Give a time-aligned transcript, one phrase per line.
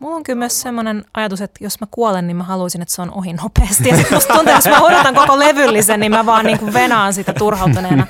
[0.00, 3.02] mulla on kyllä myös semmoinen ajatus, että jos mä kuolen, niin mä haluaisin, että se
[3.02, 3.88] on ohi nopeasti.
[3.88, 6.72] Ja sitten musta tuntuu, että jos mä odotan koko levyllisen, niin mä vaan niin kuin
[6.72, 8.06] venaan sitä turhautuneena.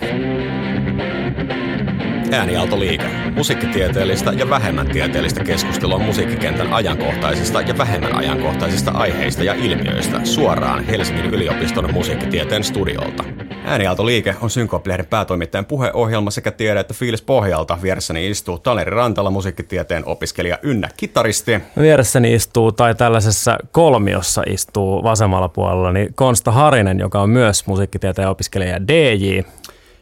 [2.32, 3.08] Äänialtoliike.
[3.37, 11.27] Musiikkitieteellistä ja vähemmän tieteellistä keskustelua musiikkikentän ajankohtaisista ja vähemmän ajankohtaisista aiheista ja ilmiöistä suoraan Helsingin
[11.27, 13.25] yliopiston musiikkitieteen studiolta.
[13.71, 17.79] Äänialtoliike on Synkoplehden päätoimittajan puheohjelma sekä tiede- että fiilis pohjalta.
[17.82, 21.61] Vieressäni istuu Taneri Rantala, musiikkitieteen opiskelija ynnä kitaristi.
[21.80, 28.29] Vieressäni istuu, tai tällaisessa kolmiossa istuu vasemmalla puolella, niin Konsta Harinen, joka on myös musiikkitieteen
[28.29, 29.41] opiskelija DJ.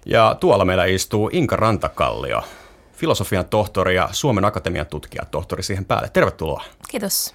[0.07, 2.43] Ja tuolla meillä istuu Inka Rantakallio,
[2.93, 6.09] filosofian tohtori ja Suomen Akatemian tutkija tohtori siihen päälle.
[6.13, 6.65] Tervetuloa.
[6.91, 7.35] Kiitos.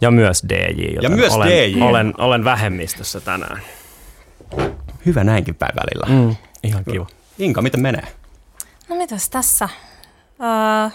[0.00, 1.82] Ja myös DJ, joten Ja myös olen, DJ.
[1.82, 3.60] Olen, olen vähemmistössä tänään.
[5.06, 6.22] Hyvä näinkin päin välillä.
[6.22, 7.06] Mm, ihan kiva.
[7.38, 8.08] Inka, miten menee?
[8.88, 9.68] No mitäs tässä?
[10.40, 10.90] Öö,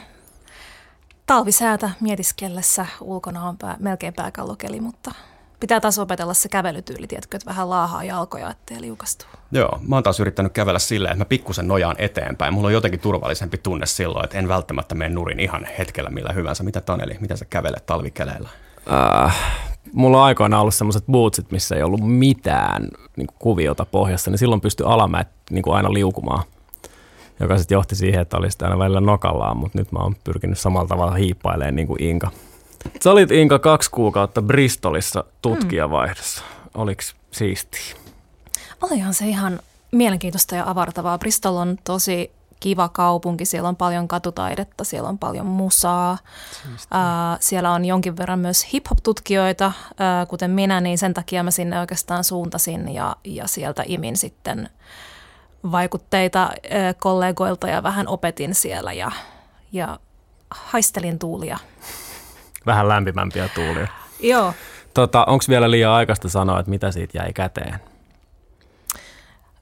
[1.26, 5.12] talvisäätä mietiskellessä ulkona on pää, melkein pääkallokeli, mutta
[5.60, 9.26] pitää taas opetella se kävelytyyli, tiedätkö, että vähän laahaa jalkoja, ettei liukastu.
[9.52, 12.54] Joo, mä oon taas yrittänyt kävellä silleen, että mä pikkusen nojaan eteenpäin.
[12.54, 16.64] Mulla on jotenkin turvallisempi tunne silloin, että en välttämättä mene nurin ihan hetkellä millä hyvänsä.
[16.64, 18.50] Mitä Taneli, mitä sä kävelet talvikeleillä?
[19.26, 19.36] Äh,
[19.94, 22.88] mulla on aikoina ollut semmoiset bootsit, missä ei ollut mitään
[23.20, 26.44] niin kuviota pohjassa, niin silloin pystyi alamäet niin aina liukumaan,
[27.40, 30.88] joka sitten johti siihen, että olisi aina välillä nokallaan, mutta nyt mä oon pyrkinyt samalla
[30.88, 32.32] tavalla hiippailemaan niin kuin Inka.
[33.04, 36.44] Sä olit Inka kaksi kuukautta Bristolissa tutkijavaihdossa.
[36.74, 37.96] Oliko siistiä?
[38.82, 39.60] Olihan se ihan
[39.92, 41.18] mielenkiintoista ja avartavaa.
[41.18, 46.18] Bristol on tosi kiva kaupunki, siellä on paljon katutaidetta, siellä on paljon musaa.
[46.92, 51.80] Ää, siellä on jonkin verran myös hip-hop-tutkijoita, ää, kuten minä, niin sen takia mä sinne
[51.80, 54.70] oikeastaan suuntasin ja, ja sieltä imin sitten
[55.72, 59.12] vaikutteita ää, kollegoilta ja vähän opetin siellä ja,
[59.72, 60.00] ja
[60.50, 61.58] haistelin tuulia.
[62.66, 63.88] Vähän lämpimämpiä tuulia.
[64.20, 64.54] Joo.
[64.94, 67.80] Tota, Onko vielä liian aikaista sanoa, että mitä siitä jäi käteen?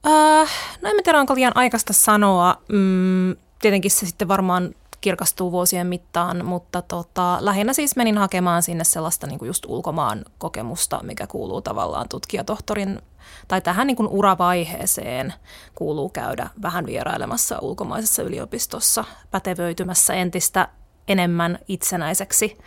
[0.06, 0.50] Äh,
[0.82, 2.56] no en mä tiedä, onko liian aikaista sanoa.
[2.68, 8.84] Mm, tietenkin se sitten varmaan kirkastuu vuosien mittaan, mutta tota, lähinnä siis menin hakemaan sinne
[8.84, 13.02] sellaista niin kuin just ulkomaan kokemusta, mikä kuuluu tavallaan tutkijatohtorin
[13.48, 15.34] tai tähän niin kuin uravaiheeseen
[15.74, 20.68] kuuluu käydä vähän vierailemassa ulkomaisessa yliopistossa, pätevöitymässä entistä
[21.08, 22.58] enemmän itsenäiseksi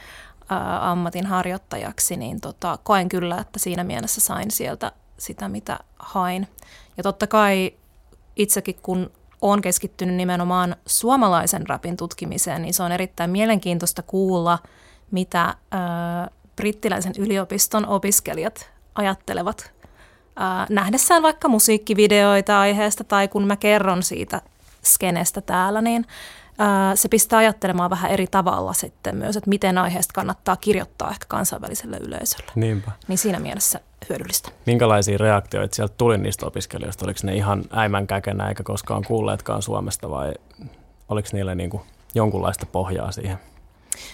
[0.50, 6.48] ää, ammatinharjoittajaksi, niin tota, koen kyllä, että siinä mielessä sain sieltä sitä, mitä hain.
[6.98, 7.74] Ja totta kai
[8.36, 9.12] itsekin, kun
[9.42, 14.60] olen keskittynyt nimenomaan suomalaisen rapin tutkimiseen, niin se on erittäin mielenkiintoista kuulla,
[15.12, 15.78] mitä ö,
[16.56, 24.42] brittiläisen yliopiston opiskelijat ajattelevat ö, nähdessään vaikka musiikkivideoita aiheesta tai kun mä kerron siitä
[24.84, 26.06] skenestä täällä, niin
[26.96, 31.98] se pistää ajattelemaan vähän eri tavalla sitten myös, että miten aiheesta kannattaa kirjoittaa ehkä kansainväliselle
[31.98, 32.52] yleisölle.
[32.56, 32.92] Niinpä.
[33.08, 33.80] Niin siinä mielessä
[34.10, 34.52] hyödyllistä.
[34.66, 37.06] Minkälaisia reaktioita sieltä tuli niistä opiskelijoista?
[37.06, 40.34] Oliko ne ihan äimän käkenä eikä koskaan kuulleetkaan Suomesta vai
[41.10, 41.84] oliko niillä niin kuin
[42.16, 43.38] jonkunlaista pohjaa siihen?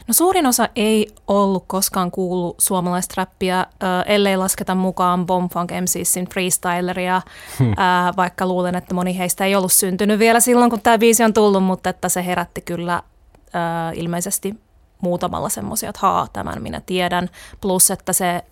[0.07, 3.67] No suurin osa ei ollut koskaan kuullut suomalaista räppiä, äh,
[4.05, 7.21] ellei lasketa mukaan Bombfunk MCsin freestyleria,
[7.59, 7.71] hmm.
[7.71, 11.33] äh, vaikka luulen, että moni heistä ei ollut syntynyt vielä silloin, kun tämä biisi on
[11.33, 14.55] tullut, mutta että se herätti kyllä äh, ilmeisesti
[15.01, 17.29] muutamalla semmoisia, että haa, tämän minä tiedän.
[17.61, 18.43] Plus, että se äh,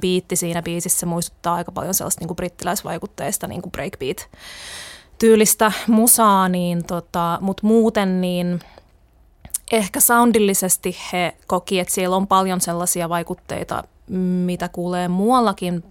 [0.00, 4.28] biitti siinä biisissä muistuttaa aika paljon sellaista niin kuin brittiläisvaikutteista niin kuin breakbeat
[5.18, 8.60] tyylistä musaa, niin tota, mutta muuten niin
[9.72, 13.84] ehkä soundillisesti he koki, että siellä on paljon sellaisia vaikutteita,
[14.46, 15.84] mitä kuulee muuallakin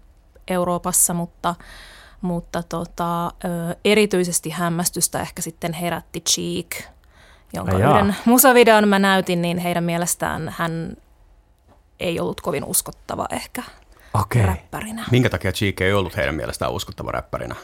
[0.47, 1.55] Euroopassa, mutta,
[2.21, 3.31] mutta tota,
[3.85, 6.83] erityisesti hämmästystä ehkä sitten herätti Cheek,
[7.53, 7.99] jonka Ai jaa.
[7.99, 10.97] yhden musavideon mä näytin, niin heidän mielestään hän
[11.99, 13.63] ei ollut kovin uskottava ehkä
[14.13, 14.45] Okei.
[14.45, 15.05] räppärinä.
[15.11, 17.55] Minkä takia Cheek ei ollut heidän mielestään uskottava räppärinä?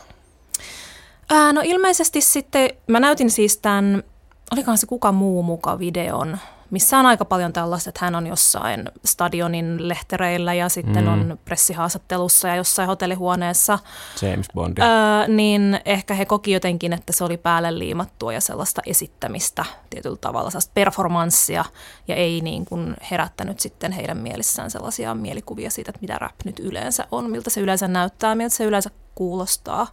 [1.29, 4.03] Ää, no ilmeisesti sitten, mä näytin siis tämän,
[4.51, 6.37] olikohan se kuka muu muka videon,
[6.71, 11.13] missä on aika paljon tällaista, että hän on jossain stadionin lehtereillä ja sitten mm.
[11.13, 13.79] on pressihaastattelussa ja jossain hotellihuoneessa.
[14.21, 14.77] James Bond.
[14.77, 20.17] Öö, niin ehkä he koki jotenkin, että se oli päälle liimattua ja sellaista esittämistä tietyllä
[20.21, 21.65] tavalla, sellaista performanssia
[22.07, 26.59] ja ei niin kuin herättänyt sitten heidän mielissään sellaisia mielikuvia siitä, että mitä rap nyt
[26.59, 29.87] yleensä on, miltä se yleensä näyttää, miltä se yleensä kuulostaa.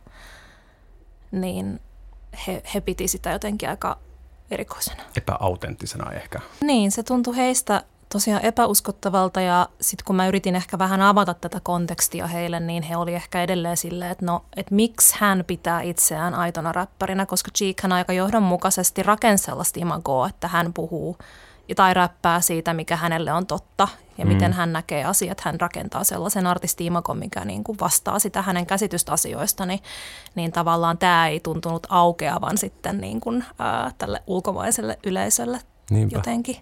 [1.31, 1.81] Niin
[2.47, 3.99] he, he piti sitä jotenkin aika
[4.51, 5.03] erikoisena.
[5.17, 6.41] Epäautenttisena ehkä.
[6.61, 11.61] Niin, se tuntui heistä tosiaan epäuskottavalta ja sitten kun mä yritin ehkä vähän avata tätä
[11.63, 16.35] kontekstia heille, niin he oli ehkä edelleen silleen, että no, että miksi hän pitää itseään
[16.35, 21.19] aitona räppärinä, koska Cheek hän aika johdonmukaisesti rakensi sellaista imagoa, että hän puhuu
[21.77, 23.89] tai räppää siitä, mikä hänelle on totta
[24.19, 24.33] ja mm.
[24.33, 25.41] miten hän näkee asiat.
[25.41, 29.81] Hän rakentaa sellaisen artistiimakon, mikä niin kuin vastaa sitä hänen käsitystä asioista, niin,
[30.35, 36.17] niin tavallaan tämä ei tuntunut aukeavan sitten niin kuin, ää, tälle ulkomaiselle yleisölle Niinpä.
[36.17, 36.57] jotenkin.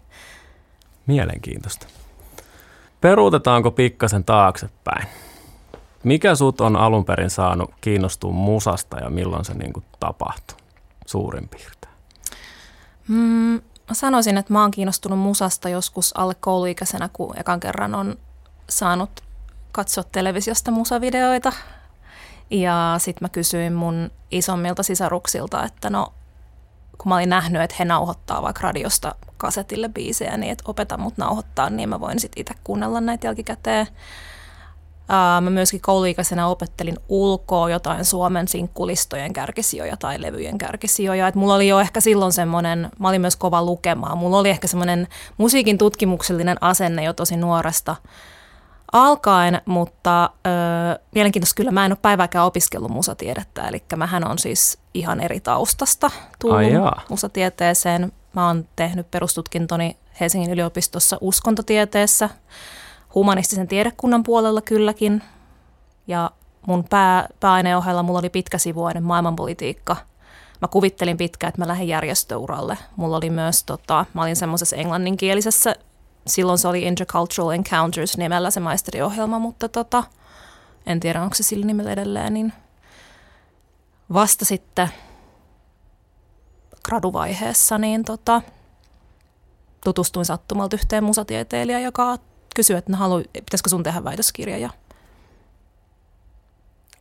[1.07, 1.87] Mielenkiintoista.
[3.01, 5.07] Peruutetaanko pikkasen taaksepäin?
[6.05, 10.57] Mikä sut on alun perin saanut kiinnostua musasta ja milloin se niin kuin tapahtui
[11.07, 11.93] suurin piirtein?
[13.09, 13.61] Mm,
[13.93, 18.19] Mä sanoisin, että mä oon kiinnostunut musasta joskus alle kouluikäisenä, kun ekan kerran on
[18.69, 19.11] saanut
[19.73, 21.53] katsoa televisiosta musavideoita.
[22.51, 26.13] Ja sitten mä kysyin mun isommilta sisaruksilta, että no
[26.99, 31.19] kun mä olin nähnyt, että he nauhoittaa vaikka radiosta kasetille biisejä, niin että opeta mut
[31.19, 33.87] nauhoittaa, niin mä voin sitten itse kuunnella näitä jälkikäteen.
[35.41, 41.29] Mä myöskin kouluikäisenä opettelin ulkoa jotain Suomen sinkkulistojen kärkisijoja tai levyjen kärkisijoja.
[41.29, 44.67] Et mulla oli jo ehkä silloin semmoinen, mä olin myös kova lukemaan, mulla oli ehkä
[44.67, 45.09] semmoinen
[45.39, 47.97] musiikin tutkimuksellinen asenne jo tosi nuoresta
[48.93, 50.29] alkaen, mutta ö,
[51.15, 56.11] mielenkiintoista kyllä mä en ole päivääkään opiskellut musatiedettä, eli mähän on siis ihan eri taustasta
[56.39, 56.73] tullut Ai
[57.09, 58.13] musatieteeseen.
[58.33, 62.31] Mä oon tehnyt perustutkintoni Helsingin yliopistossa uskontotieteessä–
[63.15, 65.23] humanistisen tiedekunnan puolella kylläkin.
[66.07, 66.31] Ja
[66.67, 69.97] mun pää, pääaineen ohella mulla oli pitkäsivuinen maailmanpolitiikka.
[70.61, 72.79] Mä kuvittelin pitkään, että mä lähden järjestöuralle.
[72.97, 75.75] Mulla oli myös, tota, mä olin semmoisessa englanninkielisessä,
[76.27, 80.05] silloin se oli Intercultural Encounters nimellä se maisteriohjelma, mutta tota,
[80.87, 82.53] en tiedä onko se sillä nimellä edelleen, niin
[84.13, 84.89] vasta sitten
[86.85, 88.43] graduvaiheessa niin tota,
[89.85, 92.19] tutustuin sattumalta yhteen musatieteilijään, joka
[92.55, 94.59] kysyi, että halu, pitäisikö sun tehdä väitöskirja.
[94.59, 94.71] Ja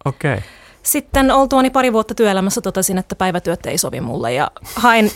[0.06, 0.34] Okei.
[0.34, 0.44] Okay.
[0.84, 5.12] Sitten oltuani pari vuotta työelämässä totesin, että päivätyöt ei sovi mulle ja hain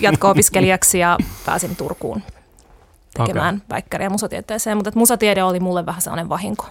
[0.00, 2.22] jatko-opiskelijaksi ja pääsin Turkuun
[3.14, 3.66] tekemään okay.
[3.70, 6.66] väikkäriä musatieteeseen, mutta musatiede oli mulle vähän sellainen vahinko.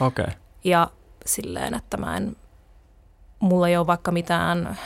[0.00, 0.26] Okay.
[0.64, 0.90] Ja
[1.26, 2.36] silleen, että mä en,
[3.38, 4.78] mulla ei ole vaikka mitään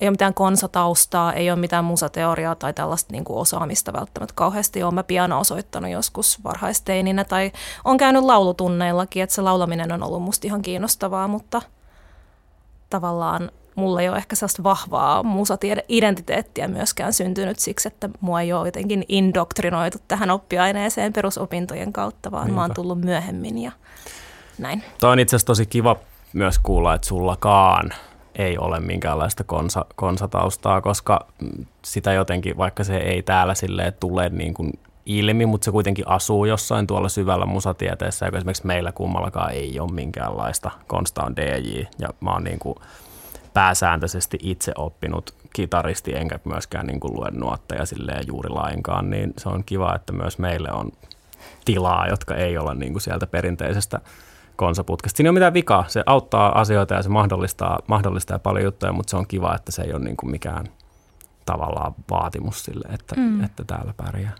[0.00, 4.82] ei ole mitään konsataustaa, ei ole mitään musateoriaa tai tällaista niin kuin osaamista välttämättä kauheasti.
[4.82, 7.52] Olen mä piano osoittanut joskus varhaisteininä tai
[7.84, 11.62] on käynyt laulutunneillakin, että se laulaminen on ollut musta ihan kiinnostavaa, mutta
[12.90, 18.68] tavallaan mulla ei ole ehkä sellaista vahvaa musatiede-identiteettiä myöskään syntynyt siksi, että mua ei ole
[18.68, 22.54] jotenkin indoktrinoitu tähän oppiaineeseen perusopintojen kautta, vaan Niinpä.
[22.54, 23.72] mä oon tullut myöhemmin ja
[24.58, 24.84] näin.
[25.00, 25.96] Tämä on itse asiassa tosi kiva
[26.32, 27.90] myös kuulla, että sullakaan–
[28.38, 31.26] ei ole minkäänlaista konsa, konsataustaa, koska
[31.84, 34.72] sitä jotenkin, vaikka se ei täällä silleen tule niin kuin
[35.06, 39.92] ilmi, mutta se kuitenkin asuu jossain tuolla syvällä musatieteessä, joka esimerkiksi meillä kummallakaan ei ole
[39.92, 40.70] minkäänlaista.
[40.86, 42.76] Konsta on DJ ja mä oon niin kuin
[43.54, 49.48] pääsääntöisesti itse oppinut kitaristi, enkä myöskään niin kuin lue nuotteja silleen juuri lainkaan, niin se
[49.48, 50.92] on kiva, että myös meille on
[51.64, 54.00] tilaa, jotka ei ole niin kuin sieltä perinteisestä
[54.58, 55.16] konsaputkesta.
[55.16, 55.84] Siinä ei ole mitään vikaa.
[55.88, 59.82] Se auttaa asioita ja se mahdollistaa, mahdollistaa paljon juttuja, mutta se on kiva, että se
[59.82, 60.66] ei ole niin kuin mikään
[61.46, 63.44] tavallaan vaatimus sille, että, mm.
[63.44, 64.34] että täällä pärjää.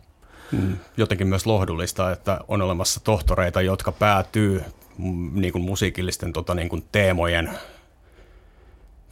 [0.53, 0.77] Mm.
[0.97, 4.65] Jotenkin myös lohdullista, että on olemassa tohtoreita, jotka päätyy
[4.99, 7.51] mm, niin kuin musiikillisten tota, niin kuin teemojen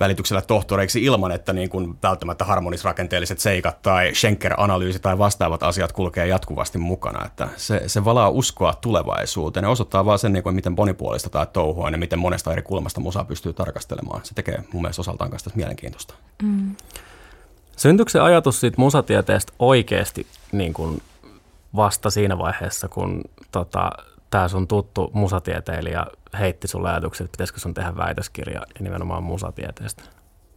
[0.00, 6.26] välityksellä tohtoreiksi ilman, että niin kuin välttämättä harmonisrakenteelliset seikat tai Schenker-analyysi tai vastaavat asiat kulkee
[6.26, 7.26] jatkuvasti mukana.
[7.26, 11.46] Että se, se valaa uskoa tulevaisuuteen ja osoittaa vaan sen, niin kuin, miten monipuolista tämä
[11.46, 14.20] touhu on ja miten monesta eri kulmasta musaa pystyy tarkastelemaan.
[14.24, 16.14] Se tekee mun mielestä osaltaan kanssa mielenkiintoista.
[16.42, 16.76] Mm.
[17.76, 21.02] Syntyykö se ajatus siitä musatieteestä oikeasti niin kuin
[21.76, 23.90] vasta siinä vaiheessa, kun tota,
[24.30, 26.06] tämä sun tuttu musatieteilijä
[26.38, 30.02] heitti sulle ajatukset, että pitäisikö sun tehdä väitöskirja ja nimenomaan musatieteestä?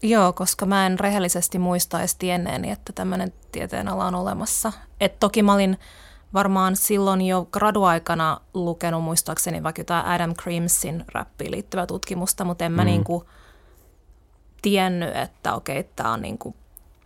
[0.01, 4.73] Joo, koska mä en rehellisesti muista edes tienneeni, että tämmöinen tieteenala on olemassa.
[4.99, 5.77] Et toki mä olin
[6.33, 12.71] varmaan silloin jo graduaikana lukenut muistaakseni vaikka jotain Adam Creamsin rappiin liittyvää tutkimusta, mutta en
[12.71, 12.85] mä mm.
[12.85, 13.29] niinku
[14.61, 16.55] tiennyt, että okei, tämä on niinku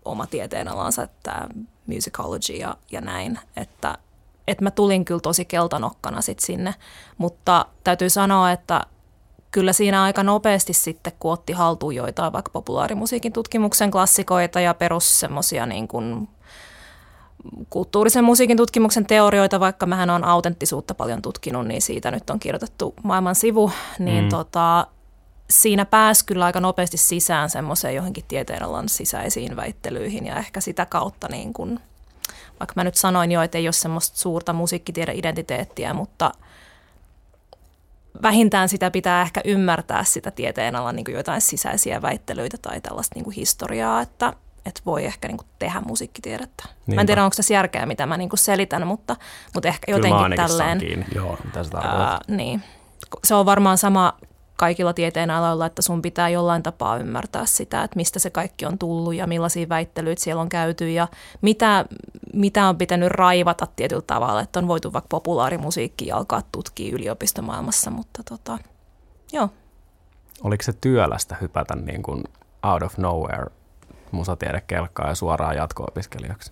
[0.05, 1.47] oma tieteenalansa, tämä
[1.87, 3.97] musicology ja, ja näin, että
[4.47, 6.75] että mä tulin kyllä tosi keltanokkana sit sinne,
[7.17, 8.81] mutta täytyy sanoa, että
[9.51, 15.19] kyllä siinä aika nopeasti sitten, kun otti haltuun joitain vaikka populaarimusiikin tutkimuksen klassikoita ja perus
[15.19, 16.29] semmoisia niin kuin
[17.69, 22.93] kulttuurisen musiikin tutkimuksen teorioita, vaikka mähän on autenttisuutta paljon tutkinut, niin siitä nyt on kirjoitettu
[23.03, 24.29] maailman sivu, niin mm.
[24.29, 24.87] tota,
[25.49, 31.27] siinä pääsi kyllä aika nopeasti sisään semmoiseen johonkin tieteenalan sisäisiin väittelyihin ja ehkä sitä kautta
[31.31, 31.79] niin kuin–
[32.59, 36.31] vaikka mä nyt sanoin jo, että ei ole semmoista suurta musiikkitiede-identiteettiä, mutta
[38.21, 43.35] vähintään sitä pitää ehkä ymmärtää sitä tieteenalan niin jotain sisäisiä väittelyitä tai tällaista niin kuin
[43.35, 44.33] historiaa, että,
[44.65, 46.63] että voi ehkä niin kuin tehdä musiikkitiedettä.
[46.65, 46.95] Niinpä.
[46.95, 49.15] Mä en tiedä, onko tässä järkeä, mitä mä niin kuin selitän, mutta,
[49.53, 51.05] mutta ehkä Kyllä jotenkin tälleen.
[51.15, 52.63] Joo, mitä se ää, niin.
[53.23, 54.17] Se on varmaan sama
[54.63, 58.77] kaikilla tieteen aloilla, että sun pitää jollain tapaa ymmärtää sitä, että mistä se kaikki on
[58.77, 61.07] tullut ja millaisia väittelyitä siellä on käyty ja
[61.41, 61.85] mitä,
[62.33, 68.23] mitä on pitänyt raivata tietyllä tavalla, että on voitu vaikka populaarimusiikki alkaa tutkia yliopistomaailmassa, mutta
[68.29, 68.57] tota,
[69.33, 69.49] joo.
[70.43, 72.23] Oliko se työlästä hypätä niin kuin
[72.63, 73.45] out of nowhere
[74.11, 76.51] musatiedekelkkaa ja suoraan jatko-opiskelijaksi?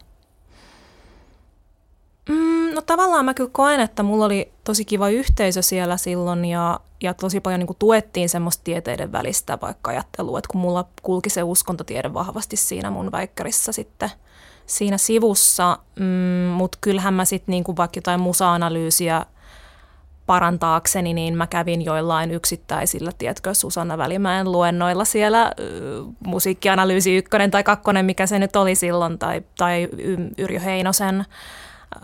[2.29, 6.79] Mm, no tavallaan mä kyllä koen, että mulla oli tosi kiva yhteisö siellä silloin ja,
[7.03, 11.29] ja tosi paljon niin kuin tuettiin semmoista tieteiden välistä vaikka ajattelua, että kun mulla kulki
[11.29, 14.09] se uskontotiede vahvasti siinä mun väikkärissä sitten
[14.65, 16.05] siinä sivussa, mm,
[16.47, 19.25] mutta kyllähän mä sitten niin vaikka jotain musa-analyysiä
[20.25, 25.51] parantaakseni, niin mä kävin joillain yksittäisillä, tiedätkö, Susanna Välimäen luennoilla siellä äh,
[26.25, 29.89] musiikkianalyysi ykkönen tai kakkonen, mikä se nyt oli silloin, tai, tai
[30.37, 31.25] Yrjö Heinosen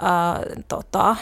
[0.02, 1.16] ää, tota,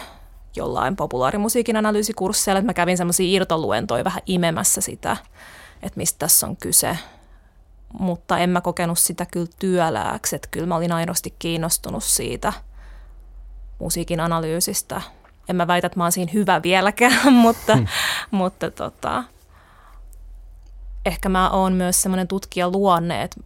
[0.56, 5.18] jollain populaarimusiikin analyysikursseilla, että mä kävin semmoisia irtoluentoja vähän imemässä sitä,
[5.84, 6.98] että mistä tässä on kyse.
[8.00, 12.54] Mutta en mä kokenut sitä kyllä työlääksi, että kyllä mä olin aidosti kiinnostunut siitä
[13.80, 15.02] musiikin analyysistä.
[15.50, 17.88] En mä väitä, että mä oon siinä hyvä vieläkään, mutta, hmm.
[18.32, 19.24] mutta tota,
[21.06, 23.42] ehkä mä oon myös semmoinen tutkijaluonne, että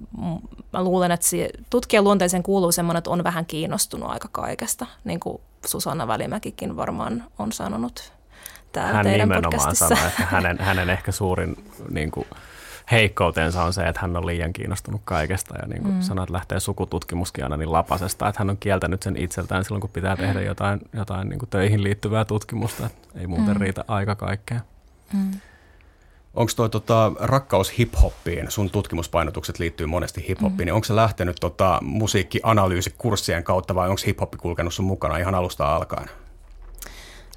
[0.73, 1.27] mä luulen, että
[1.69, 7.23] tutkijan luonteeseen kuuluu semmoinen, että on vähän kiinnostunut aika kaikesta, niin kuin Susanna Välimäkikin varmaan
[7.39, 8.13] on sanonut
[8.71, 12.27] täällä Hän teidän nimenomaan sanoi, että hänen, hänen ehkä suurin niin kuin,
[12.91, 15.99] heikkoutensa on se, että hän on liian kiinnostunut kaikesta ja niin kuin mm.
[16.01, 20.17] että lähtee sukututkimuskin aina niin lapasesta, että hän on kieltänyt sen itseltään silloin, kun pitää
[20.17, 23.61] tehdä jotain, jotain niin kuin töihin liittyvää tutkimusta, että ei muuten mm.
[23.61, 24.59] riitä aika kaikkea.
[25.13, 25.31] Mm.
[26.39, 30.65] Onko toi tota, rakkaus hip-hoppiin, sun tutkimuspainotukset liittyy monesti hip-hoppiin, mm.
[30.65, 35.75] niin onko se lähtenyt tota, musiikkianalyysikurssien kautta vai onko hip-hoppi kulkenut sun mukana ihan alusta
[35.75, 36.09] alkaen?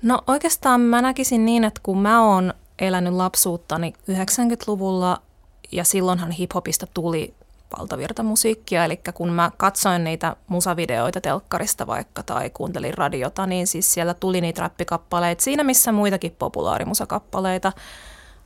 [0.02, 5.22] No oikeastaan mä näkisin niin, että kun mä oon elänyt lapsuuttani 90-luvulla
[5.72, 7.34] ja silloinhan hip-hopista tuli
[7.78, 14.14] valtavirtamusiikkia, eli kun mä katsoin niitä musavideoita telkkarista vaikka tai kuuntelin radiota, niin siis siellä
[14.14, 17.72] tuli niitä räppikappaleita siinä missä muitakin populaarimusakappaleita,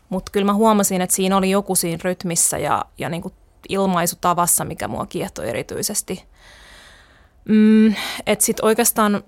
[0.08, 3.22] mutta kyllä mä huomasin, että siinä oli joku siinä rytmissä ja, ja niin
[3.68, 6.24] ilmaisutavassa, mikä mua kiehtoi erityisesti.
[7.48, 7.94] Mm,
[8.26, 9.22] että sitten oikeastaan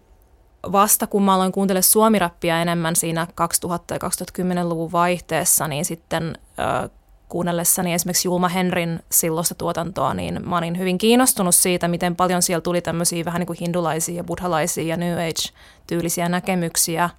[0.73, 6.91] vasta kun mä aloin kuuntelemaan suomirappia enemmän siinä 2000- ja 2010-luvun vaihteessa, niin sitten äh,
[7.29, 12.61] kuunnellessani esimerkiksi Julma Henrin silloista tuotantoa, niin mä olin hyvin kiinnostunut siitä, miten paljon siellä
[12.61, 17.11] tuli tämmöisiä vähän niin kuin hindulaisia ja buddhalaisia ja New Age-tyylisiä näkemyksiä–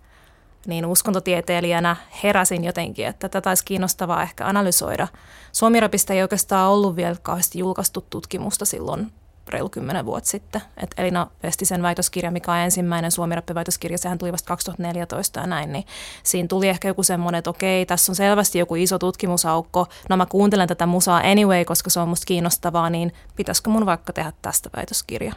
[0.67, 5.07] niin uskontotieteilijänä heräsin jotenkin, että tätä olisi kiinnostavaa ehkä analysoida.
[5.51, 9.11] Suomirapista ei oikeastaan ollut vielä kauheasti julkaistu tutkimusta silloin
[9.49, 10.61] reilu kymmenen vuotta sitten.
[10.77, 15.85] Et Elina Vestisen väitöskirja, mikä on ensimmäinen suomirappiväitöskirja, sehän tuli vasta 2014 ja näin, niin
[16.23, 20.25] siinä tuli ehkä joku semmoinen, että okei, tässä on selvästi joku iso tutkimusaukko, no mä
[20.25, 24.69] kuuntelen tätä musaa anyway, koska se on musta kiinnostavaa, niin pitäisikö mun vaikka tehdä tästä
[24.77, 25.33] väitöskirja?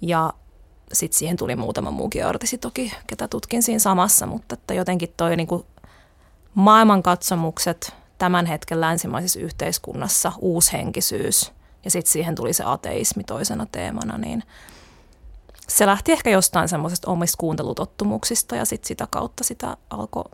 [0.00, 0.32] Ja
[0.92, 5.36] sitten siihen tuli muutama muukin artisti toki, ketä tutkin siinä samassa, mutta että jotenkin toi
[5.36, 5.64] niin kuin
[6.54, 11.52] maailmankatsomukset tämän hetken länsimaisessa yhteiskunnassa, uushenkisyys
[11.84, 14.42] ja sitten siihen tuli se ateismi toisena teemana, niin
[15.68, 20.24] se lähti ehkä jostain semmoisesta omista kuuntelutottumuksista ja sitten sitä kautta sitä alkoi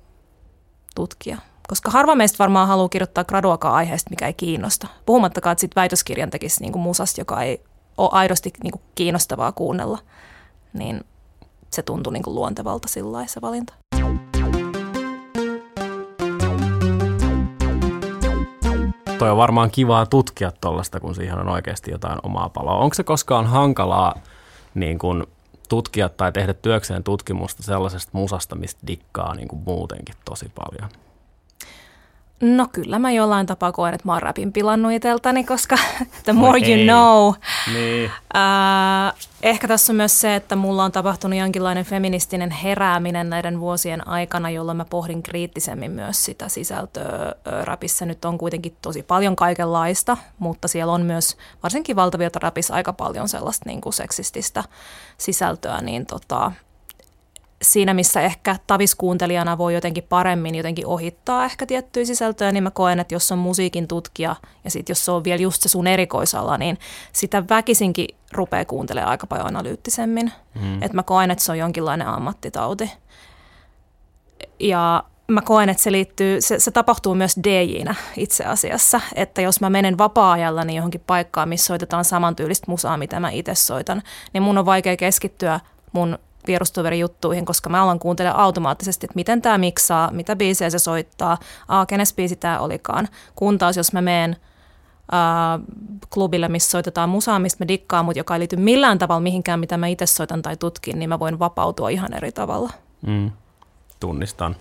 [0.94, 1.38] tutkia.
[1.68, 4.86] Koska harva meistä varmaan haluaa kirjoittaa graduakaan aiheesta, mikä ei kiinnosta.
[5.06, 7.64] Puhumattakaan, että sitten väitöskirjan tekisi niin kuin musasta, joka ei
[7.96, 9.98] ole aidosti niin kuin kiinnostavaa kuunnella
[10.72, 11.00] niin
[11.70, 13.72] se tuntui niin kuin luontevalta sillä se valinta.
[19.18, 22.76] Toi on varmaan kivaa tutkia tuollaista, kun siihen on oikeasti jotain omaa paloa.
[22.76, 24.14] Onko se koskaan hankalaa
[24.74, 25.24] niin kuin
[25.68, 30.90] tutkia tai tehdä työkseen tutkimusta sellaisesta musasta, mistä dikkaa niin kuin muutenkin tosi paljon?
[32.42, 35.76] No kyllä mä jollain tapaa koen, että mä oon räpin pilannut iteltäni, koska
[36.24, 37.34] the more no you know.
[37.74, 38.10] Niin.
[38.36, 44.08] Äh, ehkä tässä on myös se, että mulla on tapahtunut jonkinlainen feministinen herääminen näiden vuosien
[44.08, 47.34] aikana, jolloin mä pohdin kriittisemmin myös sitä sisältöä.
[47.62, 52.92] Räpissä nyt on kuitenkin tosi paljon kaikenlaista, mutta siellä on myös varsinkin valtavirta rapissa aika
[52.92, 54.64] paljon sellaista niin kuin seksististä
[55.18, 56.52] sisältöä, niin tota,
[57.62, 63.00] siinä, missä ehkä taviskuuntelijana voi jotenkin paremmin jotenkin ohittaa ehkä tiettyjä sisältöjä, niin mä koen,
[63.00, 66.58] että jos on musiikin tutkija ja sitten jos se on vielä just se sun erikoisala,
[66.58, 66.78] niin
[67.12, 70.32] sitä väkisinkin rupeaa kuuntelemaan aika paljon analyyttisemmin.
[70.54, 70.82] Mm.
[70.82, 72.92] Että mä koen, että se on jonkinlainen ammattitauti.
[74.60, 79.60] Ja mä koen, että se liittyy, se, se tapahtuu myös DJ-nä itse asiassa, että jos
[79.60, 84.02] mä menen vapaa-ajalla niin johonkin paikkaan, missä soitetaan samantyylistä musaa, mitä mä itse soitan,
[84.32, 85.60] niin mun on vaikea keskittyä
[85.92, 91.38] mun vierustoverijuttuihin, koska mä alan kuuntelemaan automaattisesti, että miten tämä miksaa, mitä biisejä se soittaa,
[91.68, 93.08] aa, kenes biisi tämä olikaan.
[93.36, 94.36] Kun taas jos mä menen
[95.14, 95.60] äh,
[96.10, 99.76] klubille, missä soitetaan musaa, mistä mä dikkaan, mutta joka ei liity millään tavalla mihinkään, mitä
[99.76, 102.70] mä itse soitan tai tutkin, niin mä voin vapautua ihan eri tavalla.
[103.06, 103.30] Mm.
[104.00, 104.56] Tunnistan.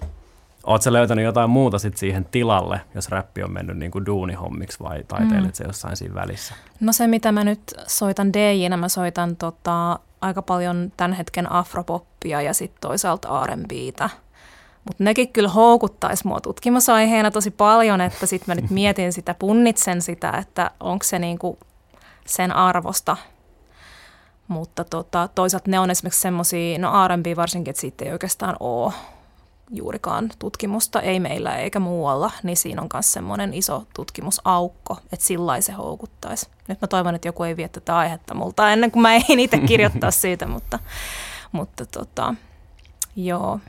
[0.63, 5.03] Oletko löytänyt jotain muuta sit siihen tilalle, jos räppi on mennyt niin kuin duunihommiksi vai
[5.07, 5.53] taiteilet mm.
[5.53, 6.53] se jossain siinä välissä?
[6.79, 12.41] No se, mitä mä nyt soitan DJnä, mä soitan tota, aika paljon tämän hetken afropoppia
[12.41, 14.09] ja sitten toisaalta R&Btä.
[14.87, 20.01] Mutta nekin kyllä houkuttaisi mua tutkimusaiheena tosi paljon, että sitten mä nyt mietin sitä, punnitsen
[20.01, 21.59] sitä, että onko se niinku
[22.25, 23.17] sen arvosta.
[24.47, 28.93] Mutta tota, toisaalta ne on esimerkiksi semmoisia, no R&B varsinkin, että siitä ei oikeastaan ole
[29.71, 35.61] juurikaan tutkimusta, ei meillä eikä muualla, niin siinä on myös semmoinen iso tutkimusaukko, että sillä
[35.61, 36.47] se houkuttaisi.
[36.67, 39.57] Nyt mä toivon, että joku ei vie tätä aihetta multa ennen kuin mä en itse
[39.57, 40.79] kirjoittaa siitä, mutta,
[41.51, 42.35] mutta tota,
[43.15, 43.59] joo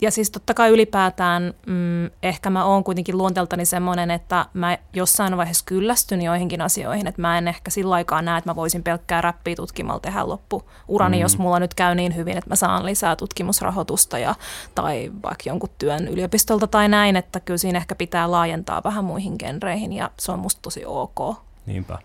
[0.00, 5.36] ja siis totta kai ylipäätään mm, ehkä mä oon kuitenkin luonteeltani semmoinen, että mä jossain
[5.36, 9.20] vaiheessa kyllästyn joihinkin asioihin, että mä en ehkä sillä aikaa näe, että mä voisin pelkkää
[9.20, 11.22] räppiä tutkimalla tehdä loppu urani, mm.
[11.22, 14.34] jos mulla nyt käy niin hyvin, että mä saan lisää tutkimusrahoitusta ja,
[14.74, 19.34] tai vaikka jonkun työn yliopistolta tai näin, että kyllä siinä ehkä pitää laajentaa vähän muihin
[19.38, 21.36] genreihin ja se on musta tosi ok.
[21.66, 21.98] Niinpä,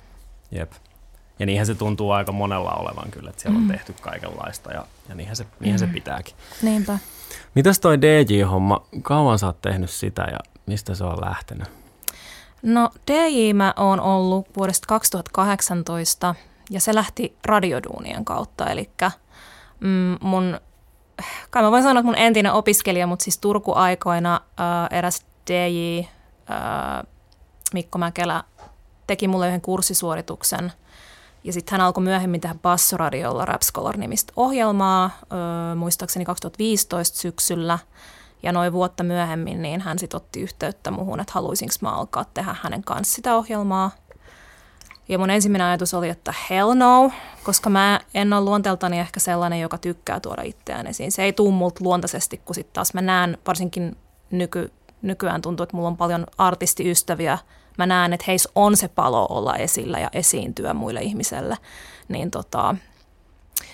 [0.52, 0.72] jep.
[1.40, 3.64] Ja niinhän se tuntuu aika monella olevan kyllä, että siellä mm.
[3.64, 5.88] on tehty kaikenlaista ja, ja niinhän, se, niinhän mm.
[5.88, 6.36] se pitääkin.
[6.62, 7.00] Niinpä.
[7.56, 11.68] Mitäs toi DJ-homma, kauan sä oot tehnyt sitä ja mistä se on lähtenyt?
[12.62, 16.36] No DJ mä oon ollut vuodesta 2018
[16.70, 18.90] ja se lähti radioduunien kautta, eli
[19.80, 20.60] mm, mun,
[21.50, 26.06] kai mä voin sanoa, että mun entinen opiskelija, mutta siis Turku-aikoina äh, eräs DJ äh,
[27.74, 28.44] Mikko Mäkelä
[29.08, 30.72] teki mulle yhden kurssisuorituksen–
[31.44, 37.80] ja sitten hän alkoi myöhemmin tehdä Bassoradiolla Rap Scholar-nimistä ohjelmaa, öö, muistaakseni 2015 syksyllä.
[38.44, 42.56] Ja noin vuotta myöhemmin niin hän sitten otti yhteyttä muuhun, että haluaisinko mä alkaa tehdä
[42.62, 43.92] hänen kanssa sitä ohjelmaa.
[45.10, 47.12] Ja mun ensimmäinen ajatus oli, että hell no,
[47.44, 51.12] koska mä en ole luonteeltani ehkä sellainen, joka tykkää tuoda itseään esiin.
[51.12, 53.98] Se ei tuu multa luontaisesti, kun sitten taas mä näen, varsinkin
[54.32, 54.72] nyky,
[55.02, 57.38] nykyään tuntuu, että mulla on paljon artistiystäviä–
[57.80, 61.58] mä näen, että heis on se palo olla esillä ja esiintyä muille ihmiselle.
[62.08, 62.76] Niin tota,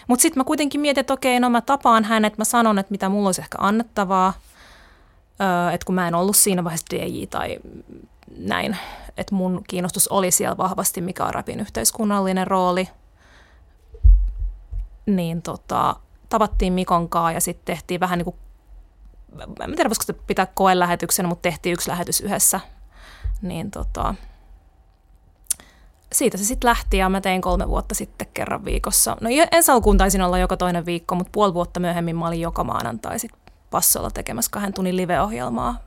[0.07, 3.09] mutta sitten mä kuitenkin mietin, että okei, no mä tapaan hänet, mä sanon, että mitä
[3.09, 4.33] mulla olisi ehkä annettavaa,
[5.73, 7.59] että kun mä en ollut siinä vaiheessa DJ tai
[8.37, 8.77] näin,
[9.17, 12.89] että mun kiinnostus oli siellä vahvasti, mikä on rapin yhteiskunnallinen rooli,
[15.05, 15.95] niin tota,
[16.29, 18.35] tavattiin Mikon kanssa ja sitten tehtiin vähän niin kuin,
[19.63, 22.59] en tiedä voisiko pitää koelähetyksen, mutta tehtiin yksi lähetys yhdessä
[23.41, 24.15] niin tota,
[26.11, 29.17] siitä se sitten lähti ja mä tein kolme vuotta sitten kerran viikossa.
[29.21, 32.63] No ensi alkuun taisin olla joka toinen viikko, mutta puoli vuotta myöhemmin mä olin joka
[32.63, 33.31] maanantai sit
[33.71, 35.77] passolla tekemässä kahden tunnin live-ohjelmaa.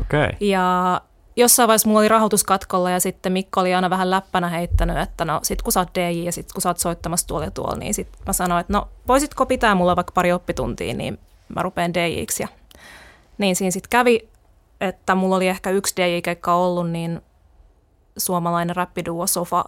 [0.00, 0.32] Okay.
[0.40, 1.00] Ja
[1.36, 5.40] jossain vaiheessa mulla oli rahoituskatkolla ja sitten Mikko oli aina vähän läppänä heittänyt, että no
[5.42, 7.94] sit kun sä oot DJ ja sit kun sä oot soittamassa tuolla ja tuolla, niin
[7.94, 11.18] sit mä sanoin, että no voisitko pitää mulla vaikka pari oppituntia, niin
[11.54, 12.42] mä rupean DJiksi.
[12.42, 12.48] Ja
[13.38, 14.28] niin siinä sitten kävi
[14.80, 17.20] että mulla oli ehkä yksi DJ-keikka ollut, niin
[18.18, 19.64] suomalainen rappiduo Sofa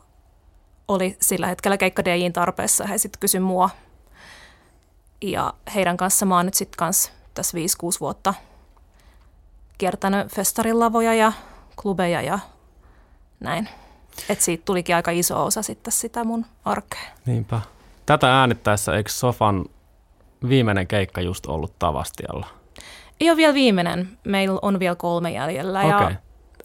[0.89, 2.87] oli sillä hetkellä keikka DJin tarpeessa.
[2.87, 3.71] He sitten kysyi mua.
[5.23, 7.61] Ja heidän kanssa mä oon nyt sitten kanssa tässä 5-6
[8.01, 8.35] vuotta
[9.79, 11.33] kiertänyt festarilavoja ja
[11.83, 12.39] klubeja ja
[13.41, 13.69] näin.
[14.29, 17.01] Että siitä tulikin aika iso osa sitten sitä mun arkea.
[17.27, 17.61] Niinpä.
[18.07, 19.65] Tätä äänittäessä eikö Sofan
[20.49, 22.47] viimeinen keikka just ollut Tavastialla?
[23.21, 24.19] Ei ole vielä viimeinen.
[24.25, 25.81] Meillä on vielä kolme jäljellä.
[25.81, 26.11] Okay.
[26.13, 26.17] Ja,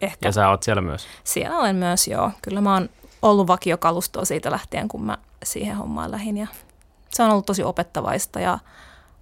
[0.01, 1.07] ehkä, ja sä oot siellä myös?
[1.23, 2.31] Siellä olen myös, joo.
[2.41, 2.89] Kyllä mä oon
[3.21, 6.37] ollut vakiokalustoa siitä lähtien, kun mä siihen hommaan lähdin.
[6.37, 6.47] Ja
[7.09, 8.59] se on ollut tosi opettavaista ja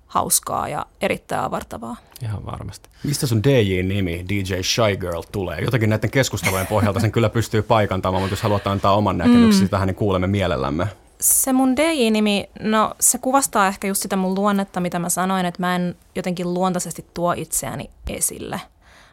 [0.08, 1.96] hauskaa ja erittäin avartavaa.
[2.24, 2.89] Ihan varmasti.
[3.04, 5.62] Mistä sun DJ-nimi DJ Shy Girl tulee?
[5.62, 9.70] Jotakin näiden keskustelujen pohjalta sen kyllä pystyy paikantamaan, mutta jos haluat antaa oman näkemyksesi mm.
[9.70, 10.88] tähän, niin kuulemme mielellämme.
[11.22, 15.62] Se mun DJ-nimi, no se kuvastaa ehkä just sitä mun luonnetta, mitä mä sanoin, että
[15.62, 18.62] mä en jotenkin luontaisesti tuo itseäni esille.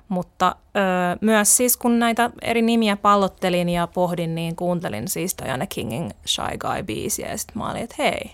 [0.09, 0.83] Mutta öö,
[1.21, 6.43] myös siis kun näitä eri nimiä pallottelin ja pohdin, niin kuuntelin siis Diana Kingin Shy
[6.59, 8.31] Guy-biisiä ja sitten mä olin, että hei,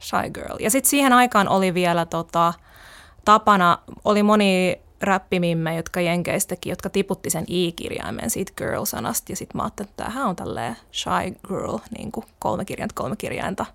[0.00, 0.56] Shy Girl.
[0.60, 2.52] Ja sitten siihen aikaan oli vielä tota,
[3.24, 9.32] tapana, oli moni räppimimme, jotka jenkeistäkin, jotka tiputti sen i-kirjaimen siitä girl-sanasta.
[9.32, 13.16] Ja sitten mä ajattelin, että tämähän on tälleen shy girl, niin kuin kolme kirjainta, kolme
[13.16, 13.66] kirjainta.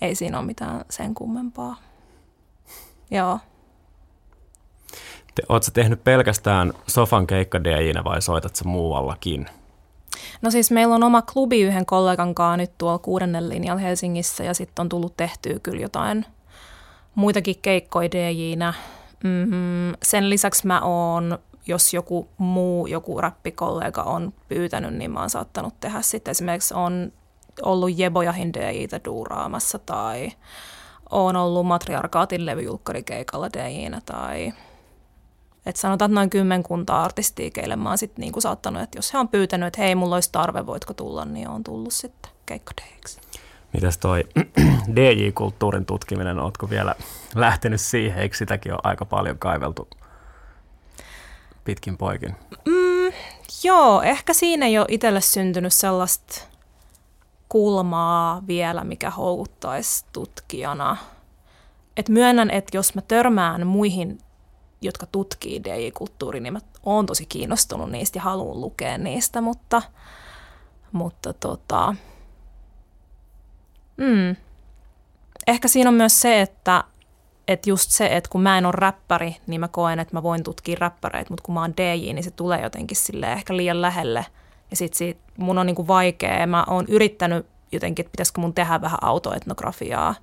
[0.00, 1.76] Ei siinä ole mitään sen kummempaa.
[3.10, 3.38] Joo.
[5.34, 7.58] Te, ootko tehnyt pelkästään sofan keikka
[8.04, 9.46] vai soitat sä muuallakin?
[10.42, 14.54] No siis meillä on oma klubi yhden kollegan kanssa nyt tuolla kuudennen linjalla Helsingissä ja
[14.54, 16.26] sitten on tullut tehtyä kyllä jotain
[17.14, 18.74] muitakin keikkoja DJnä.
[19.24, 19.96] Mm-hmm.
[20.02, 25.80] Sen lisäksi mä oon, jos joku muu, joku rappikollega on pyytänyt, niin mä oon saattanut
[25.80, 26.30] tehdä sitten.
[26.30, 27.12] Esimerkiksi on
[27.62, 30.32] ollut Jebojahin DJitä duuraamassa tai
[31.10, 34.52] on ollut Matriarkaatin levyjulkkarikeikalla DJnä tai
[35.66, 39.18] et sanotaan, että noin kymmenkunta artistia, keille mä oon sit niinku saattanut, että jos he
[39.18, 43.20] on pyytänyt, että hei, mulla olisi tarve, voitko tulla, niin on tullut sitten keikkadeiksi.
[43.72, 44.24] Mitäs toi
[44.96, 46.94] DJ-kulttuurin tutkiminen, ootko vielä
[47.34, 49.88] lähtenyt siihen, eikö sitäkin ole aika paljon kaiveltu
[51.64, 52.36] pitkin poikin?
[52.66, 53.12] Mm,
[53.64, 56.42] joo, ehkä siinä ei ole itselle syntynyt sellaista
[57.48, 60.96] kulmaa vielä, mikä houkuttaisi tutkijana.
[61.96, 64.18] Et myönnän, että jos mä törmään muihin
[64.82, 69.82] jotka tutkii DJ-kulttuuria, niin mä oon tosi kiinnostunut niistä ja haluan lukea niistä, mutta,
[70.92, 71.94] mutta tota,
[73.96, 74.36] mm,
[75.46, 76.84] ehkä siinä on myös se, että
[77.48, 80.42] että just se, että kun mä en ole räppäri, niin mä koen, että mä voin
[80.42, 84.26] tutkia räppäreitä, mutta kun mä oon DJ, niin se tulee jotenkin sille ehkä liian lähelle.
[84.70, 86.46] Ja sit siitä mun on niinku vaikea.
[86.46, 90.14] Mä oon yrittänyt jotenkin, että pitäisikö mun tehdä vähän autoetnografiaa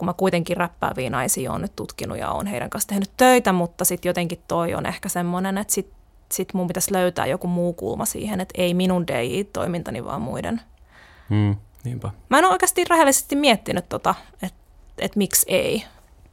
[0.00, 3.84] kun mä kuitenkin räppääviä naisia on nyt tutkinut ja on heidän kanssa tehnyt töitä, mutta
[3.84, 5.96] sitten jotenkin toi on ehkä semmoinen, että sitten
[6.32, 10.60] sit mun pitäisi löytää joku muu kulma siihen, että ei minun DJ-toimintani, vaan muiden.
[11.28, 12.10] Mm, niinpä.
[12.28, 14.60] Mä en ole oikeasti rehellisesti miettinyt tota, että
[14.98, 15.84] et miksi ei.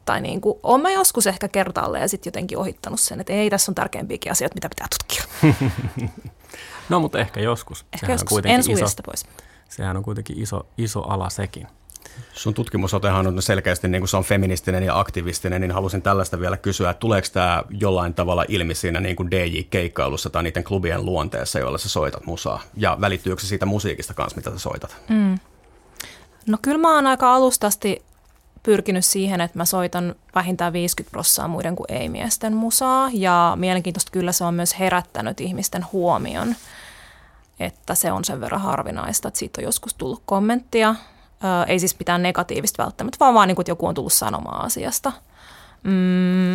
[0.05, 3.49] Tai niin kuin, oon mä joskus ehkä kertaalle ja sitten jotenkin ohittanut sen, että ei,
[3.49, 5.23] tässä on tärkeämpiäkin asioita, mitä pitää tutkia.
[6.89, 7.85] no, mutta ehkä joskus.
[7.93, 9.25] Ehkä sehän joskus, en iso, pois.
[9.69, 11.67] Sehän on kuitenkin iso, iso ala sekin.
[12.33, 16.57] Sun tutkimusotehan on selkeästi, niin kuin se on feministinen ja aktivistinen, niin halusin tällaista vielä
[16.57, 21.59] kysyä, että tuleeko tämä jollain tavalla ilmi siinä niin kuin DJ-keikkailussa tai niiden klubien luonteessa,
[21.59, 22.61] joilla sä soitat musaa?
[22.77, 24.97] Ja välittyykö se siitä musiikista kanssa, mitä sä soitat?
[25.09, 25.39] Mm.
[26.47, 28.01] No kyllä mä oon aika alustasti
[28.63, 33.09] pyrkinyt siihen, että mä soitan vähintään 50 prossaa muiden kuin ei-miesten musaa.
[33.13, 36.55] Ja mielenkiintoista kyllä se on myös herättänyt ihmisten huomion,
[37.59, 40.95] että se on sen verran harvinaista, että siitä on joskus tullut kommenttia
[41.67, 45.11] ei siis mitään negatiivista välttämättä, vaan vaan niin kuin, että joku on tullut sanomaan asiasta.
[45.83, 46.53] Mm,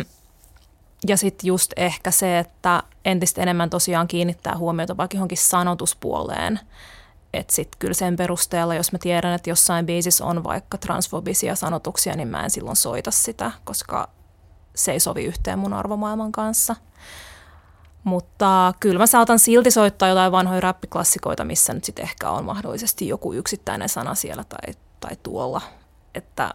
[1.07, 6.59] ja sitten just ehkä se, että entistä enemmän tosiaan kiinnittää huomiota vaikka johonkin sanotuspuoleen.
[7.33, 12.15] Että sitten kyllä sen perusteella, jos mä tiedän, että jossain biisissä on vaikka transfobisia sanotuksia,
[12.15, 14.09] niin mä en silloin soita sitä, koska
[14.75, 16.75] se ei sovi yhteen mun arvomaailman kanssa–
[18.03, 23.07] mutta kyllä mä saatan silti soittaa jotain vanhoja räppiklassikoita, missä nyt sitten ehkä on mahdollisesti
[23.07, 25.61] joku yksittäinen sana siellä tai, tai tuolla.
[26.15, 26.53] Että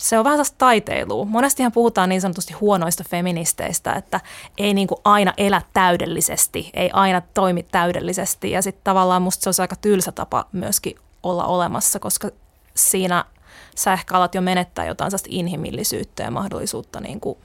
[0.00, 1.24] se on vähän sellaista taiteilua.
[1.24, 4.20] Monestihan puhutaan niin sanotusti huonoista feministeistä, että
[4.58, 8.50] ei niin kuin aina elä täydellisesti, ei aina toimi täydellisesti.
[8.50, 12.28] Ja sitten tavallaan musta se olisi aika tylsä tapa myöskin olla olemassa, koska
[12.74, 13.24] siinä
[13.76, 17.38] sä ehkä alat jo menettää jotain sellaista inhimillisyyttä ja mahdollisuutta niin kuin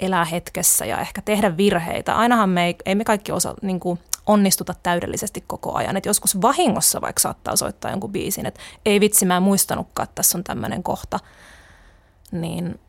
[0.00, 2.16] elää hetkessä ja ehkä tehdä virheitä.
[2.16, 5.96] Ainahan me ei, ei me kaikki osa, niin kuin, onnistuta täydellisesti koko ajan.
[5.96, 10.14] Et joskus vahingossa vaikka saattaa soittaa jonkun biisin, että ei vitsi, mä en muistanutkaan, että
[10.14, 11.20] tässä on tämmöinen kohta.
[12.32, 12.80] Niin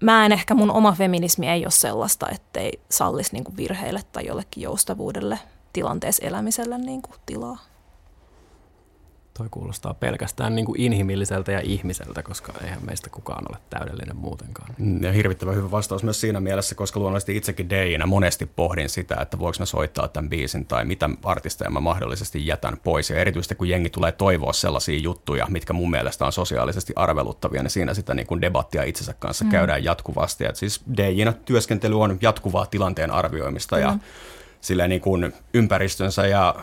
[0.00, 4.62] mä en ehkä, mun oma feminismi ei ole sellaista, ettei sallisi niin virheille tai jollekin
[4.62, 5.38] joustavuudelle
[5.72, 7.58] tilanteessa elämiselle niin kuin tilaa.
[9.38, 14.74] Toi kuulostaa pelkästään niin kuin inhimilliseltä ja ihmiseltä, koska eihän meistä kukaan ole täydellinen muutenkaan.
[14.78, 19.16] Mm, ja hirvittävän hyvä vastaus myös siinä mielessä, koska luonnollisesti itsekin DJnä monesti pohdin sitä,
[19.20, 23.10] että voiko mä soittaa tämän biisin tai mitä artisteja mä mahdollisesti jätän pois.
[23.10, 27.70] Ja erityisesti kun jengi tulee toivoa sellaisia juttuja, mitkä mun mielestä on sosiaalisesti arveluttavia, niin
[27.70, 29.50] siinä sitä niin kuin debattia itsensä kanssa mm.
[29.50, 30.44] käydään jatkuvasti.
[30.44, 33.82] Et siis DJnä työskentely on jatkuvaa tilanteen arvioimista mm.
[33.82, 33.98] ja
[34.60, 36.54] silleen niin kuin ympäristönsä ja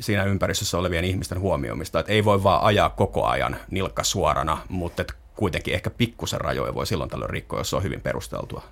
[0.00, 5.02] siinä ympäristössä olevien ihmisten huomioimista, että ei voi vaan ajaa koko ajan nilkka suorana, mutta
[5.02, 8.62] että kuitenkin ehkä pikkusen rajoja voi silloin tällöin rikkoa, jos se on hyvin perusteltua.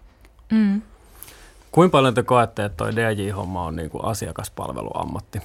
[0.52, 0.82] Mm.
[1.72, 5.40] Kuinka paljon te koette, että toi DJ-homma on niin kuin asiakaspalveluammatti?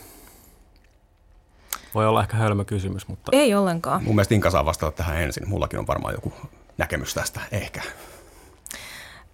[1.96, 3.32] Voi olla ehkä hölmö kysymys, mutta...
[3.36, 4.04] Ei ollenkaan.
[4.04, 5.50] Mun mielestä Inka saa vastata tähän ensin.
[5.50, 6.34] Mullakin on varmaan joku
[6.78, 7.82] näkemys tästä, ehkä.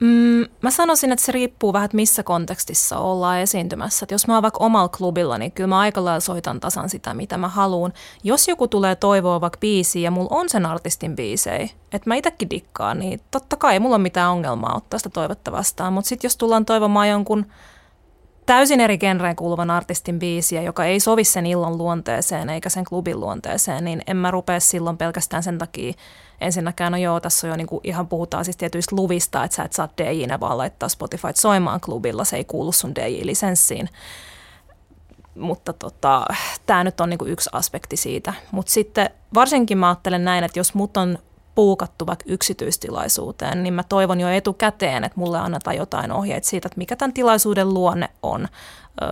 [0.01, 4.03] Mm, mä sanoisin, että se riippuu vähän, että missä kontekstissa ollaan esiintymässä.
[4.03, 7.13] Et jos mä oon vaikka omalla klubilla, niin kyllä mä aika lailla soitan tasan sitä,
[7.13, 7.93] mitä mä haluan.
[8.23, 12.49] Jos joku tulee toivoa vaikka biisiä ja mulla on sen artistin biisejä, että mä itsekin
[12.49, 15.93] dikkaan, niin totta kai ei mulla ole mitään ongelmaa ottaa sitä toivetta vastaan.
[15.93, 17.45] Mutta sitten jos tullaan toivomaan jonkun
[18.51, 23.19] täysin eri genreen kuuluvan artistin biisiä, joka ei sovi sen illan luonteeseen eikä sen klubin
[23.19, 25.93] luonteeseen, niin en mä rupea silloin pelkästään sen takia
[26.41, 29.73] ensinnäkään, no joo, tässä on jo niinku ihan puhutaan siis tietyistä luvista, että sä et
[29.73, 33.89] saa DJinä vaan laittaa Spotify soimaan klubilla, se ei kuulu sun DJ-lisenssiin.
[35.35, 36.25] Mutta tota,
[36.65, 38.33] tämä nyt on niinku yksi aspekti siitä.
[38.51, 41.17] Mutta sitten varsinkin mä ajattelen näin, että jos mut on
[41.55, 46.77] puukattu vaikka yksityistilaisuuteen, niin mä toivon jo etukäteen, että mulle annetaan jotain ohjeita siitä, että
[46.77, 48.47] mikä tämän tilaisuuden luonne on.
[49.01, 49.09] Öö,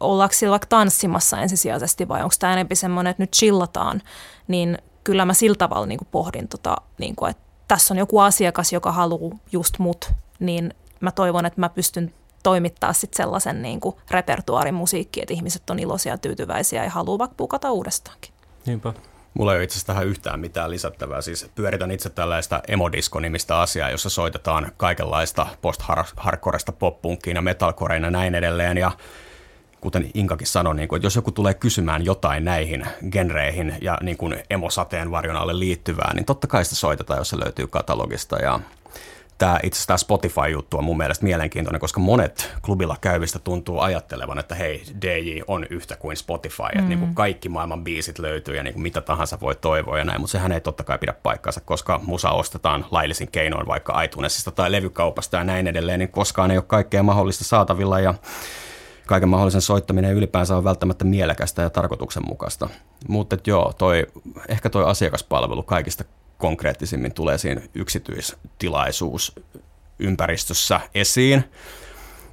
[0.00, 4.02] ollaanko siellä vaikka tanssimassa ensisijaisesti vai onko tämä enemmän semmoinen, että nyt chillataan,
[4.48, 8.18] niin kyllä mä sillä tavalla niin kuin pohdin, tota, niin kuin, että tässä on joku
[8.18, 13.80] asiakas, joka haluaa just mut, niin mä toivon, että mä pystyn toimittaa sitten sellaisen niin
[13.80, 18.32] kuin repertuaarin musiikki, että ihmiset on iloisia ja tyytyväisiä ja haluaa vaikka pukata uudestaankin.
[18.66, 18.92] Niinpä.
[19.36, 21.20] Mulla ei ole itse asiassa tähän yhtään mitään lisättävää.
[21.20, 28.34] Siis pyöritän itse tällaista emodisko-nimistä asiaa, jossa soitetaan kaikenlaista post-hardcoresta pop-punkkiin ja metalcoreen ja näin
[28.34, 28.78] edelleen.
[28.78, 28.90] Ja
[29.80, 34.16] kuten Inkakin sanoi, niin kuin, että jos joku tulee kysymään jotain näihin genreihin ja niin
[34.16, 38.36] kuin emosateen varjon alle liittyvää, niin totta kai sitä soitetaan, jos se löytyy katalogista.
[38.36, 38.60] Ja
[39.38, 44.38] tämä itse asiassa tämä Spotify-juttu on mun mielestä mielenkiintoinen, koska monet klubilla käyvistä tuntuu ajattelevan,
[44.38, 46.78] että hei, DJ on yhtä kuin Spotify, mm.
[46.78, 50.04] että niin kuin kaikki maailman biisit löytyy ja niin kuin mitä tahansa voi toivoa ja
[50.04, 54.50] näin, mutta sehän ei totta kai pidä paikkaansa, koska musa ostetaan laillisin keinoin vaikka iTunesista
[54.50, 58.14] tai levykaupasta ja näin edelleen, niin koskaan ei ole kaikkea mahdollista saatavilla ja
[59.06, 62.68] kaiken mahdollisen soittaminen ylipäänsä on välttämättä mielekästä ja tarkoituksenmukaista.
[63.08, 64.06] Mutta joo, toi,
[64.48, 66.04] ehkä toi asiakaspalvelu kaikista
[66.38, 69.32] konkreettisimmin tulee siinä yksityistilaisuus
[69.98, 71.44] ympäristössä esiin.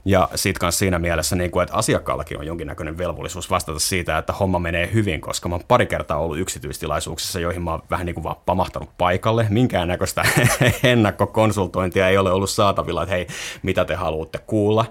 [0.06, 4.34] Ja sitten kanssa siinä mielessä, niin kuin, että asiakkaallakin on jonkinnäköinen velvollisuus vastata siitä, että
[4.34, 8.14] homma menee hyvin, koska mä oon pari kertaa ollut yksityistilaisuuksissa, joihin mä oon vähän niin
[8.14, 9.48] kuin vaan pamahtanut paikalle.
[9.50, 10.24] Minkäännäköistä
[10.84, 13.28] ennakkokonsultointia ei ole ollut saatavilla, että hei,
[13.62, 14.86] mitä te haluatte kuulla.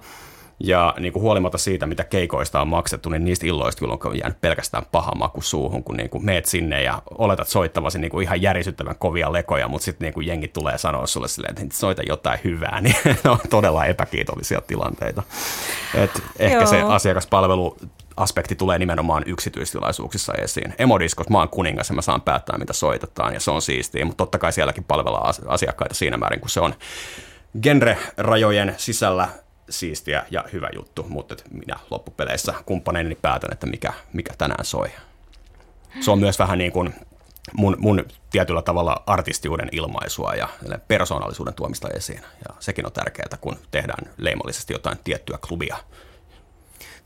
[0.65, 4.41] Ja niin kuin huolimatta siitä, mitä keikoista on maksettu, niin niistä illoista kyllä on jäänyt
[4.41, 8.43] pelkästään paha maku suuhun, kun niin kuin meet sinne ja oletat soittavasi niin kuin ihan
[8.43, 12.41] järisyttävän kovia lekoja, mutta sitten niin kuin jengi tulee sanoa sulle silleen, että soita jotain
[12.45, 15.23] hyvää, niin ne on todella epäkiitollisia tilanteita.
[15.95, 16.67] Et ehkä Joo.
[16.67, 17.77] se asiakaspalvelu
[18.17, 20.75] aspekti tulee nimenomaan yksityistilaisuuksissa esiin.
[20.79, 24.25] Emodiskos mä oon kuningas ja mä saan päättää, mitä soitetaan ja se on siistiä, mutta
[24.25, 26.75] totta kai sielläkin palvellaan asiakkaita siinä määrin, kun se on
[27.63, 29.29] genre-rajojen sisällä
[29.73, 34.91] siistiä ja hyvä juttu, mutta minä loppupeleissä kumppaneeni päätän, että mikä, mikä tänään soi.
[36.01, 36.95] Se on myös vähän niin kuin
[37.53, 40.49] mun, mun tietyllä tavalla artistiuden ilmaisua ja
[40.89, 42.21] persoonallisuuden tuomista esiin.
[42.49, 45.77] Ja sekin on tärkeää, kun tehdään leimallisesti jotain tiettyä klubia.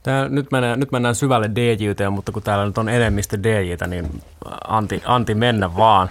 [0.03, 4.23] Tää, nyt, mennään, nyt mennään syvälle DJyteen, mutta kun täällä nyt on enemmistö DJtä, niin
[4.69, 6.09] anti, anti mennä vaan.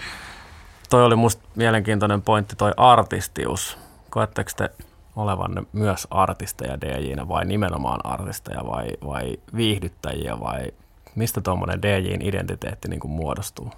[0.90, 3.78] Toi oli musta mielenkiintoinen pointti, toi artistius.
[4.10, 4.70] Koetteko te
[5.16, 10.72] olevanne myös artisteja DJinä vai nimenomaan artisteja vai, vai viihdyttäjiä vai
[11.16, 13.72] mistä tuommoinen DJin identiteetti niin kuin muodostuu?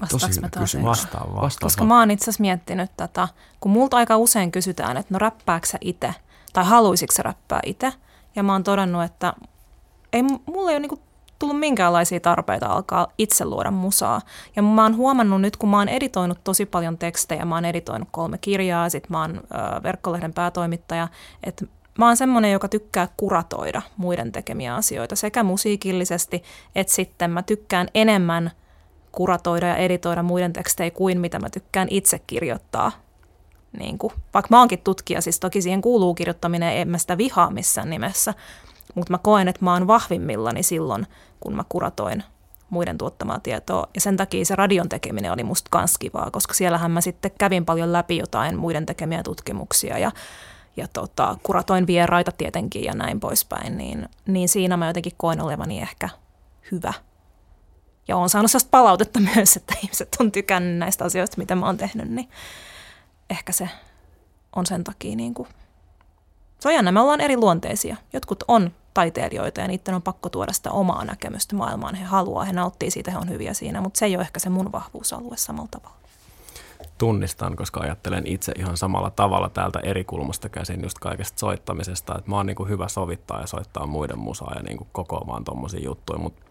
[0.00, 0.50] Vastaanko mä.
[0.52, 1.66] Vastaan, vastaan, vastaan.
[1.66, 3.28] Koska mä oon itse asiassa miettinyt tätä,
[3.60, 6.14] kun multa aika usein kysytään, että no räppääkö sä itse
[6.52, 7.92] tai haluaisitko sä räppää itse?
[8.36, 9.34] Ja mä oon todennut, että
[10.12, 10.98] ei, mulla ei ole niinku
[11.42, 14.20] tullut minkäänlaisia tarpeita alkaa itse luoda musaa.
[14.56, 18.08] Ja mä oon huomannut nyt, kun mä oon editoinut tosi paljon tekstejä, mä oon editoinut
[18.10, 21.08] kolme kirjaa, sit mä oon ö, verkkolehden päätoimittaja,
[21.44, 21.64] että
[21.98, 26.42] mä oon semmoinen, joka tykkää kuratoida muiden tekemiä asioita sekä musiikillisesti,
[26.74, 28.50] että sitten mä tykkään enemmän
[29.12, 32.92] kuratoida ja editoida muiden tekstejä kuin mitä mä tykkään itse kirjoittaa.
[33.78, 37.50] Niin kuin, vaikka mä oonkin tutkija, siis toki siihen kuuluu kirjoittaminen, en mä sitä vihaa
[37.50, 38.34] missään nimessä,
[38.94, 41.06] mutta mä koen, että mä oon vahvimmillani silloin,
[41.40, 42.22] kun mä kuratoin
[42.70, 43.86] muiden tuottamaa tietoa.
[43.94, 47.64] Ja sen takia se radion tekeminen oli musta kans kivaa, koska siellähän mä sitten kävin
[47.64, 50.12] paljon läpi jotain muiden tekemiä tutkimuksia ja,
[50.76, 53.78] ja tota, kuratoin vieraita tietenkin ja näin poispäin.
[53.78, 56.08] Niin, niin siinä mä jotenkin koen olevani ehkä
[56.72, 56.92] hyvä.
[58.08, 61.76] Ja on saanut sellaista palautetta myös, että ihmiset on tykännyt näistä asioista, mitä mä oon
[61.76, 62.28] tehnyt, niin
[63.30, 63.68] ehkä se
[64.56, 65.48] on sen takia niin kuin
[66.62, 67.96] se on jännä, me ollaan eri luonteisia.
[68.12, 71.94] Jotkut on taiteilijoita ja niiden on pakko tuoda sitä omaa näkemystä maailmaan.
[71.94, 74.50] He haluaa, he nauttii siitä, he on hyviä siinä, mutta se ei ole ehkä se
[74.50, 76.02] mun vahvuusalue samalla tavalla.
[76.98, 82.30] Tunnistan, koska ajattelen itse ihan samalla tavalla täältä eri kulmasta käsin just kaikesta soittamisesta, että
[82.30, 85.84] mä oon niin kuin hyvä sovittaa ja soittaa muiden musaa ja niin kuin kokoamaan tommosia
[85.84, 86.42] juttuja, mutta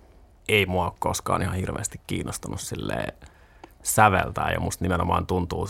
[0.50, 3.14] ei mua koskaan ihan hirveästi kiinnostanut silleen
[3.84, 5.68] säveltää ja musta nimenomaan tuntuu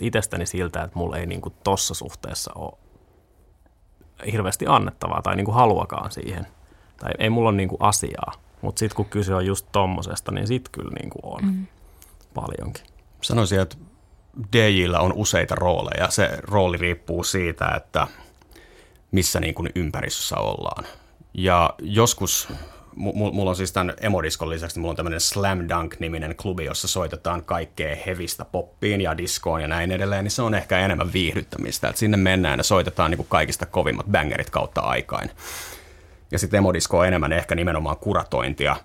[0.00, 2.78] itsestäni siltä, että mulla ei niin kuin tossa suhteessa ole
[4.32, 6.46] hirveästi annettavaa tai niin kuin haluakaan siihen.
[6.96, 10.46] Tai ei mulla ole niin kuin asiaa, mutta sitten kun kyse on just tommosesta, niin
[10.46, 11.66] sit kyllä niin kuin on mm.
[12.34, 12.84] paljonkin.
[13.22, 13.76] Sanoisin, että
[14.52, 16.10] DJillä on useita rooleja.
[16.10, 18.06] Se rooli riippuu siitä, että
[19.10, 20.84] missä niin kuin ympäristössä ollaan.
[21.34, 22.48] Ja joskus,
[22.96, 27.96] mulla on siis tämän emodiskon lisäksi, mulla on tämmöinen Slam Dunk-niminen klubi, jossa soitetaan kaikkea
[28.06, 31.88] hevistä poppiin ja diskoon ja näin edelleen, niin se on ehkä enemmän viihdyttämistä.
[31.88, 35.30] että sinne mennään ja soitetaan niin kuin kaikista kovimmat bangerit kautta aikain.
[36.30, 38.76] Ja sitten emodisko on enemmän ehkä nimenomaan kuratointia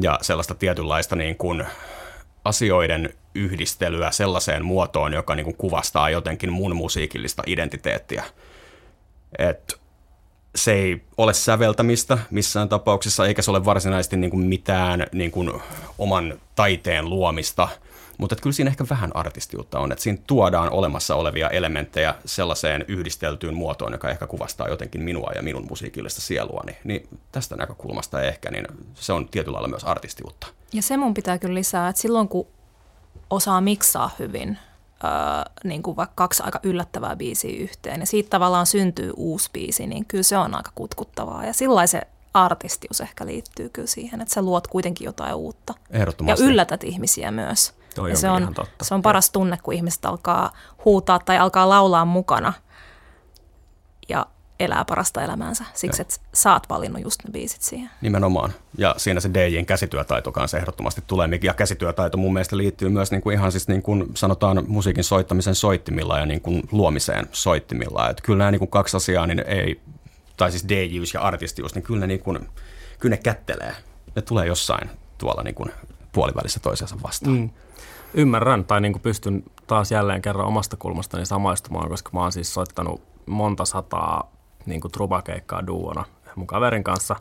[0.00, 1.64] ja sellaista tietynlaista niin kuin
[2.44, 8.24] asioiden yhdistelyä sellaiseen muotoon, joka niin kuin kuvastaa jotenkin mun musiikillista identiteettiä.
[9.38, 9.80] Et
[10.54, 15.52] se ei ole säveltämistä missään tapauksessa, eikä se ole varsinaisesti niin kuin mitään niin kuin
[15.98, 17.68] oman taiteen luomista,
[18.18, 23.54] mutta kyllä siinä ehkä vähän artistiutta on, että siinä tuodaan olemassa olevia elementtejä sellaiseen yhdisteltyyn
[23.54, 26.76] muotoon, joka ehkä kuvastaa jotenkin minua ja minun musiikillista sieluani.
[26.84, 30.46] Niin tästä näkökulmasta ehkä, niin se on tietyllä lailla myös artistiutta.
[30.72, 32.46] Ja se mun pitää kyllä lisää, että silloin kun
[33.30, 34.58] osaa miksaa hyvin,
[35.64, 40.04] niin kuin vaikka kaksi aika yllättävää biisiä yhteen, ja siitä tavallaan syntyy uusi biisi, niin
[40.04, 41.44] kyllä se on aika kutkuttavaa.
[41.44, 42.02] Ja sillä se
[42.34, 45.74] artistius ehkä liittyy kyllä siihen, että sä luot kuitenkin jotain uutta.
[45.90, 46.42] Ehdottomasti.
[46.42, 47.74] Ja yllätät ihmisiä myös.
[47.94, 50.52] Toi ja on se, on, se on paras tunne, kun ihmiset alkaa
[50.84, 52.52] huutaa tai alkaa laulaa mukana
[54.60, 55.64] elää parasta elämäänsä.
[55.74, 57.90] Siksi, että sä oot valinnut just ne biisit siihen.
[58.00, 58.52] Nimenomaan.
[58.78, 61.28] Ja siinä se DJin käsityötaito kanssa ehdottomasti tulee.
[61.42, 65.54] Ja käsityötaito mun mielestä liittyy myös niin kuin ihan siis niin kuin sanotaan musiikin soittamisen
[65.54, 68.10] soittimilla ja niin kuin luomiseen soittimilla.
[68.10, 69.80] Että kyllä nämä niin kuin kaksi asiaa, niin ei,
[70.36, 72.48] tai siis DJius ja artistius, niin kyllä ne, niin kuin,
[72.98, 73.76] kyllä ne kättelee.
[74.16, 75.70] Ne tulee jossain tuolla niin kuin
[76.12, 77.36] puolivälissä toisensa vastaan.
[77.36, 77.50] Mm.
[78.14, 82.54] Ymmärrän, tai niin kuin pystyn taas jälleen kerran omasta kulmastani samaistumaan, koska mä oon siis
[82.54, 84.33] soittanut monta sataa
[84.66, 86.04] niin kuin trubakeikkaa duona
[86.36, 87.16] mun kaverin kanssa.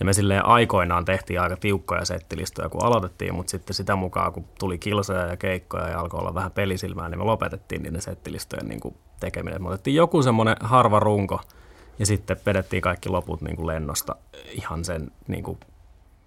[0.00, 4.44] Ja me silleen aikoinaan tehtiin aika tiukkoja settilistoja, kun aloitettiin, mutta sitten sitä mukaan, kun
[4.58, 8.80] tuli kilsoja ja keikkoja ja alkoi olla vähän pelisilmää, niin me lopetettiin niiden settilistojen niin
[8.80, 9.62] kuin tekeminen.
[9.62, 11.40] Me otettiin joku semmoinen harva runko
[11.98, 14.16] ja sitten vedettiin kaikki loput niin kuin lennosta
[14.50, 15.60] ihan sen niin kuin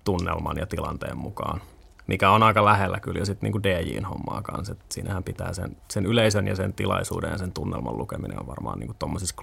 [0.04, 1.62] tunnelman ja tilanteen mukaan
[2.08, 4.74] mikä on aika lähellä kyllä jo sitten niin DJin hommaa kanssa.
[4.74, 8.80] Et siinähän pitää sen, sen yleisön ja sen tilaisuuden ja sen tunnelman lukeminen on varmaan
[8.80, 9.36] niin tuommoisissa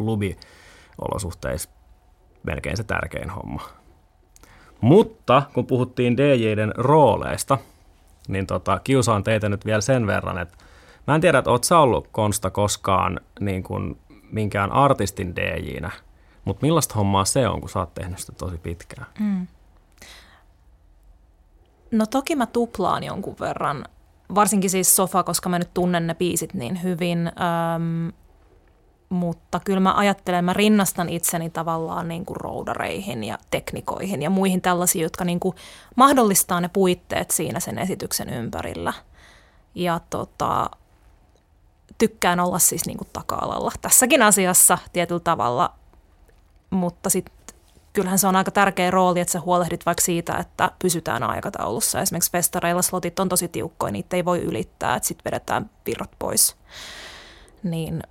[1.02, 1.70] klubiolosuhteissa
[2.42, 3.62] melkein se tärkein homma.
[4.80, 7.58] Mutta kun puhuttiin DJiden rooleista,
[8.28, 10.58] niin tota, kiusaan teitä nyt vielä sen verran, että
[11.06, 13.98] mä en tiedä, että oot sä ollut Konsta koskaan niin kuin
[14.30, 15.90] minkään artistin DJinä,
[16.44, 19.06] mutta millaista hommaa se on, kun sä oot tehnyt sitä tosi pitkään?
[19.20, 19.46] Mm.
[21.90, 23.84] No toki mä tuplaan jonkun verran,
[24.34, 28.12] varsinkin siis sofa, koska mä nyt tunnen ne biisit niin hyvin, öm,
[29.12, 34.60] mutta kyllä mä ajattelen, mä rinnastan itseni tavallaan niin kuin roudareihin ja teknikoihin ja muihin
[34.62, 35.56] tällaisiin, jotka niin kuin
[35.96, 38.92] mahdollistaa ne puitteet siinä sen esityksen ympärillä.
[39.74, 40.70] Ja tota,
[41.98, 45.74] tykkään olla siis niin kuin taka-alalla tässäkin asiassa tietyllä tavalla,
[46.70, 47.34] mutta sitten
[47.92, 52.00] kyllähän se on aika tärkeä rooli, että sä huolehdit vaikka siitä, että pysytään aikataulussa.
[52.00, 56.56] Esimerkiksi festareilla slotit on tosi tiukkoja, niitä ei voi ylittää, että sitten vedetään virrat pois.
[57.62, 58.02] Niin,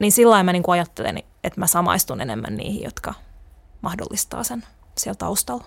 [0.00, 3.14] niin sillä lailla mä niin ajattelen, että mä samaistun enemmän niihin, jotka
[3.80, 4.64] mahdollistaa sen
[4.98, 5.64] siellä taustalla.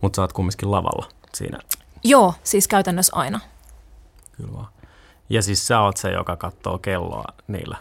[0.00, 1.58] Mutta sä oot kumminkin lavalla siinä.
[2.04, 3.40] Joo, siis käytännössä aina.
[4.36, 4.68] Kyllä vaan.
[5.30, 7.76] Ja siis sä oot se, joka katsoo kelloa niillä.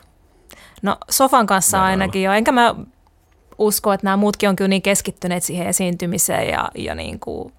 [0.81, 1.91] No sofan kanssa Verralla.
[1.91, 2.31] ainakin jo.
[2.31, 2.75] Enkä mä
[3.57, 7.53] usko, että nämä muutkin on kyllä niin keskittyneet siihen esiintymiseen ja, ja niin kuin,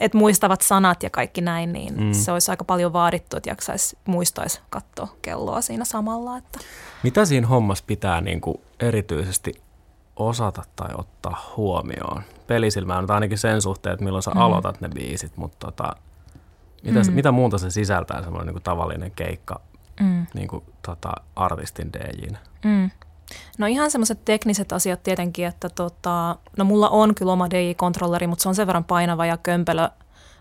[0.00, 2.12] että muistavat sanat ja kaikki näin, niin mm.
[2.12, 6.38] se olisi aika paljon vaadittu, että jaksaisi muistaisi katsoa kelloa siinä samalla.
[6.38, 6.58] Että.
[7.02, 9.52] Mitä siinä hommassa pitää niin kuin erityisesti
[10.16, 12.22] osata tai ottaa huomioon?
[12.46, 14.40] Pelisilmä on ainakin sen suhteen, että milloin sä mm.
[14.40, 15.96] aloitat ne biisit, mutta tota,
[16.82, 17.12] mitä, mm.
[17.12, 19.60] mitä muuta se sisältää semmoinen niin kuin tavallinen keikka
[20.00, 20.26] mm.
[20.34, 22.38] niin kuin, tota, artistin DJinä?
[22.64, 22.90] Mm.
[23.58, 28.42] No ihan semmoiset tekniset asiat tietenkin, että tota, no mulla on kyllä oma DJ-kontrolleri, mutta
[28.42, 29.88] se on sen verran painava ja kömpelö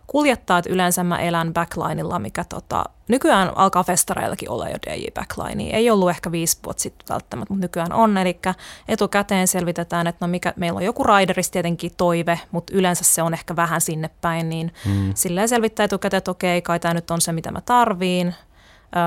[0.08, 5.63] kuljettaa, että yleensä mä elän backlineilla, mikä tota, nykyään alkaa festareillakin olla jo DJ backline.
[5.63, 8.17] Ei ollut ehkä viisi vuotta sitten välttämättä, mutta nykyään on.
[8.17, 8.39] Eli
[8.88, 13.34] etukäteen selvitetään, että no mikä, meillä on joku rideris tietenkin toive, mutta yleensä se on
[13.34, 15.12] ehkä vähän sinne päin, niin hmm.
[15.15, 18.36] silleen selvittää etukäteen, että okei, kai tämä nyt on se, mitä mä tarviin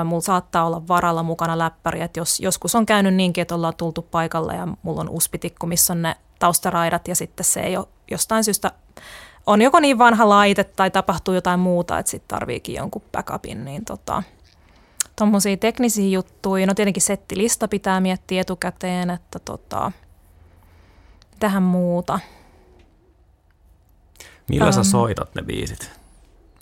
[0.04, 4.02] Mulla saattaa olla varalla mukana läppäri, että jos joskus on käynyt niinkin, että ollaan tultu
[4.02, 8.44] paikalle ja mulla on uspitikku, missä on ne taustaraidat ja sitten se ei ole jostain
[8.44, 8.72] syystä
[9.46, 13.84] on joko niin vanha laite tai tapahtuu jotain muuta, että sitten tarviikin jonkun backupin, niin
[13.84, 14.22] tota,
[15.16, 16.66] tuommoisia teknisiä juttuja.
[16.66, 19.92] No tietenkin settilista pitää miettiä etukäteen, että tota,
[21.38, 22.20] tähän muuta.
[24.48, 25.90] Millä um, sä soitat ne biisit?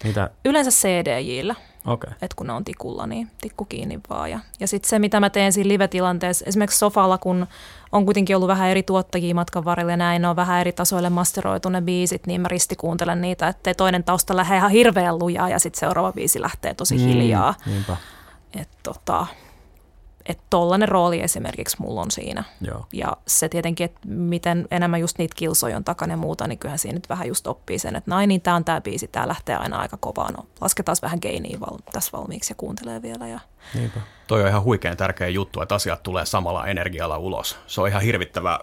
[0.04, 0.30] Mitä?
[0.44, 1.54] Yleensä CDJillä.
[1.86, 2.10] Okei.
[2.10, 4.30] että kun ne on tikulla, niin tikku kiinni vaan.
[4.30, 7.46] Ja, ja sitten se, mitä mä teen siinä live-tilanteessa, esimerkiksi sofalla, kun
[7.92, 11.10] on kuitenkin ollut vähän eri tuottajia matkan varrella ja näin, ne on vähän eri tasoille
[11.10, 15.58] masteroitu ne biisit, niin mä ristikuuntelen niitä, ettei toinen tausta lähde ihan hirveän lujaa ja
[15.58, 17.54] sitten seuraava biisi lähtee tosi hiljaa.
[17.66, 17.96] Mm, niinpä.
[18.60, 19.26] Että tota,
[20.26, 22.44] et tollainen rooli esimerkiksi mulla on siinä.
[22.60, 22.86] Joo.
[22.92, 26.78] Ja se tietenkin, että miten enemmän just niitä kilsoja on takana ja muuta, niin kyllähän
[26.78, 29.56] siinä nyt vähän just oppii sen, että näin, niin tämä on tämä biisi, tämä lähtee
[29.56, 30.32] aina aika kovaa.
[30.32, 33.28] No, lasketaan vähän geiniä val- tässä valmiiksi ja kuuntelee vielä.
[33.28, 33.40] Ja...
[33.74, 34.00] Niinpä.
[34.26, 37.58] Toi on ihan huikean tärkeä juttu, että asiat tulee samalla energialla ulos.
[37.66, 38.60] Se on ihan hirvittävä,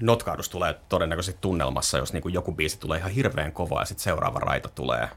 [0.00, 4.04] notkahdus tulee todennäköisesti tunnelmassa, jos niin kuin joku biisi tulee ihan hirveän kova ja sitten
[4.04, 5.08] seuraava raita tulee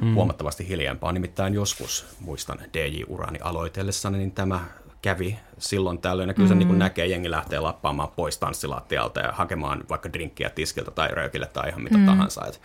[0.00, 0.14] mm.
[0.14, 1.12] huomattavasti hiljempaa.
[1.12, 4.64] Nimittäin joskus, muistan DJ-urani aloitellessani, niin tämä
[5.02, 6.28] kävi silloin tällöin.
[6.28, 6.58] Ja kyllä se mm.
[6.58, 11.68] niin näkee, jengi lähtee lappaamaan pois tanssilattialta ja hakemaan vaikka drinkkiä tiskiltä tai röökille tai
[11.68, 12.06] ihan mitä mm.
[12.06, 12.46] tahansa.
[12.46, 12.60] Et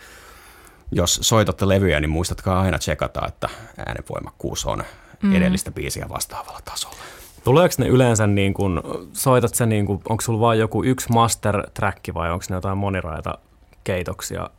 [0.92, 3.48] jos soitatte levyjä, niin muistatkaa aina tsekata, että
[3.86, 4.84] äänenvoimakkuus on
[5.22, 5.34] mm.
[5.34, 6.96] edellistä biisiä vastaavalla tasolla.
[7.44, 8.82] Tuleeko ne yleensä, niin kun,
[9.12, 12.78] soitat se, niin kun, onko sulla vain joku yksi master track vai onko ne jotain
[12.78, 13.38] moniraita
[13.84, 14.50] keitoksia,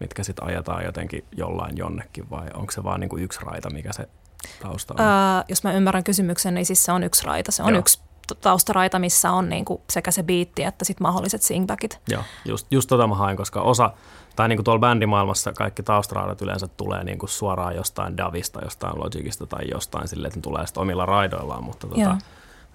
[0.00, 4.08] mitkä sitten ajetaan jotenkin jollain jonnekin vai onko se vaan niin yksi raita, mikä se
[4.62, 5.00] tausta on?
[5.00, 7.52] Öö, jos mä ymmärrän kysymyksen, niin siis se on yksi raita.
[7.52, 7.78] Se on Joo.
[7.78, 8.00] yksi
[8.40, 12.00] taustaraita, missä on niin kuin sekä se biitti että sit mahdolliset singbackit.
[12.08, 13.90] Joo, just, just tota mä hain, koska osa,
[14.36, 18.98] tai niin kuin tuolla bändimaailmassa kaikki taustaraidat yleensä tulee niin kuin suoraan jostain Davista, jostain
[18.98, 22.16] Logicista tai jostain silleen, että ne tulee sitten omilla raidoillaan, mutta tota,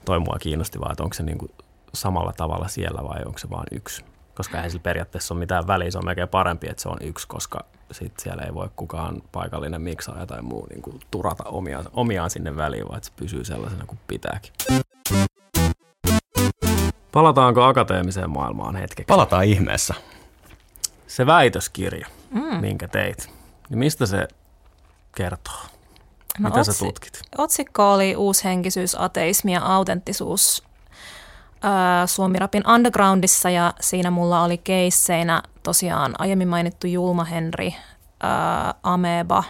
[0.05, 1.51] toi mua kiinnosti vaan, että onko se niin kuin
[1.93, 4.03] samalla tavalla siellä vai onko se vain yksi
[4.38, 5.92] koska ei sillä periaatteessa ole mitään väliä.
[5.92, 7.60] Se on melkein parempi, että se on yksi, koska
[7.92, 12.56] sit siellä ei voi kukaan paikallinen miksaaja tai muu niin kuin turata omiaan, omiaan sinne
[12.56, 14.54] väliin, vaan että se pysyy sellaisena kuin pitääkin.
[17.12, 19.08] Palataanko akateemiseen maailmaan hetkeksi?
[19.08, 19.94] Palataan ihmeessä.
[21.08, 22.42] Se väitöskirja, mm.
[22.42, 23.30] minkä teit,
[23.70, 24.28] niin mistä se
[25.16, 25.54] kertoo?
[26.40, 27.22] No Mitä otsi- sä tutkit?
[27.38, 30.66] Otsikko oli uushenkisyys, ateismi ja autenttisuus
[32.05, 37.74] Suomirapin undergroundissa ja siinä mulla oli keisseinä tosiaan aiemmin mainittu Julma Henry, äh,
[38.84, 39.43] Ameba,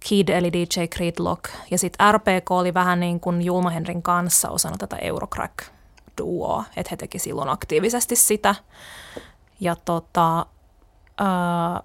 [0.00, 4.76] Kid eli DJ Creedlock ja sitten RPK oli vähän niin kuin Julma Henrin kanssa osana
[4.78, 5.54] tätä Eurocrack
[6.18, 8.54] duoa, että he teki silloin aktiivisesti sitä.
[9.60, 10.46] Ja tota,
[11.20, 11.82] äh,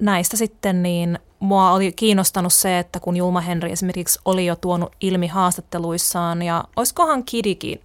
[0.00, 4.96] näistä sitten niin mua oli kiinnostanut se, että kun Julma Henri esimerkiksi oli jo tuonut
[5.00, 7.80] ilmi haastatteluissaan ja olisikohan Kidikin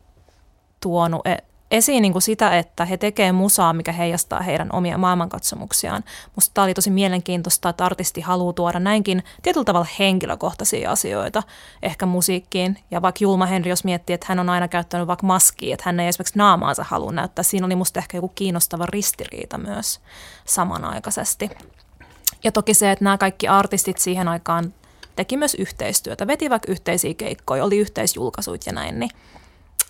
[0.81, 1.37] tuonut e-
[1.71, 6.03] esiin niin kuin sitä, että he tekevät musaa, mikä heijastaa heidän omia maailmankatsomuksiaan.
[6.35, 11.43] Musta tämä oli tosi mielenkiintoista, että artisti haluaa tuoda näinkin tietyllä tavalla henkilökohtaisia asioita
[11.83, 12.79] ehkä musiikkiin.
[12.91, 15.99] Ja vaikka Julma Henri, jos miettii, että hän on aina käyttänyt vaikka maskia, että hän
[15.99, 19.99] ei esimerkiksi naamaansa halua näyttää, siinä oli musta ehkä joku kiinnostava ristiriita myös
[20.45, 21.49] samanaikaisesti.
[22.43, 24.73] Ja toki se, että nämä kaikki artistit siihen aikaan
[25.15, 29.09] teki myös yhteistyötä, veti vaikka yhteisiä keikkoja, oli yhteisjulkaisuit ja näin, niin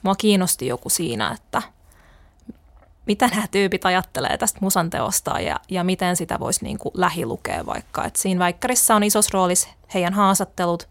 [0.04, 1.62] mua kiinnosti joku siinä, että
[3.06, 8.06] mitä nämä tyypit ajattelee tästä musanteosta ja, ja miten sitä voisi niin kuin lähilukea vaikka.
[8.06, 10.88] Et siinä väikkärissä on isos roolis heidän haastattelut,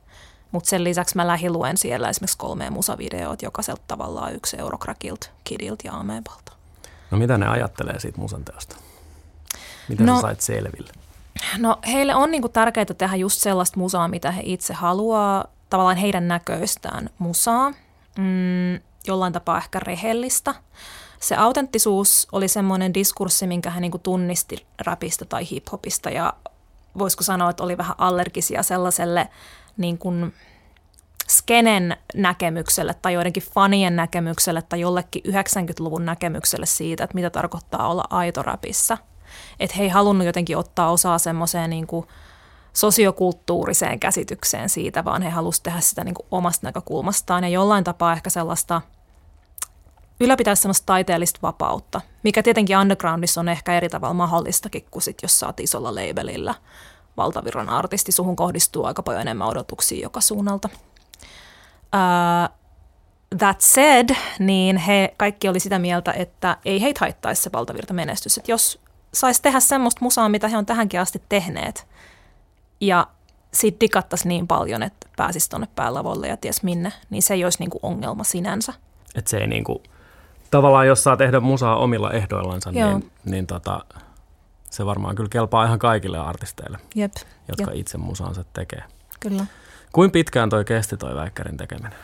[0.53, 5.93] mutta sen lisäksi mä lähiluen siellä esimerkiksi kolme musavideoita, jokaiselta tavallaan yksi Eurocrackilta, Kidilta ja
[5.93, 6.53] Amebalta.
[7.11, 8.77] No mitä ne ajattelee siitä musanteosta?
[9.89, 10.93] Mitä no, sä sait selville?
[11.59, 16.29] No heille on niinku tärkeää tehdä just sellaista musaa, mitä he itse haluaa, tavallaan heidän
[16.29, 17.71] näköistään musaa.
[18.19, 20.55] Mm, jollain tapaa ehkä rehellistä.
[21.21, 26.33] Se autenttisuus oli semmoinen diskurssi, minkä hän niin tunnisti rapista tai hiphopista ja
[26.99, 29.29] voisiko sanoa, että oli vähän allergisia sellaiselle
[29.77, 30.35] niin kuin
[31.29, 38.05] skenen näkemykselle tai joidenkin fanien näkemykselle tai jollekin 90-luvun näkemykselle siitä, että mitä tarkoittaa olla
[38.11, 38.99] aito rapissa.
[39.61, 42.07] Että he ei halunnut jotenkin ottaa osaa semmoiseen niin kuin
[42.73, 48.13] sosiokulttuuriseen käsitykseen siitä, vaan he halusivat tehdä sitä niin kuin omasta näkökulmastaan ja jollain tapaa
[48.13, 48.81] ehkä sellaista–
[50.21, 55.39] ylläpitäisi sellaista taiteellista vapautta, mikä tietenkin undergroundissa on ehkä eri tavalla mahdollistakin kuin sit, jos
[55.39, 56.55] saat isolla labelillä
[57.17, 60.69] valtavirran artisti, suhun kohdistuu aika paljon enemmän odotuksia joka suunnalta.
[61.95, 62.57] Uh,
[63.39, 64.09] that said,
[64.39, 68.39] niin he kaikki oli sitä mieltä, että ei heitä haittaisi se valtavirta menestys.
[68.39, 68.81] Että jos
[69.15, 71.87] saisi tehdä semmoista musaa, mitä he on tähänkin asti tehneet,
[72.81, 73.07] ja
[73.53, 77.59] siitä dikattaisi niin paljon, että pääsisi tuonne päälavolle ja ties minne, niin se ei olisi
[77.59, 78.73] niinku ongelma sinänsä.
[79.15, 79.83] Että se ei niinku
[80.57, 83.85] tavallaan jos saa tehdä musaa omilla ehdoillansa, niin, niin tota,
[84.71, 87.13] se varmaan kyllä kelpaa ihan kaikille artisteille, Jep.
[87.49, 87.81] jotka Jep.
[87.81, 88.83] itse musaansa tekee.
[89.21, 89.47] Kyllä.
[89.93, 91.95] Kuin pitkään toi kesti toi väikkärin tekeminen?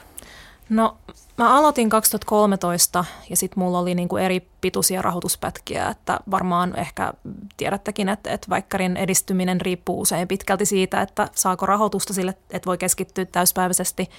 [0.69, 0.97] No
[1.39, 7.13] mä aloitin 2013 ja sitten mulla oli niinku eri pituisia rahoituspätkiä, että varmaan ehkä
[7.57, 12.79] tiedättekin, että, että vaikkarin edistyminen riippuu usein pitkälti siitä, että saako rahoitusta sille, että voi
[12.79, 14.11] keskittyä täyspäiväisesti.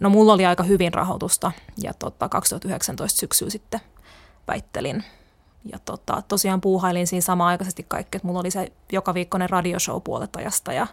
[0.00, 3.80] No mulla oli aika hyvin rahoitusta ja tota, 2019 syksyllä sitten
[4.48, 5.04] väittelin
[5.72, 10.02] ja tota, tosiaan puuhailin siinä samaan aikaisesti kaikki, että mulla oli se joka viikkoinen radioshow
[10.04, 10.86] puolet ajasta ja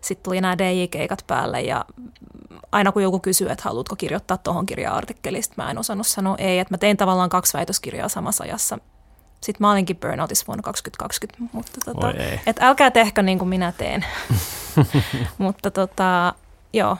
[0.00, 1.84] sitten tuli nämä DJ-keikat päälle ja
[2.72, 6.74] aina kun joku kysyy, että haluatko kirjoittaa tuohon kirja-artikkelista, mä en osannut sanoa ei, että
[6.74, 8.78] mä tein tavallaan kaksi väitöskirjaa samassa ajassa.
[9.40, 12.12] Sitten mä olinkin burnoutissa vuonna 2020, mutta tota,
[12.46, 14.04] että älkää tehkö niin kuin minä teen.
[15.38, 16.34] mutta tota,
[16.72, 16.96] joo,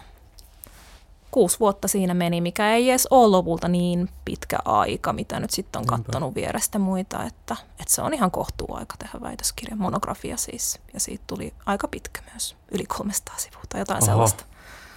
[1.34, 5.78] kuusi vuotta siinä meni, mikä ei edes ole lopulta niin pitkä aika, mitä nyt sitten
[5.80, 10.80] on katsonut vierestä muita, että, että se on ihan kohtuu aika tehdä väitöskirja, monografia siis,
[10.92, 14.06] ja siitä tuli aika pitkä myös, yli 300 sivua tai jotain Oho.
[14.06, 14.44] sellaista.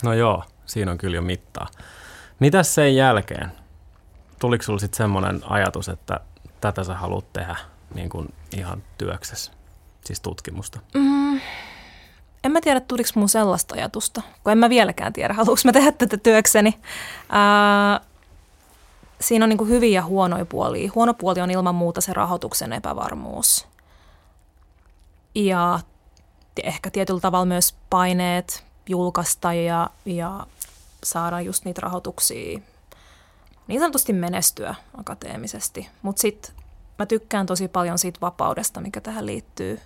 [0.03, 1.67] No joo, siinä on kyllä jo mittaa.
[2.39, 3.51] Mitäs sen jälkeen?
[4.39, 6.19] Tuliko sinulla sitten semmoinen ajatus, että
[6.61, 7.55] tätä sä haluat tehdä
[7.93, 9.51] niin kuin ihan työksessä,
[10.05, 10.79] siis tutkimusta?
[10.93, 11.39] Mm,
[12.43, 15.91] en mä tiedä, tuliko mun sellaista ajatusta, kun en mä vieläkään tiedä, haluanko mä tehdä
[15.91, 16.79] tätä työkseni.
[17.29, 18.01] Ää,
[19.21, 20.91] siinä on niin kuin hyviä ja huonoja puolia.
[20.95, 23.67] Huono puoli on ilman muuta se rahoituksen epävarmuus.
[25.35, 25.79] Ja
[26.63, 30.47] ehkä tietyllä tavalla myös paineet julkaista ja, ja
[31.03, 32.59] saada just niitä rahoituksia
[33.67, 35.89] niin sanotusti menestyä akateemisesti.
[36.01, 36.51] Mutta sitten
[36.99, 39.79] mä tykkään tosi paljon siitä vapaudesta, mikä tähän liittyy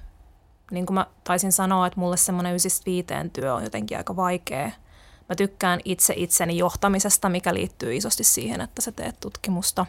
[0.72, 4.72] niin kuin mä taisin sanoa, että mulle semmoinen ysistä viiteen työ on jotenkin aika vaikea.
[5.30, 9.86] Mä tykkään itse itseni johtamisesta, mikä liittyy isosti siihen, että sä teet tutkimusta.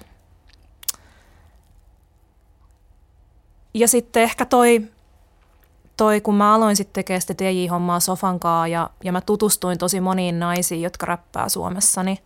[3.75, 4.83] Ja sitten ehkä toi,
[5.97, 10.41] toi kun mä aloin sitten tekemään sitä DJ-hommaa Sofankaa ja, ja mä tutustuin tosi moniin
[10.41, 12.19] naisiin, jotka räppää Suomessa, niin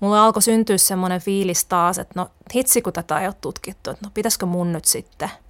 [0.00, 4.06] mulle alkoi syntyä semmoinen fiilis taas, että no hitsi kun tätä ei ole tutkittu, että
[4.06, 5.30] no pitäisikö mun nyt sitten–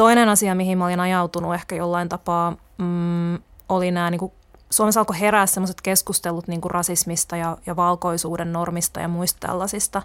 [0.00, 3.38] Toinen asia, mihin mä olin ajautunut ehkä jollain tapaa, mm,
[3.68, 4.32] oli nämä, niin kuin,
[4.70, 10.02] Suomessa alkoi herää sellaiset keskustelut niin kuin rasismista ja, ja valkoisuuden normista ja muista tällaisista.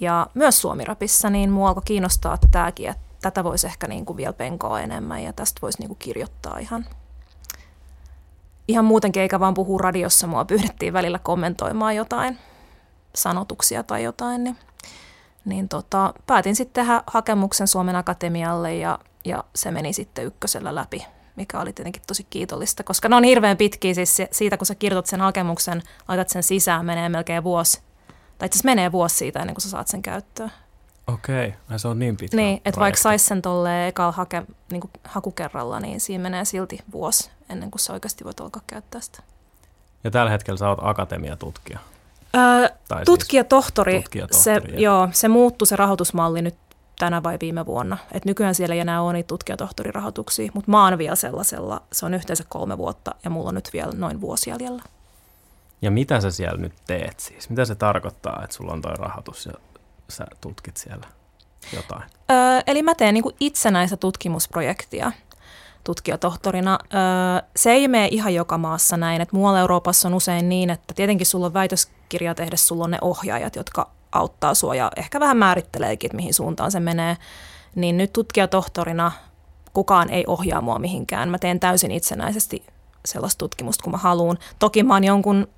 [0.00, 4.32] Ja myös suomirapissa, niin mua alkoi kiinnostaa tämäkin, että tätä voisi ehkä niin kuin vielä
[4.32, 6.86] penkoa enemmän ja tästä voisi niin kuin kirjoittaa ihan,
[8.68, 10.26] ihan muutenkin, eikä vaan puhu radiossa.
[10.26, 12.38] Mua pyydettiin välillä kommentoimaan jotain
[13.14, 14.56] sanotuksia tai jotain, niin
[15.46, 21.06] niin tota, päätin sitten tehdä hakemuksen Suomen Akatemialle ja, ja se meni sitten ykkösellä läpi,
[21.36, 25.06] mikä oli tietenkin tosi kiitollista, koska ne on hirveän pitkiä, siis siitä kun sä kirjoitat
[25.06, 27.80] sen hakemuksen, laitat sen sisään, menee melkein vuosi,
[28.38, 30.52] tai itse menee vuosi siitä ennen kuin sä saat sen käyttöön.
[31.06, 31.78] Okei, okay.
[31.78, 34.42] se on niin pitkä Niin, että vaikka saisi sen tolleen ekalla hake,
[34.72, 39.22] niin hakukerralla, niin siinä menee silti vuosi ennen kuin sä oikeasti voit alkaa käyttää sitä.
[40.04, 41.78] Ja tällä hetkellä sä oot akatemiatutkija.
[42.36, 46.54] Öö, tai tutkijatohtori, siis tutkijatohtori se, joo, se muuttui se rahoitusmalli nyt
[46.98, 47.96] tänä vai viime vuonna.
[48.12, 52.14] Et nykyään siellä ei enää ole niitä tutkijatohtorirahoituksia, mutta mä oon vielä sellaisella, se on
[52.14, 54.82] yhteensä kolme vuotta ja mulla on nyt vielä noin vuosi jäljellä.
[55.82, 57.50] Ja mitä sä siellä nyt teet siis?
[57.50, 59.52] Mitä se tarkoittaa, että sulla on toi rahoitus ja
[60.08, 61.06] sä tutkit siellä
[61.76, 62.02] jotain?
[62.30, 65.12] Öö, eli mä teen niinku itsenäistä tutkimusprojektia–
[65.86, 66.78] tutkijatohtorina.
[67.56, 71.26] Se ei mene ihan joka maassa näin, että muualla Euroopassa on usein niin, että tietenkin
[71.26, 76.08] sulla on väitöskirja tehdä, sulla on ne ohjaajat, jotka auttaa sua ja ehkä vähän määritteleekin,
[76.08, 77.16] että mihin suuntaan se menee.
[77.74, 79.12] Niin nyt tutkijatohtorina
[79.72, 81.28] kukaan ei ohjaa mua mihinkään.
[81.28, 82.66] Mä teen täysin itsenäisesti
[83.04, 84.38] sellaista tutkimusta, kun mä haluan.
[84.58, 85.48] Toki mä oon jonkun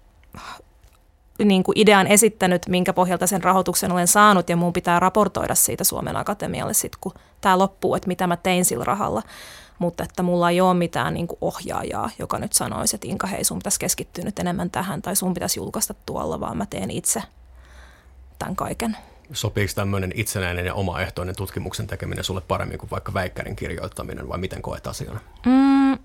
[1.45, 5.85] niin kuin idean esittänyt, minkä pohjalta sen rahoituksen olen saanut, ja mun pitää raportoida siitä
[5.85, 9.22] Suomen Akatemialle sitten, kun tämä loppuu, että mitä mä tein sillä rahalla
[9.79, 13.45] mutta että mulla ei ole mitään niin kuin ohjaajaa, joka nyt sanoisi, että Inka, hei
[13.45, 17.22] sun pitäisi keskittyä nyt enemmän tähän tai sun pitäisi julkaista tuolla, vaan mä teen itse
[18.39, 18.97] tämän kaiken.
[19.33, 24.62] Sopiiko tämmöinen itsenäinen ja omaehtoinen tutkimuksen tekeminen sulle paremmin kuin vaikka väikkärin kirjoittaminen vai miten
[24.62, 25.20] koet asian?
[25.47, 25.99] Mm,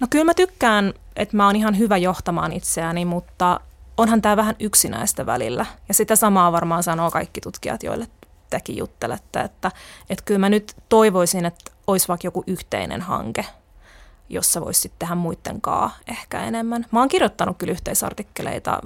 [0.00, 3.60] no kyllä mä tykkään, että mä oon ihan hyvä johtamaan itseäni, mutta
[3.96, 5.66] onhan tämä vähän yksinäistä välillä.
[5.88, 8.06] Ja sitä samaa varmaan sanoo kaikki tutkijat, joille
[8.50, 9.70] tekin juttelette, että,
[10.10, 13.44] että kyllä mä nyt toivoisin, että olisi vaikka joku yhteinen hanke,
[14.28, 16.86] jossa voisi sitten tehdä muiden kaa ehkä enemmän.
[16.90, 18.80] Mä oon kirjoittanut kyllä yhteisartikkeleita,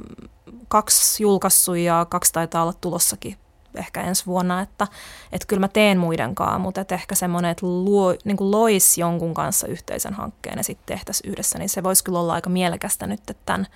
[0.69, 3.37] kaksi julkaissut ja kaksi taitaa olla tulossakin
[3.75, 4.87] ehkä ensi vuonna, että,
[5.33, 8.99] että kyllä mä teen muiden kaa, mutta että ehkä semmoinen, että luo, niin kuin lois
[8.99, 13.07] jonkun kanssa yhteisen hankkeen ja sitten tehtäisiin yhdessä, niin se voisi kyllä olla aika mielekästä
[13.07, 13.67] nyt, tämän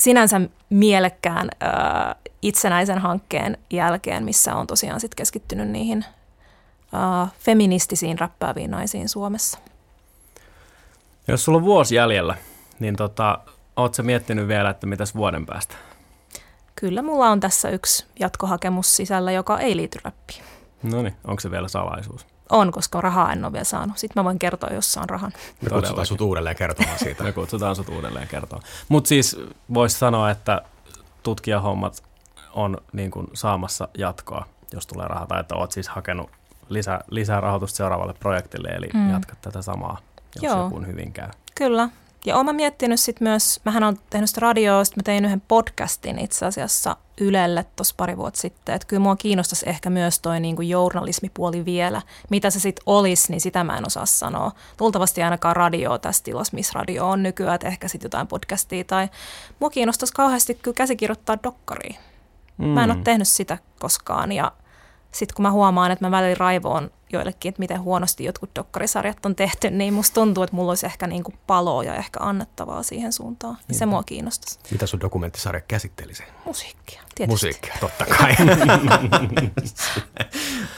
[0.00, 0.40] sinänsä
[0.70, 6.04] mielekkään ää, itsenäisen hankkeen jälkeen, missä on tosiaan sit keskittynyt niihin
[6.92, 9.58] ää, feministisiin räppääviin naisiin Suomessa.
[11.28, 12.36] Jos sulla on vuosi jäljellä,
[12.80, 13.38] niin tota,
[13.78, 15.74] Oletko miettinyt vielä, että mitäs vuoden päästä?
[16.76, 20.42] Kyllä mulla on tässä yksi jatkohakemus sisällä, joka ei liity räppiin.
[20.82, 22.26] No niin, onko se vielä salaisuus?
[22.50, 23.98] On, koska rahaa en ole vielä saanut.
[23.98, 25.32] Sitten mä voin kertoa, jos saan rahan.
[25.62, 27.24] Me kutsutaan sut uudelleen kertomaan siitä.
[27.28, 28.68] Me kutsutaan sut uudelleen kertomaan.
[28.88, 29.36] Mutta siis
[29.74, 30.62] voisi sanoa, että
[31.22, 32.02] tutkijahommat
[32.52, 35.26] on niin kuin saamassa jatkoa, jos tulee rahaa.
[35.26, 36.30] Tai että oot siis hakenut
[36.68, 39.10] lisää, lisää rahoitusta seuraavalle projektille, eli mm.
[39.10, 39.98] jatkat tätä samaa,
[40.34, 40.64] jos Joo.
[40.64, 41.28] joku hyvin käy.
[41.54, 41.88] Kyllä,
[42.24, 46.18] ja olen miettinyt sitten myös, mähän olen tehnyt sitä radioa, sitten mä tein yhden podcastin
[46.18, 50.56] itse asiassa Ylelle tuossa pari vuotta sitten, että kyllä mua kiinnostaisi ehkä myös toi niin
[50.56, 52.02] kuin journalismipuoli vielä.
[52.30, 54.52] Mitä se sitten olisi, niin sitä mä en osaa sanoa.
[54.80, 59.08] Luultavasti ainakaan radio tässä tilassa, missä radio on nykyään, että ehkä sitten jotain podcastia tai
[59.60, 61.98] mua kiinnostaisi kauheasti kyllä käsikirjoittaa dokkaria.
[62.58, 62.66] Mm.
[62.66, 63.04] Mä en ole mm.
[63.04, 64.52] tehnyt sitä koskaan ja
[65.12, 69.34] sitten kun mä huomaan, että mä välillä raivoon joillekin, että miten huonosti jotkut dokkarisarjat on
[69.34, 73.12] tehty, niin musta tuntuu, että mulla olisi ehkä niin kuin paloa ja ehkä annettavaa siihen
[73.12, 73.56] suuntaan.
[73.68, 74.58] Niin se mua kiinnostaisi.
[74.70, 76.22] Mitä sun dokumenttisarja käsittelisi?
[76.44, 77.32] Musiikkia, tietysti.
[77.46, 78.36] Musiikkia, totta kai.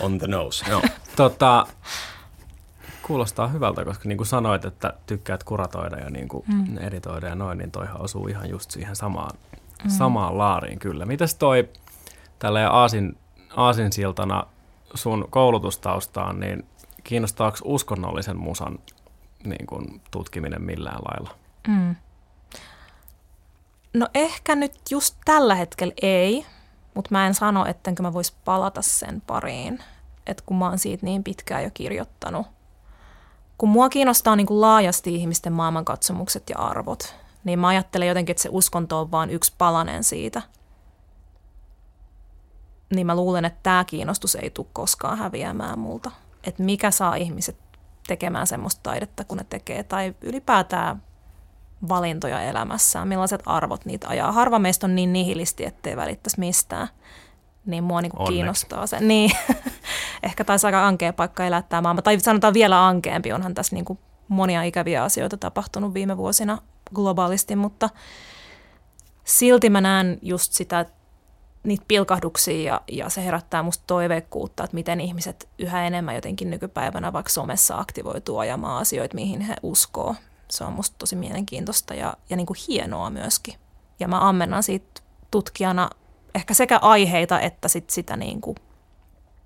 [0.00, 0.82] On the nose, no.
[1.16, 1.66] tota,
[3.02, 6.78] kuulostaa hyvältä, koska niin kuin sanoit, että tykkäät kuratoida ja niin kuin mm.
[6.78, 9.38] editoida ja noin, niin toihan osuu ihan just siihen samaan,
[9.84, 9.90] mm.
[9.90, 11.06] samaan laariin kyllä.
[11.06, 11.68] Mitäs toi
[12.38, 13.16] tälleen aasin,
[13.56, 14.46] aasinsiltana
[14.94, 16.66] sun koulutustaustaan, niin
[17.04, 18.78] kiinnostaako uskonnollisen musan
[19.44, 21.30] niin kuin, tutkiminen millään lailla?
[21.68, 21.96] Mm.
[23.94, 26.46] No ehkä nyt just tällä hetkellä ei,
[26.94, 29.82] mutta mä en sano, ettenkö mä vois palata sen pariin,
[30.26, 32.46] että kun mä oon siitä niin pitkään jo kirjoittanut.
[33.58, 38.42] Kun mua kiinnostaa niin kuin laajasti ihmisten maailmankatsomukset ja arvot, niin mä ajattelen jotenkin, että
[38.42, 40.42] se uskonto on vain yksi palanen siitä–
[42.90, 46.10] niin mä luulen, että tämä kiinnostus ei tule koskaan häviämään multa.
[46.44, 47.56] Että mikä saa ihmiset
[48.06, 51.02] tekemään semmoista taidetta, kun ne tekee, tai ylipäätään
[51.88, 54.32] valintoja elämässään, millaiset arvot niitä ajaa.
[54.32, 56.88] Harva meistä on niin nihilisti, ettei välittäisi mistään.
[57.66, 59.00] Niin mua niin kiinnostaa se.
[59.00, 59.30] Niin,
[60.22, 62.02] ehkä taisi aika ankea paikka elää tämä maailma.
[62.02, 66.58] Tai sanotaan vielä ankeampi, onhan tässä niin monia ikäviä asioita tapahtunut viime vuosina
[66.94, 67.90] globaalisti, mutta
[69.24, 70.99] silti mä näen just sitä, että
[71.62, 77.12] niitä pilkahduksia ja, ja se herättää musta toiveikkuutta, että miten ihmiset yhä enemmän jotenkin nykypäivänä
[77.12, 80.14] vaikka somessa aktivoituu ajamaan asioita, mihin he uskoo.
[80.50, 83.54] Se on musta tosi mielenkiintoista ja, ja niin kuin hienoa myöskin.
[84.00, 85.00] Ja mä ammennan siitä
[85.30, 85.90] tutkijana
[86.34, 88.56] ehkä sekä aiheita että sit sitä niin kuin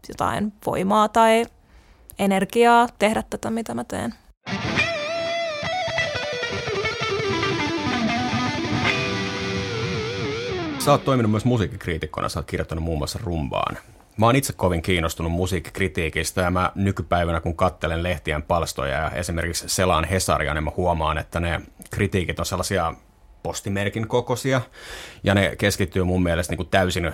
[0.08, 1.46] jotain voimaa tai
[2.18, 4.14] energiaa tehdä tätä, mitä mä teen.
[10.84, 13.78] Sä oot toiminut myös musiikkikriitikkona, sä oot kirjoittanut muun muassa rumbaan.
[14.16, 19.68] Mä oon itse kovin kiinnostunut musiikkikritiikistä ja mä nykypäivänä kun kattelen lehtien palstoja ja esimerkiksi
[19.68, 21.60] selaan Hesaria, niin mä huomaan, että ne
[21.90, 22.94] kritiikit on sellaisia
[23.42, 24.60] postimerkin kokoisia
[25.22, 27.12] ja ne keskittyy mun mielestä niin kuin täysin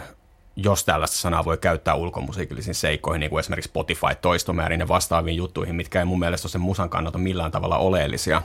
[0.57, 5.99] jos tällaista sanaa voi käyttää ulkomusiikillisiin seikkoihin, niin kuin esimerkiksi Spotify-toistomäärin ja vastaaviin juttuihin, mitkä
[5.99, 8.43] ei mun mielestä ole sen musan kannalta millään tavalla oleellisia.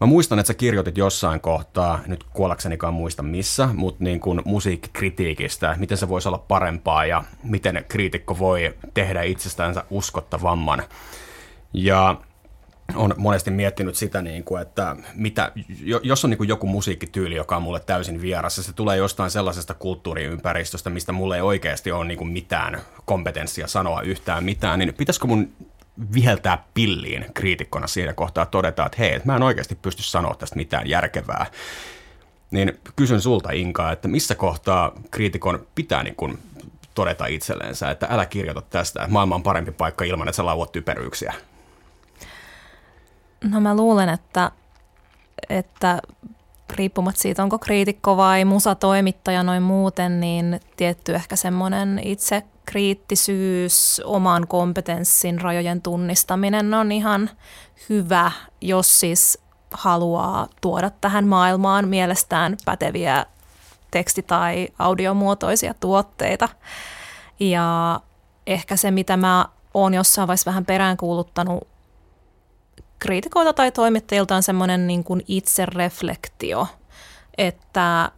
[0.00, 5.76] Mä muistan, että sä kirjoitit jossain kohtaa, nyt kuollaksenikaan muista missä, mutta niin kuin musiikkikritiikistä,
[5.78, 10.82] miten se voisi olla parempaa ja miten kriitikko voi tehdä itsestänsä uskottavamman.
[11.72, 12.16] Ja
[12.94, 15.52] on monesti miettinyt sitä, niin kuin, että mitä,
[16.02, 19.30] jos on niin kuin joku musiikkityyli, joka on mulle täysin vieras, ja se tulee jostain
[19.30, 24.94] sellaisesta kulttuuriympäristöstä, mistä mulle ei oikeasti ole niin kuin mitään kompetenssia sanoa yhtään mitään, niin
[24.94, 25.52] pitäisikö mun
[26.14, 30.88] viheltää pilliin kriitikkona siinä kohtaa todeta, että hei, mä en oikeasti pysty sanoa tästä mitään
[30.88, 31.46] järkevää.
[32.50, 36.38] Niin kysyn sulta Inka, että missä kohtaa kriitikon pitää niin kuin
[36.94, 41.34] todeta itselleensä, että älä kirjoita tästä, maailma on parempi paikka ilman, että sä lauot typeryyksiä?
[43.44, 44.50] No mä luulen, että,
[45.48, 46.02] että
[46.70, 54.46] riippumatta siitä, onko kriitikko vai musatoimittaja noin muuten, niin tietty ehkä semmoinen itse kriittisyys, oman
[54.46, 57.30] kompetenssin rajojen tunnistaminen on ihan
[57.88, 59.38] hyvä, jos siis
[59.70, 63.26] haluaa tuoda tähän maailmaan mielestään päteviä
[63.90, 66.48] teksti- tai audiomuotoisia tuotteita.
[67.40, 68.00] Ja
[68.46, 71.68] ehkä se, mitä mä oon jossain vaiheessa vähän peräänkuuluttanut
[72.98, 76.66] kriitikoilta tai toimittajilta on semmoinen niin kuin itsereflektio,
[77.38, 78.10] että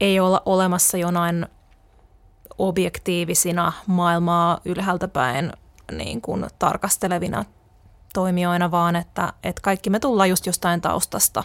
[0.00, 1.46] ei olla olemassa jonain
[2.58, 5.52] objektiivisina maailmaa ylhäältä päin
[5.92, 7.44] niin kuin tarkastelevina
[8.14, 11.44] toimijoina, vaan että, että kaikki me tullaan just jostain taustasta.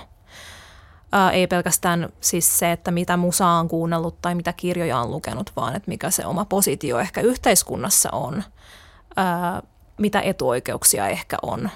[1.12, 5.52] Ää, ei pelkästään siis se, että mitä musaa on kuunnellut tai mitä kirjoja on lukenut,
[5.56, 8.44] vaan että mikä se oma positio ehkä yhteiskunnassa on,
[9.16, 9.62] ää,
[9.98, 11.70] mitä etuoikeuksia ehkä on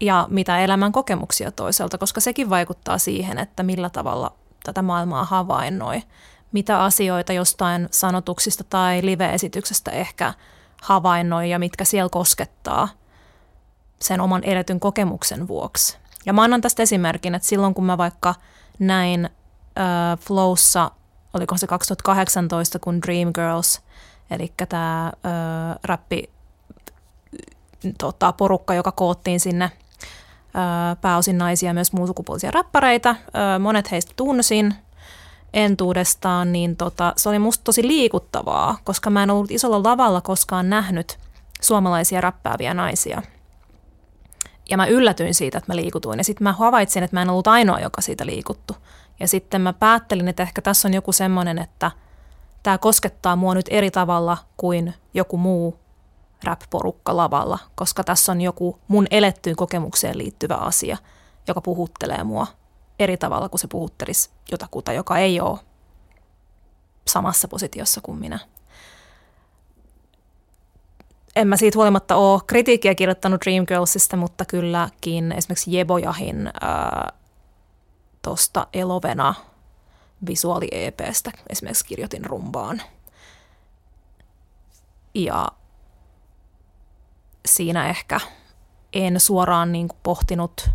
[0.00, 4.32] ja mitä elämän kokemuksia toisaalta, koska sekin vaikuttaa siihen, että millä tavalla
[4.64, 6.02] tätä maailmaa havainnoi.
[6.52, 10.34] Mitä asioita jostain sanotuksista tai live-esityksestä ehkä
[10.82, 12.88] havainnoi ja mitkä siellä koskettaa
[14.00, 15.98] sen oman eletyn kokemuksen vuoksi.
[16.26, 18.34] Ja mä annan tästä esimerkin, että silloin kun mä vaikka
[18.78, 20.90] näin äh, Flowssa,
[21.34, 23.80] oliko se 2018, kun Dreamgirls,
[24.30, 25.12] eli tämä äh,
[25.84, 26.30] räppi
[27.98, 29.70] tota, porukka, joka koottiin sinne
[31.00, 33.16] pääosin naisia, myös muunsukupuolisia räppäreitä.
[33.58, 34.74] Monet heistä tunsin
[35.52, 40.70] entuudestaan, niin tota, se oli musta tosi liikuttavaa, koska mä en ollut isolla lavalla koskaan
[40.70, 41.18] nähnyt
[41.60, 43.22] suomalaisia räppääviä naisia.
[44.70, 46.18] Ja mä yllätyin siitä, että mä liikutuin.
[46.18, 48.76] Ja sitten mä havaitsin, että mä en ollut ainoa, joka siitä liikuttu.
[49.20, 51.90] Ja sitten mä päättelin, että ehkä tässä on joku semmoinen, että
[52.62, 55.78] tämä koskettaa mua nyt eri tavalla kuin joku muu
[56.44, 60.96] rap-porukka lavalla, koska tässä on joku mun elettyyn kokemukseen liittyvä asia,
[61.48, 62.46] joka puhuttelee mua
[62.98, 65.58] eri tavalla kuin se puhuttelisi jotakuta, joka ei ole
[67.06, 68.38] samassa positiossa kuin minä.
[71.36, 76.50] En mä siitä huolimatta ole kritiikkiä kirjoittanut Dreamgirlsista, mutta kylläkin esimerkiksi Jebojahin
[78.22, 79.34] tuosta Elovena
[80.26, 82.82] visuaali-EPstä esimerkiksi kirjoitin rumbaan.
[85.14, 85.48] Ja
[87.46, 88.20] siinä ehkä
[88.92, 90.70] en suoraan niin pohtinut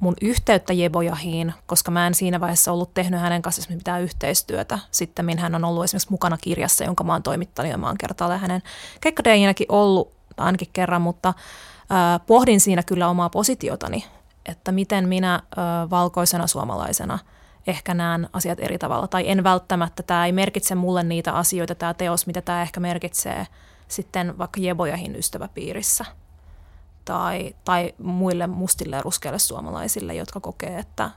[0.00, 4.78] mun yhteyttä Jebojahiin, koska mä en siinä vaiheessa ollut tehnyt hänen kanssa mitään yhteistyötä.
[4.90, 8.40] Sitten hän on ollut esimerkiksi mukana kirjassa, jonka mä oon toimittanut ja mä oon kertaalleen
[8.40, 8.62] hänen
[9.00, 14.04] keikkadeinäkin ollut ainakin kerran, mutta äh, pohdin siinä kyllä omaa positiotani,
[14.46, 17.18] että miten minä äh, valkoisena suomalaisena
[17.66, 19.08] ehkä näen asiat eri tavalla.
[19.08, 23.46] Tai en välttämättä, tämä ei merkitse mulle niitä asioita, tämä teos, mitä tämä ehkä merkitsee–
[23.88, 26.04] sitten vaikka jebojahin ystäväpiirissä
[27.06, 31.10] tai, tai muille mustille ja ruskeille suomalaisille, jotka kokee, että,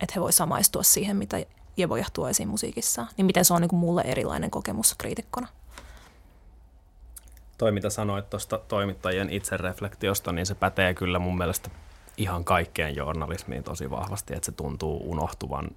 [0.00, 1.36] että he voi samaistua siihen, mitä
[1.76, 5.48] jeboja tuo esiin musiikissa, niin miten se on niin mulle erilainen kokemus kriitikkona.
[7.58, 11.70] Toi, mitä sanoit tuosta toimittajien itsereflektiosta, niin se pätee kyllä mun mielestä
[12.16, 15.70] ihan kaikkeen journalismiin tosi vahvasti, että se tuntuu unohtuvan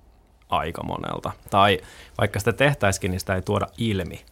[0.50, 1.32] aika monelta.
[1.50, 1.80] Tai
[2.18, 4.26] vaikka sitä tehtäisikin, niin sitä ei tuoda ilmi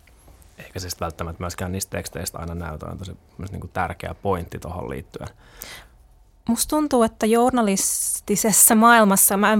[0.57, 3.15] eikä se välttämättä myöskään niistä teksteistä aina näytä, on tosi
[3.51, 5.29] niin kuin tärkeä pointti tuohon liittyen.
[6.47, 9.57] Musta tuntuu, että journalistisessa maailmassa, mä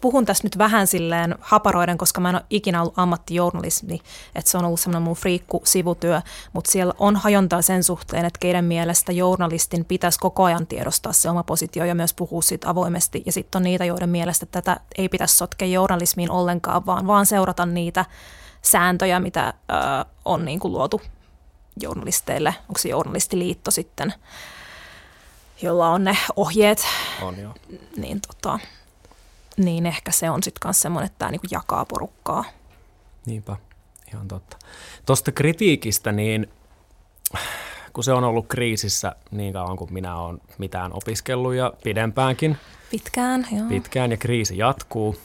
[0.00, 4.00] puhun tässä nyt vähän silleen haparoiden, koska mä en ole ikinä ollut ammattijournalismi,
[4.34, 6.22] että se on ollut semmoinen mun friikku sivutyö,
[6.52, 11.30] mutta siellä on hajontaa sen suhteen, että keiden mielestä journalistin pitäisi koko ajan tiedostaa se
[11.30, 13.22] oma positio ja myös puhua siitä avoimesti.
[13.26, 17.66] Ja sitten on niitä, joiden mielestä tätä ei pitäisi sotkea journalismiin ollenkaan, vaan vaan seurata
[17.66, 18.04] niitä
[18.66, 19.74] sääntöjä, mitä ö,
[20.24, 21.00] on niin kuin luotu
[21.80, 22.54] journalisteille.
[22.60, 24.14] Onko se journalistiliitto sitten,
[25.62, 26.86] jolla on ne ohjeet.
[27.22, 27.54] On joo.
[27.96, 28.58] Niin, tota,
[29.56, 32.44] niin ehkä se on sitten myös semmoinen, että tämä niinku jakaa porukkaa.
[33.26, 33.56] Niinpä,
[34.12, 34.56] ihan totta.
[35.06, 36.48] Tuosta kritiikistä, niin
[37.92, 42.56] kun se on ollut kriisissä niin kauan kuin minä olen mitään opiskellut ja pidempäänkin.
[42.90, 43.68] Pitkään, joo.
[43.68, 45.16] Pitkään ja kriisi jatkuu.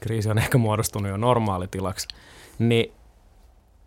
[0.00, 2.08] Kriisi on ehkä muodostunut jo normaalitilaksi.
[2.58, 2.92] Niin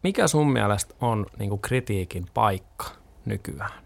[0.03, 2.86] mikä sun mielestä on niin kuin kritiikin paikka
[3.26, 3.82] nykyään?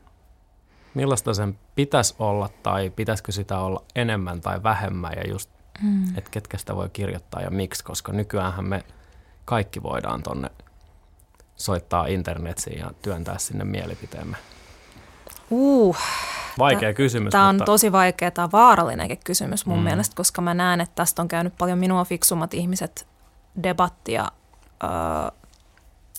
[0.94, 5.50] Millaista sen pitäisi olla tai pitäisikö sitä olla enemmän tai vähemmän ja just,
[5.82, 6.18] mm.
[6.18, 8.84] että ketkä sitä voi kirjoittaa ja miksi, koska nykyäänhän me
[9.46, 10.50] kaikki voidaan tonne
[11.56, 14.38] soittaa internetsiin ja työntää sinne mielipiteemme.
[15.50, 15.98] Uh,
[16.58, 17.32] vaikea t- kysymys.
[17.32, 17.66] Tämä on mutta...
[17.66, 19.84] tosi vaikea, tämä vaarallinenkin kysymys mun mm.
[19.84, 23.08] mielestä, koska mä näen, että tästä on käynyt paljon minua fiksummat ihmiset
[23.64, 24.32] debattia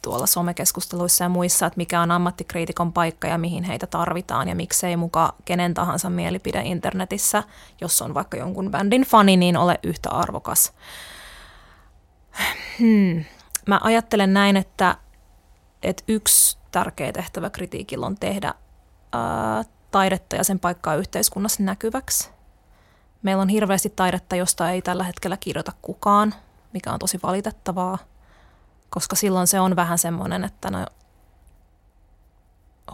[0.07, 4.97] tuolla somekeskusteluissa ja muissa, että mikä on ammattikriitikon paikka ja mihin heitä tarvitaan ja miksei
[4.97, 7.43] muka kenen tahansa mielipide internetissä,
[7.81, 10.73] jos on vaikka jonkun bändin fani, niin ole yhtä arvokas.
[12.79, 13.25] Hmm.
[13.67, 14.97] Mä ajattelen näin, että,
[15.83, 18.55] että yksi tärkeä tehtävä kritiikillä on tehdä
[19.13, 22.31] ää, taidetta ja sen paikkaa yhteiskunnassa näkyväksi.
[23.23, 26.35] Meillä on hirveästi taidetta, josta ei tällä hetkellä kirjoita kukaan,
[26.73, 27.99] mikä on tosi valitettavaa–
[28.91, 30.87] koska silloin se on vähän semmoinen, että no,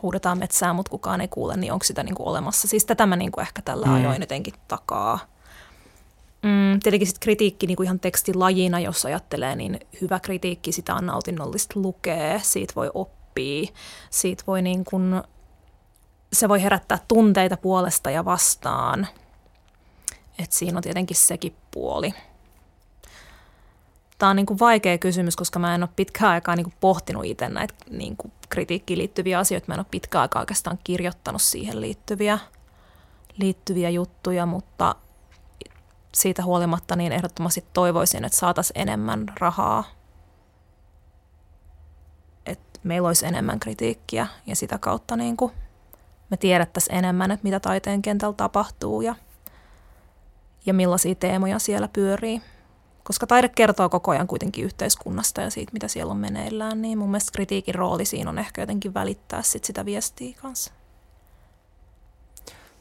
[0.02, 2.68] huudetaan metsää, mutta kukaan ei kuule, niin onko sitä niin kuin olemassa.
[2.68, 3.94] Siis tätä mä niin kuin ehkä tällä mm.
[3.94, 5.18] ajoin jotenkin takaa.
[6.42, 11.06] Mm, tietenkin sitten kritiikki niin kuin ihan tekstilajina, jos ajattelee, niin hyvä kritiikki, sitä on
[11.06, 13.72] nautinnollista lukea, siitä voi oppia,
[14.10, 15.22] siitä voi niin kuin,
[16.32, 19.08] se voi herättää tunteita puolesta ja vastaan.
[20.38, 22.14] Et siinä on tietenkin sekin puoli.
[24.22, 27.24] Tämä on niin kuin vaikea kysymys, koska mä en ole pitkään aikaa niin kuin pohtinut
[27.24, 29.64] itse näitä niin kuin kritiikkiin liittyviä asioita.
[29.68, 32.38] Mä en ole pitkään aikaa oikeastaan kirjoittanut siihen liittyviä,
[33.36, 34.94] liittyviä juttuja, mutta
[36.14, 39.84] siitä huolimatta niin ehdottomasti toivoisin, että saataisiin enemmän rahaa,
[42.46, 45.52] että meillä olisi enemmän kritiikkiä ja sitä kautta niin kuin
[46.30, 49.14] me tiedettäisiin enemmän, että mitä taiteen kentällä tapahtuu ja,
[50.66, 52.42] ja millaisia teemoja siellä pyörii.
[53.04, 57.10] Koska taide kertoo koko ajan kuitenkin yhteiskunnasta ja siitä, mitä siellä on meneillään, niin mun
[57.10, 60.72] mielestä kritiikin rooli siinä on ehkä jotenkin välittää sit sitä viestiä kanssa.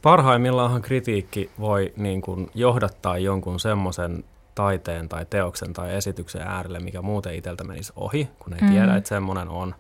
[0.02, 4.24] Parhaimmillaanhan kritiikki voi niin kuin johdattaa jonkun semmoisen
[4.56, 8.72] taiteen tai teoksen tai esityksen äärelle, mikä muuten itseltä menisi ohi, kun ei mm.
[8.72, 9.76] tiedä, että semmoinen on.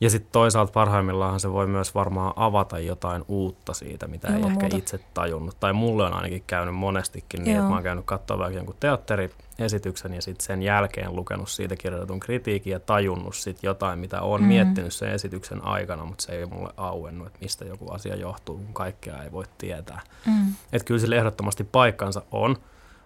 [0.00, 4.50] Ja sitten toisaalta parhaimmillaan se voi myös varmaan avata jotain uutta siitä, mitä Ilman ei
[4.50, 4.64] muuta.
[4.66, 5.56] ehkä itse tajunnut.
[5.60, 7.60] Tai mulle on ainakin käynyt monestikin niin, Joo.
[7.60, 12.20] että mä oon käynyt katsoa vaikka jonkun teatteriesityksen ja sitten sen jälkeen lukenut siitä kirjoitetun
[12.20, 14.46] kritiikin ja tajunnut sitten jotain, mitä on mm.
[14.46, 18.74] miettinyt sen esityksen aikana, mutta se ei mulle auennut, että mistä joku asia johtuu, kun
[18.74, 20.00] kaikkea ei voi tietää.
[20.26, 20.54] Mm.
[20.72, 22.56] Että kyllä sillä ehdottomasti paikkansa on,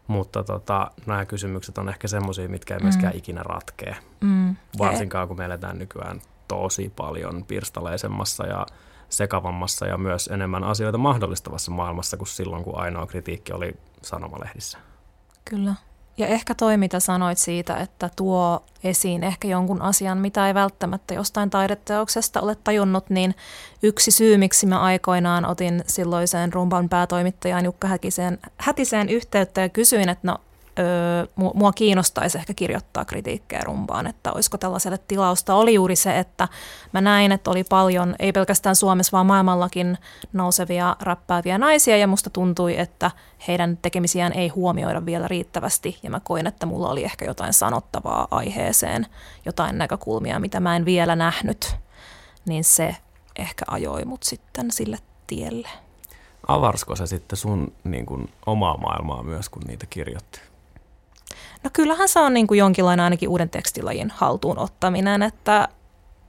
[0.07, 3.19] mutta tota, nämä kysymykset on ehkä semmoisia, mitkä ei myöskään mm.
[3.19, 3.97] ikinä ratkee.
[4.21, 4.57] Mm.
[4.79, 8.67] Varsinkaan kun me eletään nykyään tosi paljon pirstaleisemmassa ja
[9.09, 14.79] sekavammassa ja myös enemmän asioita mahdollistavassa maailmassa kuin silloin, kun ainoa kritiikki oli sanomalehdissä.
[15.45, 15.75] Kyllä.
[16.19, 21.15] Ja ehkä toi, mitä sanoit siitä, että tuo esiin ehkä jonkun asian, mitä ei välttämättä
[21.15, 23.35] jostain taideteoksesta ole tajunnut, niin
[23.83, 30.09] yksi syy, miksi mä aikoinaan otin silloiseen rumban päätoimittajaan Jukka Hätiseen, Hätiseen yhteyttä ja kysyin,
[30.09, 30.39] että no
[31.55, 35.55] mua kiinnostaisi ehkä kirjoittaa kritiikkejä rumpaan, että olisiko tällaiselle tilausta.
[35.55, 36.49] Oli juuri se, että
[36.93, 39.99] mä näin, että oli paljon, ei pelkästään Suomessa, vaan maailmallakin
[40.33, 43.11] nousevia räppääviä naisia, ja musta tuntui, että
[43.49, 48.29] heidän tekemisiään ei huomioida vielä riittävästi, ja mä koin, että mulla oli ehkä jotain sanottavaa
[48.31, 49.07] aiheeseen,
[49.45, 51.77] jotain näkökulmia, mitä mä en vielä nähnyt,
[52.47, 52.97] niin se
[53.37, 55.69] ehkä ajoi mut sitten sille tielle.
[56.49, 60.41] Avarsko se sitten sun niin kuin, omaa maailmaa myös, kun niitä kirjoitti?
[61.65, 65.69] No kyllähän se on niin kuin jonkinlainen ainakin uuden tekstilajin haltuun ottaminen, että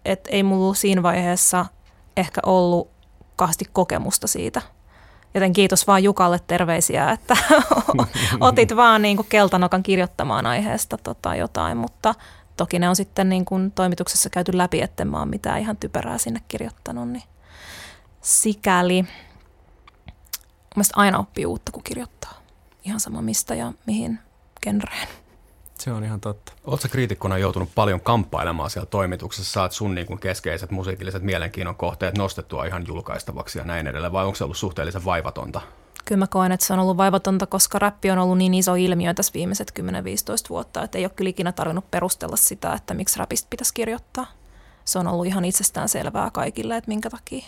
[0.05, 1.65] et ei mulla siinä vaiheessa
[2.17, 2.89] ehkä ollut
[3.36, 4.61] kahti kokemusta siitä.
[5.34, 7.38] Joten kiitos vaan Jukalle terveisiä, että
[8.39, 12.15] otit vaan niin kuin keltanokan kirjoittamaan aiheesta tota jotain, mutta
[12.57, 16.17] toki ne on sitten niin kuin toimituksessa käyty läpi, etten mä oon mitään ihan typerää
[16.17, 17.23] sinne kirjoittanut, niin
[18.21, 19.05] sikäli.
[20.75, 22.34] Mielestäni aina oppii uutta, kun kirjoittaa.
[22.86, 24.19] Ihan sama mistä ja mihin
[24.62, 25.07] genreen.
[25.80, 26.53] Se on ihan totta.
[26.66, 29.51] Oletko kriitikkona joutunut paljon kamppailemaan siellä toimituksessa?
[29.51, 34.26] Saat sun niin kuin keskeiset musiikilliset mielenkiinnon kohteet nostettua ihan julkaistavaksi ja näin edelleen, vai
[34.26, 35.62] onko se ollut suhteellisen vaivatonta?
[36.05, 39.14] Kyllä mä koen, että se on ollut vaivatonta, koska räppi on ollut niin iso ilmiö
[39.14, 39.84] tässä viimeiset 10-15
[40.49, 44.26] vuotta, että ei ole kyllä ikinä tarvinnut perustella sitä, että miksi räpistä pitäisi kirjoittaa.
[44.86, 47.45] Se on ollut ihan itsestään selvää kaikille, että minkä takia.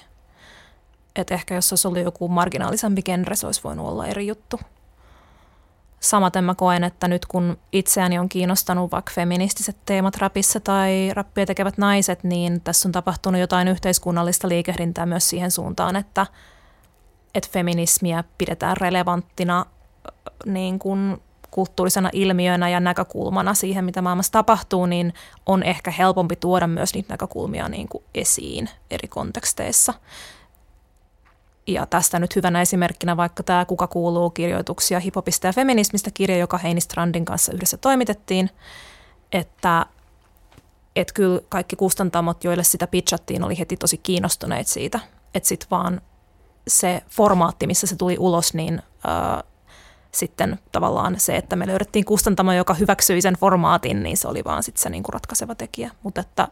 [1.16, 4.59] Et ehkä jos olisi ollut joku marginaalisempi genre, se olisi voinut olla eri juttu.
[6.02, 11.45] Samaten mä koen, että nyt kun itseäni on kiinnostanut vaikka feministiset teemat rapissa tai rappia
[11.45, 16.26] tekevät naiset, niin tässä on tapahtunut jotain yhteiskunnallista liikehdintää myös siihen suuntaan, että,
[17.36, 19.66] että feminismiä pidetään relevanttina
[20.45, 21.22] niin kuin
[21.52, 25.14] kulttuurisena ilmiönä ja näkökulmana siihen, mitä maailmassa tapahtuu, niin
[25.45, 29.93] on ehkä helpompi tuoda myös niitä näkökulmia niin kuin esiin eri konteksteissa.
[31.74, 36.57] Ja tästä nyt hyvänä esimerkkinä vaikka tämä Kuka kuuluu kirjoituksia hipopista ja feminismistä kirja, joka
[36.57, 38.49] Heini Strandin kanssa yhdessä toimitettiin,
[39.32, 39.86] että
[40.95, 44.99] että kyllä kaikki kustantamot, joille sitä pitchattiin, oli heti tosi kiinnostuneet siitä.
[45.34, 46.01] Että sitten vaan
[46.67, 49.43] se formaatti, missä se tuli ulos, niin ää,
[50.11, 54.63] sitten tavallaan se, että me löydettiin kustantamo, joka hyväksyi sen formaatin, niin se oli vaan
[54.63, 55.91] sitten se niinku ratkaiseva tekijä.
[56.03, 56.47] Mutta että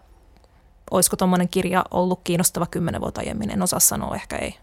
[0.92, 4.56] olisiko tuommoinen kirja ollut kiinnostava kymmenen vuotta aiemmin, en osaa sanoa, ehkä ei.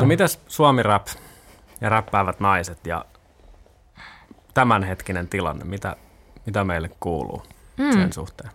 [0.00, 1.06] No mitäs Suomi Rap
[1.80, 3.04] ja räppäävät naiset ja
[4.54, 5.96] tämänhetkinen tilanne, mitä,
[6.46, 7.42] mitä meille kuuluu
[7.76, 7.92] mm.
[7.92, 8.50] sen suhteen?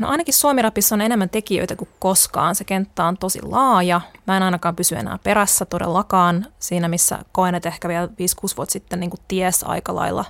[0.00, 2.54] No ainakin Suomirapissa on enemmän tekijöitä kuin koskaan.
[2.54, 4.00] Se kenttä on tosi laaja.
[4.26, 8.10] Mä en ainakaan pysy enää perässä todellakaan siinä, missä koen, että ehkä vielä 5-6
[8.56, 10.24] vuotta sitten niin kuin ties aika lailla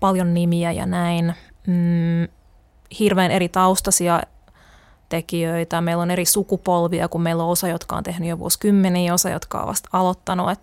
[0.00, 1.34] paljon nimiä ja näin.
[1.66, 2.28] Mm,
[2.98, 4.22] hirveän eri taustasia
[5.12, 5.80] tekijöitä.
[5.80, 9.60] Meillä on eri sukupolvia, kun meillä on osa, jotka on tehnyt jo vuosikymmeniä, osa, jotka
[9.60, 10.50] on vasta aloittanut.
[10.50, 10.60] Et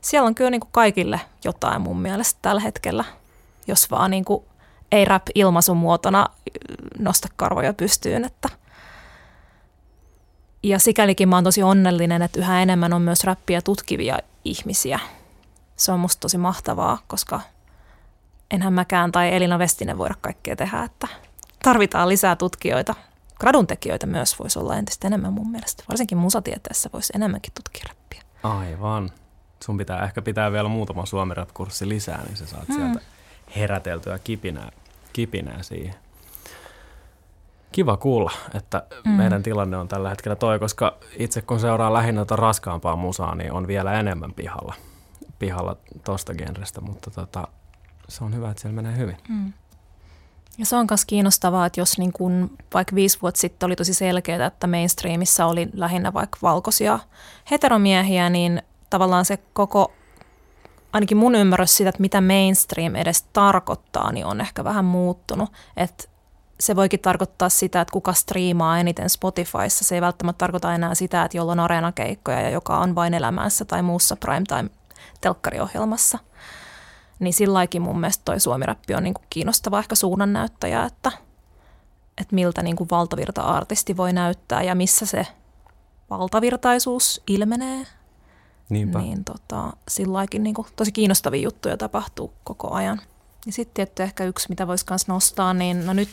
[0.00, 3.04] siellä on kyllä niin kuin kaikille jotain mun mielestä tällä hetkellä,
[3.66, 4.44] jos vaan niin kuin
[4.92, 6.26] ei rap ilmaisun muotona
[6.98, 8.24] nosta karvoja pystyyn.
[8.24, 8.48] Että.
[10.62, 14.98] Ja sikälikin mä oon tosi onnellinen, että yhä enemmän on myös räppiä tutkivia ihmisiä.
[15.76, 17.40] Se on musta tosi mahtavaa, koska
[18.50, 21.08] enhän mäkään tai Elina Vestinen voida kaikkea tehdä, että
[21.62, 22.94] tarvitaan lisää tutkijoita
[23.40, 25.84] gradun tekijöitä myös voisi olla entistä enemmän mun mielestä.
[25.88, 28.22] Varsinkin musatieteessä voisi enemmänkin tutkia räppiä.
[28.42, 29.10] Aivan.
[29.64, 32.76] Sun pitää ehkä pitää vielä muutama suomi kurssi lisää, niin sä saat hmm.
[32.76, 33.00] sieltä
[33.56, 34.70] heräteltyä kipinää,
[35.12, 35.94] kipinää siihen.
[37.72, 39.10] Kiva kuulla, että mm.
[39.10, 43.66] meidän tilanne on tällä hetkellä toi, koska itse kun seuraa lähinnä raskaampaa musaa, niin on
[43.66, 44.74] vielä enemmän pihalla,
[45.38, 47.48] pihalla tosta genrestä, mutta tota,
[48.08, 49.16] se on hyvä, että siellä menee hyvin.
[49.28, 49.52] Mm.
[50.60, 53.94] Ja se on myös kiinnostavaa, että jos niin kun vaikka viisi vuotta sitten oli tosi
[53.94, 56.98] selkeää, että mainstreamissa oli lähinnä vaikka valkoisia
[57.50, 59.92] heteromiehiä, niin tavallaan se koko,
[60.92, 65.52] ainakin mun ymmärrys siitä, että mitä mainstream edes tarkoittaa, niin on ehkä vähän muuttunut.
[65.76, 66.04] Että
[66.60, 69.84] se voikin tarkoittaa sitä, että kuka striimaa eniten Spotifyssa.
[69.84, 73.64] Se ei välttämättä tarkoita enää sitä, että jolla on areenakeikkoja ja joka on vain elämässä
[73.64, 76.18] tai muussa primetime-telkkariohjelmassa.
[77.20, 81.12] Niin silläkin mun mielestä toi suomiräppi on niinku kiinnostava ehkä suunnannäyttäjä, että,
[82.20, 85.26] että miltä niinku valtavirta-artisti voi näyttää ja missä se
[86.10, 87.86] valtavirtaisuus ilmenee.
[88.68, 88.98] Niinpä.
[88.98, 93.00] Niin tota, silläkin niinku tosi kiinnostavia juttuja tapahtuu koko ajan.
[93.46, 96.08] Ja sitten tietty ehkä yksi, mitä voisi myös nostaa, niin no nyt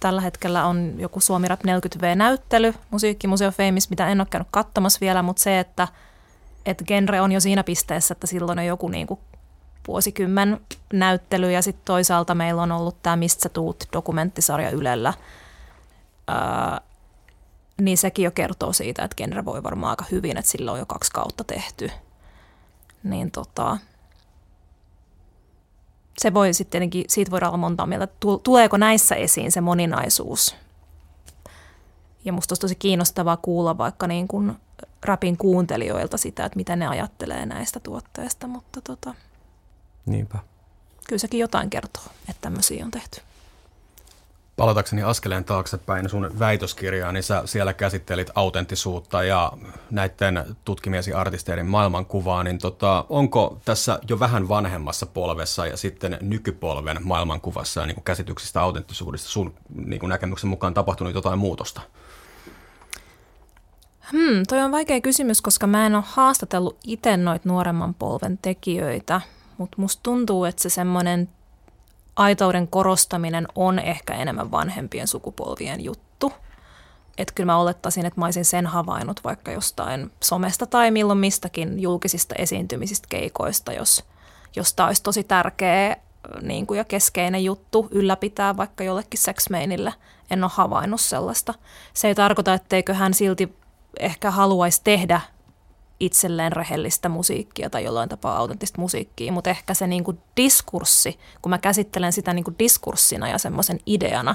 [0.00, 5.22] tällä hetkellä on joku Suomi Rap 40V-näyttely Musiikkimuseo Famous, mitä en ole käynyt katsomassa vielä,
[5.22, 5.88] mutta se, että,
[6.66, 9.20] että genre on jo siinä pisteessä, että silloin on joku niin kuin
[9.88, 10.60] vuosikymmen
[10.92, 15.14] näyttely ja sitten toisaalta meillä on ollut tämä Mistä sä tuut dokumenttisarja Ylellä,
[16.28, 16.80] Ää,
[17.80, 20.86] niin sekin jo kertoo siitä, että genre voi varmaan aika hyvin, että sillä on jo
[20.86, 21.90] kaksi kautta tehty.
[23.02, 23.78] Niin tota,
[26.18, 28.08] se voi sitten siitä voidaan olla monta mieltä,
[28.42, 30.56] tuleeko näissä esiin se moninaisuus.
[32.24, 34.56] Ja musta olisi tosi kiinnostavaa kuulla vaikka niin kuin
[35.04, 39.14] rapin kuuntelijoilta sitä, että mitä ne ajattelee näistä tuotteista, mutta tota,
[40.10, 40.38] Niinpä.
[41.08, 43.20] kyllä sekin jotain kertoo, että tämmöisiä on tehty
[44.58, 49.52] palatakseni askeleen taaksepäin sun väitöskirjaa, niin sä siellä käsittelit autenttisuutta ja
[49.90, 56.98] näiden tutkimiesi artisteiden maailmankuvaa, niin tota, onko tässä jo vähän vanhemmassa polvessa ja sitten nykypolven
[57.02, 59.54] maailmankuvassa ja niin käsityksistä autenttisuudesta sun
[59.84, 61.80] niin kuin näkemyksen mukaan tapahtunut jotain muutosta?
[64.12, 69.20] Hmm, toi on vaikea kysymys, koska mä en ole haastatellut itse noita nuoremman polven tekijöitä,
[69.58, 71.28] mutta musta tuntuu, että se semmoinen
[72.16, 76.32] aitouden korostaminen on ehkä enemmän vanhempien sukupolvien juttu.
[77.18, 81.80] Että kyllä mä olettaisin, että mä olisin sen havainnut vaikka jostain somesta tai milloin mistäkin
[81.80, 84.04] julkisista esiintymisistä keikoista, jos,
[84.56, 85.96] jos tämä olisi tosi tärkeä
[86.42, 89.94] niin kuin ja keskeinen juttu ylläpitää vaikka jollekin seksmeinille.
[90.30, 91.54] En ole havainnut sellaista.
[91.94, 93.56] Se ei tarkoita, etteikö hän silti
[94.00, 95.20] ehkä haluaisi tehdä
[96.00, 101.50] itselleen rehellistä musiikkia tai jollain tapaa autenttista musiikkia, mutta ehkä se niin kuin diskurssi, kun
[101.50, 104.34] mä käsittelen sitä niin kuin diskurssina ja semmoisen ideana,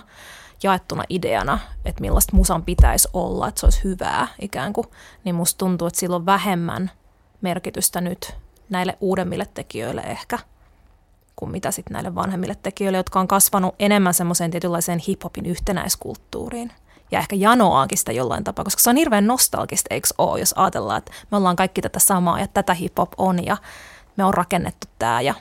[0.64, 4.88] jaettuna ideana, että millaista musan pitäisi olla, että se olisi hyvää ikään kuin,
[5.24, 6.92] niin musta tuntuu, että sillä on vähemmän
[7.42, 8.36] merkitystä nyt
[8.70, 10.40] näille uudemmille tekijöille ehkä
[11.36, 16.72] kuin mitä sitten näille vanhemmille tekijöille, jotka on kasvanut enemmän semmoiseen tietynlaiseen hiphopin yhtenäiskulttuuriin
[17.12, 20.98] ja ehkä janoaankin sitä jollain tapaa, koska se on hirveän nostalgista, eikö ole, jos ajatellaan,
[20.98, 23.58] että me ollaan kaikki tätä samaa ja tätä hip-hop on ja
[24.18, 25.34] me on rakennettu tämä ja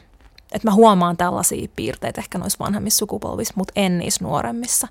[0.53, 4.89] että mä huomaan tällaisia piirteitä ehkä noissa vanhemmissa sukupolvissa, mutta en niissä nuoremmissa.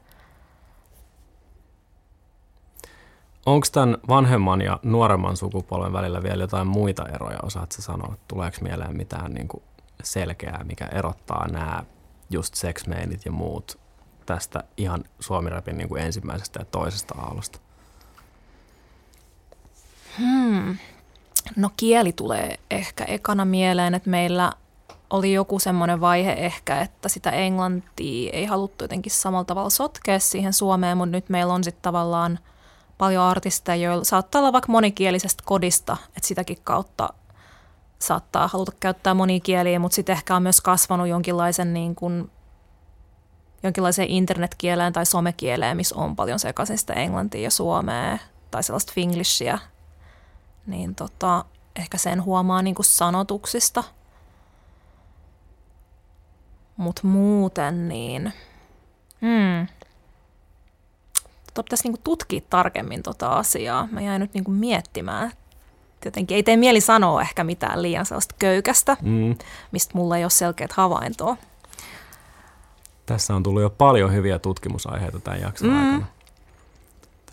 [3.46, 7.40] Onko tämän vanhemman ja nuoremman sukupolven välillä vielä jotain muita eroja?
[7.44, 9.64] Osaatko sanoa, tuleeko mieleen mitään niin kuin
[10.04, 11.84] selkeää, mikä erottaa nämä
[12.30, 13.81] just seksmeinit ja muut
[14.34, 17.60] tästä ihan suomirapin niin kuin ensimmäisestä ja toisesta aallosta?
[20.18, 20.78] Hmm.
[21.56, 24.52] No kieli tulee ehkä ekana mieleen, että meillä
[25.10, 30.54] oli joku semmoinen vaihe ehkä, että sitä englantia ei haluttu jotenkin samalla tavalla sotkea siihen
[30.54, 32.40] Suomeen, mutta nyt meillä on sitten tavallaan
[32.98, 37.10] paljon artisteja, joilla saattaa olla vaikka monikielisestä kodista, että sitäkin kautta
[38.00, 42.32] saattaa haluta käyttää monikieliä, mutta sitten ehkä on myös kasvanut jonkinlaisen niin kuin
[43.64, 48.18] jonkinlaiseen internetkieleen tai somekieleen, missä on paljon sekaisin sitä englantia ja suomea
[48.52, 49.60] tai sellaista finglishia,
[50.68, 51.46] niin tota,
[51.76, 53.84] ehkä sen huomaa niin kuin sanotuksista.
[56.78, 58.34] Mutta muuten niin,
[59.22, 59.68] hmm,
[61.54, 63.88] tota pitäisi niin kuin tutkia tarkemmin tota asiaa.
[63.92, 65.32] Mä jäin nyt niin kuin miettimään.
[66.06, 69.36] Jotenkin ei tee mieli sanoa ehkä mitään liian sellaista köykästä, mm.
[69.72, 71.38] mistä mulla ei ole selkeät havaintoa.
[73.06, 75.86] Tässä on tullut jo paljon hyviä tutkimusaiheita tämän jakson mm.
[75.86, 76.06] aikana.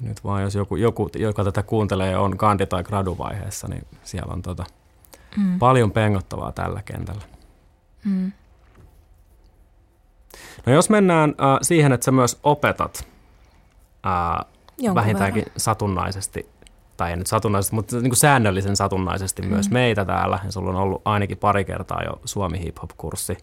[0.01, 4.43] Nyt vaan jos joku, joku, joka tätä kuuntelee, on kandi- tai graduvaiheessa, niin siellä on
[4.43, 4.65] tota,
[5.37, 5.59] mm.
[5.59, 7.23] paljon pengottavaa tällä kentällä.
[8.05, 8.33] Mm.
[10.67, 13.07] No jos mennään äh, siihen, että sä myös opetat
[14.07, 14.45] äh,
[14.79, 15.61] Jonkun vähintäänkin verran.
[15.61, 16.49] satunnaisesti,
[16.97, 19.49] tai ei nyt satunnaisesti, mutta niin kuin säännöllisen satunnaisesti mm.
[19.49, 23.39] myös meitä täällä, ja sulla on ollut ainakin pari kertaa jo Suomi Hip Hop-kurssi,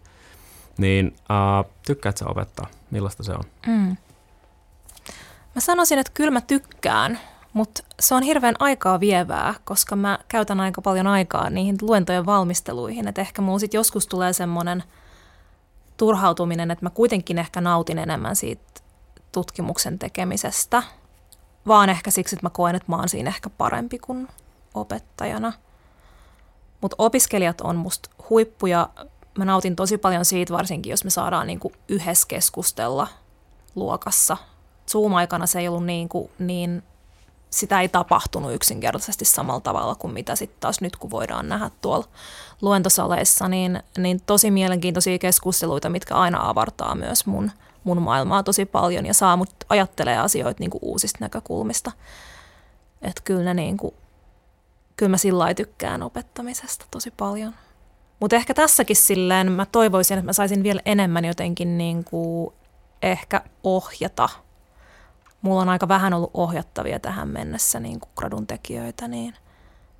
[0.78, 2.66] niin uh, tykkäätkö opettaa?
[2.90, 3.44] Millaista se on?
[3.66, 3.96] Mm.
[5.54, 7.18] Mä sanoisin, että kyllä mä tykkään,
[7.52, 13.08] mutta se on hirveän aikaa vievää, koska mä käytän aika paljon aikaa niihin luentojen valmisteluihin.
[13.08, 14.82] Että ehkä mulla sit joskus tulee semmoinen
[15.96, 18.80] turhautuminen, että mä kuitenkin ehkä nautin enemmän siitä
[19.32, 20.82] tutkimuksen tekemisestä,
[21.66, 24.28] vaan ehkä siksi, että mä koen, että mä oon siinä ehkä parempi kuin
[24.74, 25.52] opettajana.
[26.80, 28.88] Mutta opiskelijat on musta huippuja.
[29.36, 33.08] Mä nautin tosi paljon siitä, varsinkin jos me saadaan niinku yhdessä keskustella
[33.74, 34.36] luokassa.
[34.90, 36.82] Zoom-aikana se ei ollut niin, kuin, niin
[37.50, 42.06] sitä ei tapahtunut yksinkertaisesti samalla tavalla kuin mitä sitten taas nyt, kun voidaan nähdä tuolla
[42.62, 47.50] luentosaleissa, niin, niin tosi mielenkiintoisia keskusteluita, mitkä aina avartaa myös mun,
[47.84, 51.92] mun maailmaa tosi paljon ja saa mut ajattelee asioita niin kuin uusista näkökulmista.
[53.02, 53.94] Että kyllä, niin kuin,
[54.96, 57.54] kyllä mä sillä tykkään opettamisesta tosi paljon.
[58.20, 62.54] Mutta ehkä tässäkin silleen mä toivoisin, että mä saisin vielä enemmän jotenkin niin kuin
[63.02, 64.28] ehkä ohjata–
[65.46, 69.34] mulla on aika vähän ollut ohjattavia tähän mennessä niin kuin gradun tekijöitä, niin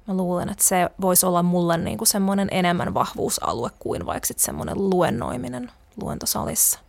[0.06, 4.44] mä luulen, että se voisi olla mulle niin kuin semmoinen enemmän vahvuusalue kuin vaikka sitten
[4.44, 5.70] semmoinen luennoiminen
[6.02, 6.80] luentosalissa.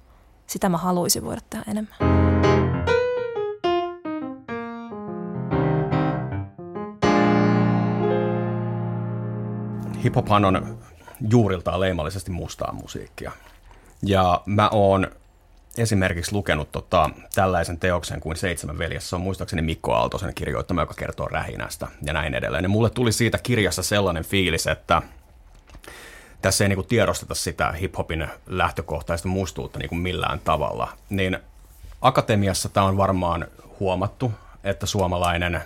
[0.48, 1.98] Sitä mä haluaisin voida tehdä enemmän.
[10.04, 10.78] Hiphophan on
[11.30, 13.32] juuriltaan leimallisesti mustaa musiikkia.
[14.04, 15.08] Ja mä oon
[15.78, 19.10] esimerkiksi lukenut tota, tällaisen teoksen kuin Seitsemän veljessä.
[19.10, 22.64] Se on muistaakseni Mikko Aaltosen kirjoittama, joka kertoo rähinästä ja näin edelleen.
[22.64, 25.02] Ja mulle tuli siitä kirjassa sellainen fiilis, että
[26.42, 30.90] tässä ei niinku tiedosteta sitä hiphopin lähtökohtaista mustuutta niinku millään tavalla.
[31.10, 31.40] Niin
[32.02, 33.48] akatemiassa tämä on varmaan
[33.80, 34.32] huomattu,
[34.64, 35.62] että suomalainen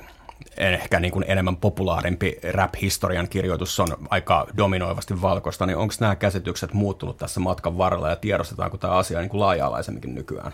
[0.58, 6.74] ehkä niin kuin enemmän populaarimpi rap-historian kirjoitus on aika dominoivasti valkoista, niin onko nämä käsitykset
[6.74, 10.54] muuttunut tässä matkan varrella ja tiedostetaanko tämä asia niin kuin laaja-alaisemminkin nykyään?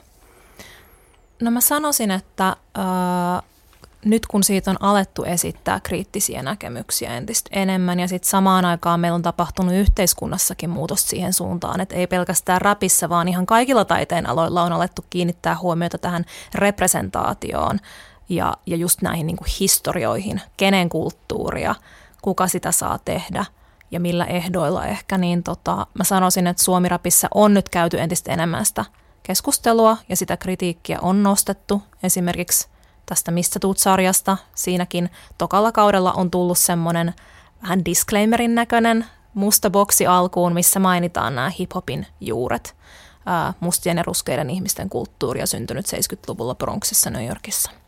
[1.42, 3.44] No mä sanoisin, että äh,
[4.06, 9.16] nyt kun siitä on alettu esittää kriittisiä näkemyksiä entistä enemmän ja sitten samaan aikaan meillä
[9.16, 14.64] on tapahtunut yhteiskunnassakin muutos siihen suuntaan, että ei pelkästään rapissa, vaan ihan kaikilla taiteen aloilla
[14.64, 16.26] on alettu kiinnittää huomiota tähän
[16.56, 17.80] representaatioon
[18.30, 21.76] ja, ja just näihin niin kuin historioihin, kenen kulttuuria,
[22.22, 23.46] kuka sitä saa tehdä
[23.92, 28.66] ja millä ehdoilla ehkä, niin tota, mä sanoisin, että Suomirapissa on nyt käyty entistä enemmän
[28.66, 28.86] sitä
[29.24, 31.84] keskustelua ja sitä kritiikkiä on nostettu.
[32.04, 32.68] Esimerkiksi
[33.06, 37.14] tästä Mistä tuut-sarjasta, siinäkin tokalla kaudella on tullut semmoinen
[37.62, 42.76] vähän disclaimerin näköinen musta boksi alkuun, missä mainitaan nämä hiphopin juuret.
[43.60, 47.72] mustien ja ruskeiden ihmisten kulttuuria syntynyt 70-luvulla Bronxissa New Yorkissa–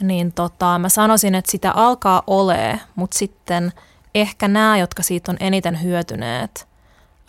[0.00, 3.72] niin tota, mä sanoisin, että sitä alkaa ole, mutta sitten
[4.14, 6.68] ehkä nämä, jotka siitä on eniten hyötyneet,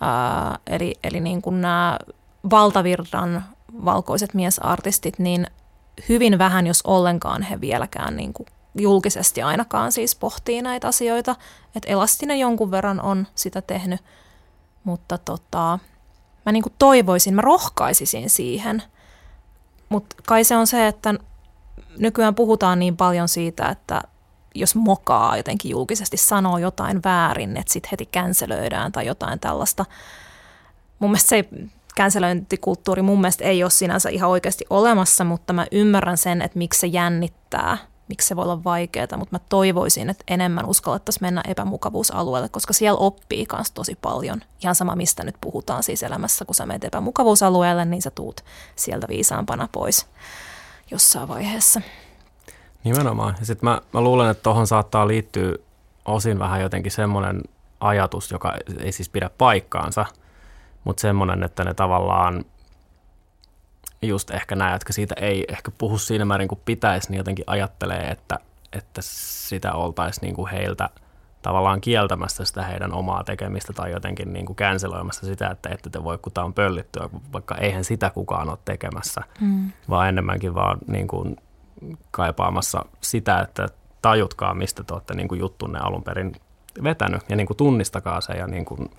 [0.02, 2.00] ää, eli, eli niin kuin nämä
[2.50, 3.44] valtavirran
[3.86, 5.48] valkoiset miesartistit, niin
[6.10, 11.36] hyvin vähän, jos ollenkaan he vieläkään niin kuin julkisesti ainakaan siis pohtii näitä asioita.
[11.76, 14.02] Että Elastinen jonkun verran on sitä tehnyt,
[14.84, 15.80] mutta tota,
[16.46, 18.84] mä niin kuin toivoisin, mä rohkaisisin siihen.
[19.90, 21.14] Mutta kai se on se, että
[22.00, 24.02] nykyään puhutaan niin paljon siitä, että
[24.56, 29.86] jos mokaa jotenkin julkisesti sanoo jotain väärin, että sitten heti känselöidään tai jotain tällaista.
[31.00, 31.50] Mun mielestä se
[31.96, 36.80] känselöintikulttuuri mun mielestä ei ole sinänsä ihan oikeasti olemassa, mutta mä ymmärrän sen, että miksi
[36.80, 37.78] se jännittää,
[38.08, 42.98] miksi se voi olla vaikeaa, mutta mä toivoisin, että enemmän uskallettaisiin mennä epämukavuusalueelle, koska siellä
[42.98, 44.42] oppii myös tosi paljon.
[44.64, 48.44] Ihan sama, mistä nyt puhutaan siis elämässä, kun sä menet epämukavuusalueelle, niin sä tuut
[48.76, 50.06] sieltä viisaampana pois
[50.92, 51.82] jossain vaiheessa.
[52.84, 53.36] Nimenomaan.
[53.40, 55.56] Ja sitten mä, mä luulen, että tuohon saattaa liittyä
[56.06, 57.42] osin vähän jotenkin semmoinen
[57.80, 60.06] ajatus, joka ei siis pidä paikkaansa,
[60.84, 62.46] mutta semmoinen, että ne tavallaan
[64.02, 68.10] just ehkä nämä, jotka siitä ei ehkä puhu siinä määrin kuin pitäisi, niin jotenkin ajattelee,
[68.10, 68.40] että,
[68.74, 70.90] että sitä oltaisiin niin kuin heiltä
[71.48, 76.04] tavallaan kieltämässä sitä heidän omaa tekemistä tai jotenkin niin kuin canceloimassa sitä, että ette te
[76.04, 79.72] voi, kun tämä on pöllittyä, vaikka eihän sitä kukaan ole tekemässä, mm.
[79.90, 81.36] vaan enemmänkin vaan niin kuin
[82.12, 83.68] kaipaamassa sitä, että
[84.02, 86.36] tajutkaa, mistä te olette niin kuin juttunne alun perin
[86.84, 88.92] vetänyt ja niin kuin tunnistakaa se ja niin kuin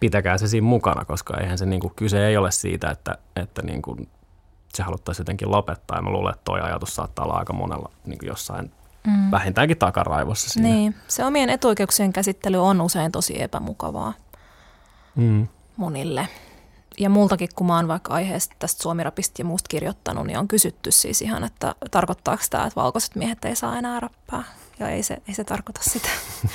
[0.00, 3.62] pitäkää se siinä mukana, koska eihän se niin kuin, kyse ei ole siitä, että, että
[3.62, 4.08] niin kuin
[4.74, 5.98] se haluttaisiin jotenkin lopettaa.
[5.98, 8.72] Ja mä luulen, että toi ajatus saattaa olla aika monella niin kuin jossain
[9.08, 9.30] mm.
[9.30, 10.68] vähintäänkin takaraivossa siinä.
[10.68, 14.12] Niin, se omien etuoikeuksien käsittely on usein tosi epämukavaa
[15.16, 15.48] mm.
[15.76, 16.28] monille
[16.98, 20.90] ja multakin, kun mä oon vaikka aiheesta tästä suomirapista ja muusta kirjoittanut, niin on kysytty
[20.90, 24.44] siis ihan, että tarkoittaako tämä, että valkoiset miehet ei saa enää rappaa.
[24.78, 26.08] Ja ei se, ei se tarkoita sitä.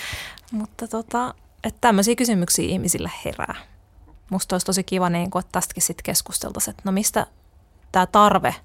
[0.52, 3.56] Mutta tota, että tämmöisiä kysymyksiä ihmisille herää.
[4.30, 7.28] Musta olisi tosi kiva, niin kun, että tästäkin sitten keskusteltaisiin, että no mistä
[7.92, 8.56] tämä tarve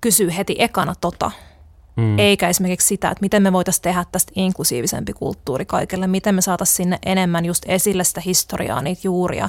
[0.00, 1.30] kysyy heti ekana tota,
[1.96, 2.18] mm.
[2.18, 6.76] eikä esimerkiksi sitä, että miten me voitaisiin tehdä tästä inklusiivisempi kulttuuri kaikille, miten me saataisiin
[6.76, 9.48] sinne enemmän just esille sitä historiaa, niitä juuria,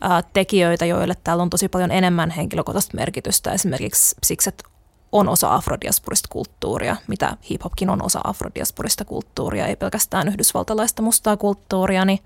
[0.00, 4.64] ää, tekijöitä, joille täällä on tosi paljon enemmän henkilökohtaista merkitystä, esimerkiksi siksi, että
[5.12, 12.04] on osa afrodiasporista kulttuuria, mitä hiphopkin on osa afrodiasporista kulttuuria, ei pelkästään yhdysvaltalaista mustaa kulttuuria,
[12.04, 12.18] niin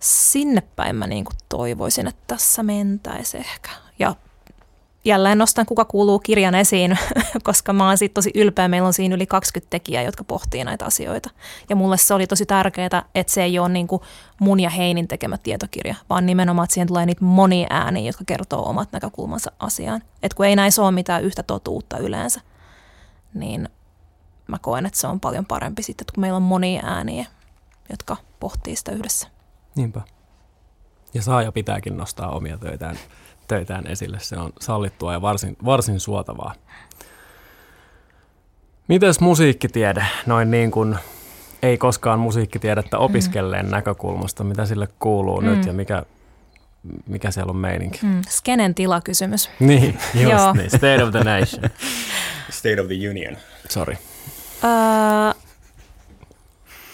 [0.00, 3.70] sinne päin mä niin toivoisin, että tässä mentäisiin ehkä.
[3.98, 4.14] Ja
[5.04, 6.98] jälleen nostan Kuka kuuluu kirjan esiin,
[7.42, 8.68] koska mä oon siitä tosi ylpeä.
[8.68, 11.30] Meillä on siinä yli 20 tekijää, jotka pohtii näitä asioita.
[11.68, 14.02] Ja mulle se oli tosi tärkeää, että se ei ole niin kuin
[14.40, 18.68] mun ja Heinin tekemä tietokirja, vaan nimenomaan, että siihen tulee niitä monia ääniä, jotka kertoo
[18.68, 20.02] omat näkökulmansa asiaan.
[20.22, 22.40] Että kun ei näissä ole mitään yhtä totuutta yleensä,
[23.34, 23.68] niin
[24.46, 27.26] mä koen, että se on paljon parempi sitten, kun meillä on monia ääniä,
[27.90, 29.28] jotka pohtii sitä yhdessä.
[29.76, 30.00] Niinpä.
[31.14, 32.98] Ja saa ja pitääkin nostaa omia töitään
[33.50, 34.18] töitään esille.
[34.20, 36.54] Se on sallittua ja varsin, varsin suotavaa.
[38.88, 40.98] Mites musiikkitiede, noin niin kuin
[41.62, 43.02] ei koskaan musiikkitiedettä mm.
[43.02, 43.70] opiskelleen mm.
[43.70, 45.46] näkökulmasta, mitä sille kuuluu mm.
[45.46, 46.02] nyt ja mikä,
[47.06, 47.98] mikä siellä on meininki?
[48.02, 48.22] Mm.
[48.28, 49.50] Skenen tilakysymys.
[49.60, 50.70] Niin, just niin.
[50.70, 51.70] State of the nation.
[52.60, 53.36] State of the union.
[53.68, 53.96] Sorry.
[54.64, 55.42] Uh,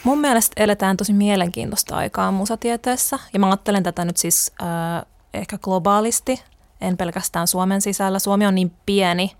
[0.04, 5.58] mun mielestä eletään tosi mielenkiintoista aikaa musatieteessä ja mä ajattelen tätä nyt siis uh, ehkä
[5.58, 6.42] globaalisti,
[6.80, 8.18] en pelkästään Suomen sisällä.
[8.18, 9.36] Suomi on niin pieni,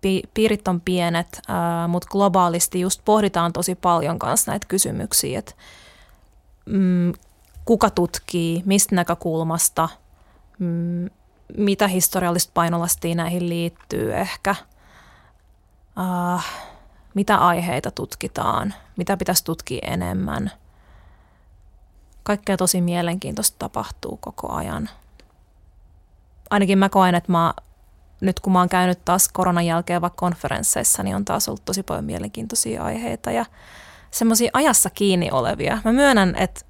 [0.00, 5.52] pi- piirit on pienet, ää, mutta globaalisti just pohditaan tosi paljon kanssa näitä kysymyksiä, että
[6.66, 7.12] mm,
[7.64, 9.88] kuka tutkii, mistä näkökulmasta,
[10.58, 11.10] mm,
[11.56, 14.54] mitä historiallista painolastia näihin liittyy ehkä,
[16.34, 16.46] äh,
[17.14, 20.50] mitä aiheita tutkitaan, mitä pitäisi tutkia enemmän–
[22.22, 24.88] kaikkea tosi mielenkiintoista tapahtuu koko ajan.
[26.50, 27.54] Ainakin mä koen, että mä,
[28.20, 31.82] nyt kun mä oon käynyt taas koronan jälkeen vaikka konferensseissa, niin on taas ollut tosi
[31.82, 33.44] paljon mielenkiintoisia aiheita ja
[34.10, 35.78] semmoisia ajassa kiinni olevia.
[35.84, 36.60] Mä myönnän, että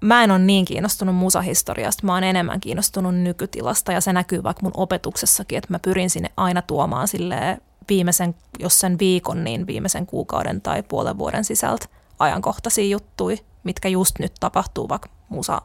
[0.00, 4.62] mä en ole niin kiinnostunut musahistoriasta, mä oon enemmän kiinnostunut nykytilasta ja se näkyy vaikka
[4.62, 10.06] mun opetuksessakin, että mä pyrin sinne aina tuomaan silleen viimeisen, jos sen viikon, niin viimeisen
[10.06, 11.86] kuukauden tai puolen vuoden sisältä
[12.18, 15.62] ajankohtaisia juttuja mitkä just nyt tapahtuu vaikka musa,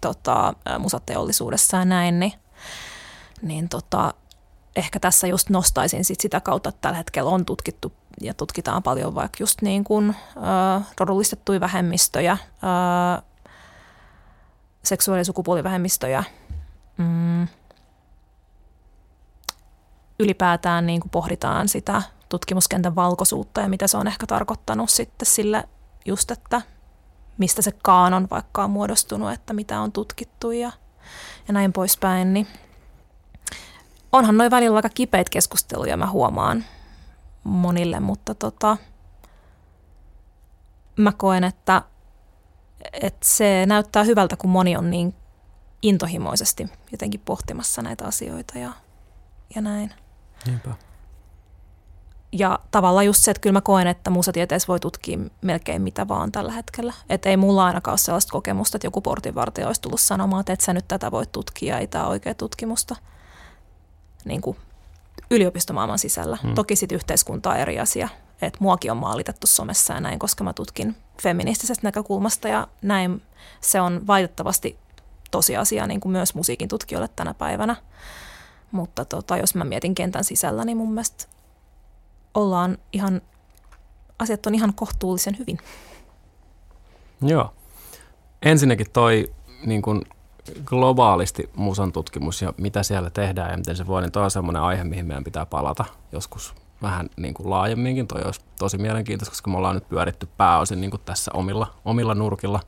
[0.00, 2.32] tota, musateollisuudessa ja näin, niin,
[3.42, 4.14] niin tota,
[4.76, 9.14] ehkä tässä just nostaisin sit sitä kautta, että tällä hetkellä on tutkittu ja tutkitaan paljon
[9.14, 13.22] vaikka just niin kuin äh, rodullistettuja vähemmistöjä, äh,
[14.82, 16.24] seksuaali- ja sukupuolivähemmistöjä,
[16.96, 17.48] mm,
[20.18, 25.68] ylipäätään niin kuin pohditaan sitä tutkimuskentän valkoisuutta ja mitä se on ehkä tarkoittanut sitten sille
[26.10, 26.62] just, että
[27.38, 30.72] mistä se kaanon vaikka on muodostunut, että mitä on tutkittu ja,
[31.48, 32.46] ja näin poispäin, niin
[34.12, 36.64] onhan noin välillä aika kipeitä keskusteluja, mä huomaan
[37.44, 38.76] monille, mutta tota,
[40.96, 41.82] mä koen, että,
[42.92, 45.14] että se näyttää hyvältä, kun moni on niin
[45.82, 48.72] intohimoisesti jotenkin pohtimassa näitä asioita ja,
[49.54, 49.94] ja näin.
[50.46, 50.89] Niinpä.
[52.32, 56.32] Ja tavallaan just se, että kyllä mä koen, että musatieteessä voi tutkia melkein mitä vaan
[56.32, 56.92] tällä hetkellä.
[57.08, 60.60] Että ei mulla ainakaan ole sellaista kokemusta, että joku portinvartija olisi tullut sanomaan, että et
[60.60, 62.96] sä nyt tätä voit tutkia, ei tämä oikea tutkimusta
[64.24, 64.56] niin kuin
[65.30, 66.38] yliopistomaailman sisällä.
[66.42, 66.54] Hmm.
[66.54, 68.08] Toki sitten yhteiskunta on eri asia,
[68.42, 73.22] että muakin on maalitettu somessa ja näin, koska mä tutkin feministisestä näkökulmasta ja näin
[73.60, 74.78] se on valitettavasti
[75.30, 77.76] tosiasia niin kuin myös musiikin tutkijoille tänä päivänä.
[78.72, 81.26] Mutta tota, jos mä mietin kentän sisällä, niin mun mielestä
[82.34, 83.20] ollaan ihan,
[84.18, 85.58] asiat on ihan kohtuullisen hyvin.
[87.22, 87.54] Joo.
[88.42, 89.30] Ensinnäkin toi
[89.66, 90.02] niin kuin
[90.64, 94.62] globaalisti musan tutkimus ja mitä siellä tehdään ja miten se voi, niin toi on semmoinen
[94.62, 98.06] aihe, mihin meidän pitää palata joskus vähän niin kuin laajemminkin.
[98.06, 102.14] Toi olisi tosi mielenkiintoista, koska me ollaan nyt pyöritty pääosin niin kuin tässä omilla, omilla
[102.14, 102.60] nurkilla.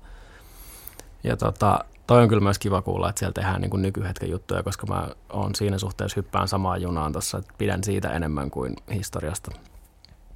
[1.24, 4.62] Ja tota, toi on kyllä myös kiva kuulla, että siellä tehdään niin kuin nykyhetken juttuja,
[4.62, 9.50] koska mä oon siinä suhteessa hyppään samaan junaan tuossa, että pidän siitä enemmän kuin historiasta.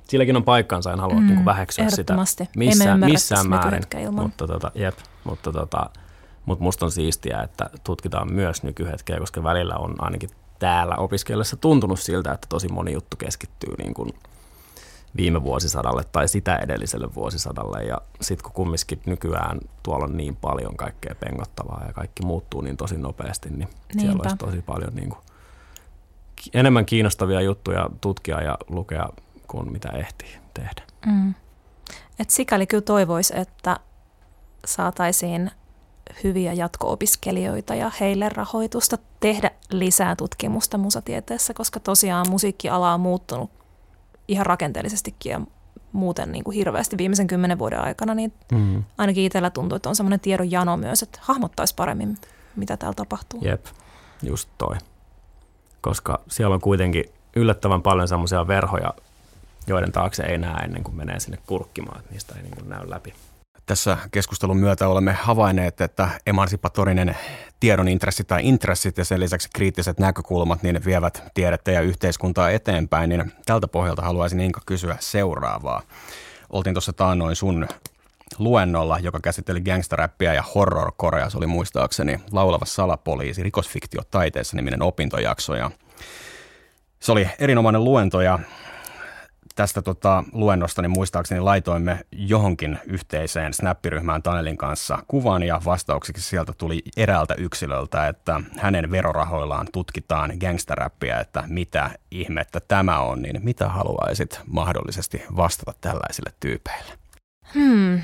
[0.09, 2.17] Silläkin on paikkansa, en halua mm, niin kuin väheksyä sitä
[2.57, 4.95] missään, missään määrin, mutta, tota, jep,
[5.25, 5.91] mutta, tota,
[6.45, 12.01] mutta musta on siistiä, että tutkitaan myös nykyhetkeä, koska välillä on ainakin täällä opiskellessa tuntunut
[12.01, 14.13] siltä, että tosi moni juttu keskittyy niin kuin
[15.17, 17.85] viime vuosisadalle tai sitä edelliselle vuosisadalle.
[17.85, 22.77] Ja sitten kun kumminkin nykyään tuolla on niin paljon kaikkea pengottavaa ja kaikki muuttuu niin
[22.77, 24.01] tosi nopeasti, niin Niinpä.
[24.01, 25.21] siellä olisi tosi paljon niin kuin,
[26.55, 29.09] enemmän kiinnostavia juttuja tutkia ja lukea
[29.47, 30.83] kuin mitä ehtii tehdä.
[31.07, 31.35] Mm.
[32.19, 33.81] Et sikäli kyllä toivoisi, että
[34.65, 35.51] saataisiin
[36.25, 43.51] hyviä jatko-opiskelijoita ja heille rahoitusta tehdä lisää tutkimusta musatieteessä, koska tosiaan musiikkiala on muuttunut
[44.29, 45.41] ihan rakenteellisestikin ja
[45.93, 48.85] muuten niin kuin hirveästi viimeisen kymmenen vuoden aikana, niin mm.
[48.99, 52.19] ainakin itsellä tuntuu, että on semmoinen tiedon jano myös, että hahmottaisi paremmin,
[52.57, 53.41] mitä täällä tapahtuu.
[53.43, 53.67] Jep,
[54.23, 54.77] just toi.
[55.81, 57.05] Koska siellä on kuitenkin
[57.37, 58.95] yllättävän paljon semmoisia verhoja,
[59.67, 62.91] joiden taakse ei näe ennen kuin menee sinne kurkkimaan, että niistä ei niin kuin näy
[62.91, 63.15] läpi.
[63.67, 67.17] Tässä keskustelun myötä olemme havainneet, että emansipatorinen
[67.61, 73.11] tiedon intressi tai intressit ja sen lisäksi kriittiset näkökulmat niin vievät tiedettä ja yhteiskuntaa eteenpäin.
[73.11, 75.83] Niin tältä pohjalta haluaisin Inka kysyä seuraavaa.
[76.51, 77.69] Oltiin tuossa taannoin sun
[78.39, 81.31] luennolla, joka käsitteli gangsteräppiä ja horror-korea.
[81.31, 85.55] Se oli muistaakseni Laulava salapoliisi, rikosfiktio taiteessa niminen opintojakso.
[85.55, 85.71] Ja
[87.01, 88.39] se oli erinomainen luento ja
[89.57, 96.53] tästä tota, luennosta niin muistaakseni laitoimme johonkin yhteiseen snappiryhmään Tanelin kanssa kuvan ja vastauksiksi sieltä
[96.59, 103.69] tuli eräältä yksilöltä, että hänen verorahoillaan tutkitaan gangsteräppiä, että mitä ihmettä tämä on, niin mitä
[103.69, 106.93] haluaisit mahdollisesti vastata tällaisille tyypeille?
[107.55, 108.01] Hmm.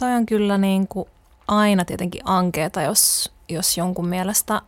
[0.00, 1.08] Toi on kyllä niin kuin
[1.48, 4.62] aina tietenkin ankeeta, jos, jos jonkun mielestä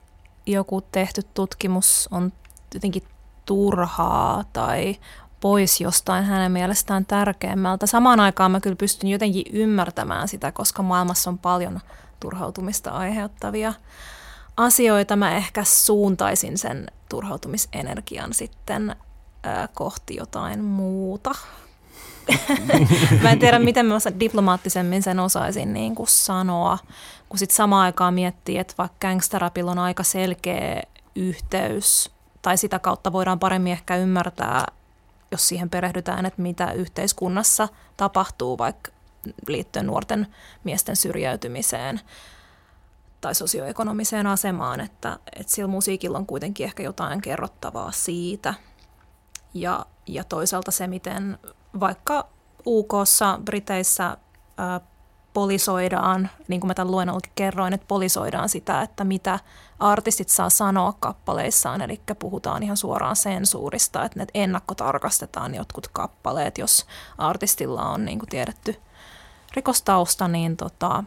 [0.46, 2.32] joku tehty tutkimus on
[2.74, 3.02] jotenkin
[3.46, 4.96] turhaa tai
[5.44, 7.86] pois jostain hänen mielestään tärkeämmältä.
[7.86, 11.80] Samaan aikaan mä kyllä pystyn jotenkin ymmärtämään sitä, koska maailmassa on paljon
[12.20, 13.74] turhautumista aiheuttavia
[14.56, 15.16] asioita.
[15.16, 18.96] Mä ehkä suuntaisin sen turhautumisenergian sitten
[19.42, 21.34] ää, kohti jotain muuta.
[23.22, 26.78] mä en tiedä, miten mä diplomaattisemmin sen osaisin niin kuin sanoa,
[27.28, 30.82] kun sitten samaan aikaan miettii, että vaikka gangsterapilla on aika selkeä
[31.14, 32.10] yhteys,
[32.42, 34.66] tai sitä kautta voidaan paremmin ehkä ymmärtää
[35.34, 38.92] jos siihen perehdytään, että mitä yhteiskunnassa tapahtuu vaikka
[39.48, 40.26] liittyen nuorten
[40.64, 42.00] miesten syrjäytymiseen
[43.20, 48.54] tai sosioekonomiseen asemaan, että, että sillä musiikilla on kuitenkin ehkä jotain kerrottavaa siitä.
[49.54, 51.38] Ja, ja toisaalta se, miten
[51.80, 52.28] vaikka
[52.66, 54.16] UKssa, Briteissä
[54.56, 54.80] ää,
[55.34, 59.38] polisoidaan, niin kuin mä tämän luennollakin kerroin, että polisoidaan sitä, että mitä
[59.78, 66.86] artistit saa sanoa kappaleissaan, eli puhutaan ihan suoraan sensuurista, että ne ennakkotarkastetaan jotkut kappaleet, jos
[67.18, 68.76] artistilla on niin kuin tiedetty
[69.56, 71.04] rikostausta, niin, tota,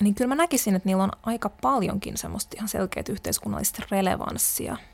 [0.00, 4.76] niin kyllä mä näkisin, että niillä on aika paljonkin semmoista ihan selkeät yhteiskunnallista relevanssia–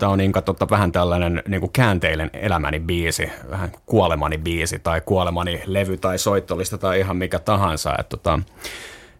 [0.00, 5.00] Tämä on niin, totta, vähän tällainen niin kuin käänteinen elämäni biisi, vähän kuolemani biisi tai
[5.00, 7.90] kuolemani levy tai soittolista tai ihan mikä tahansa.
[7.98, 8.38] Että tota,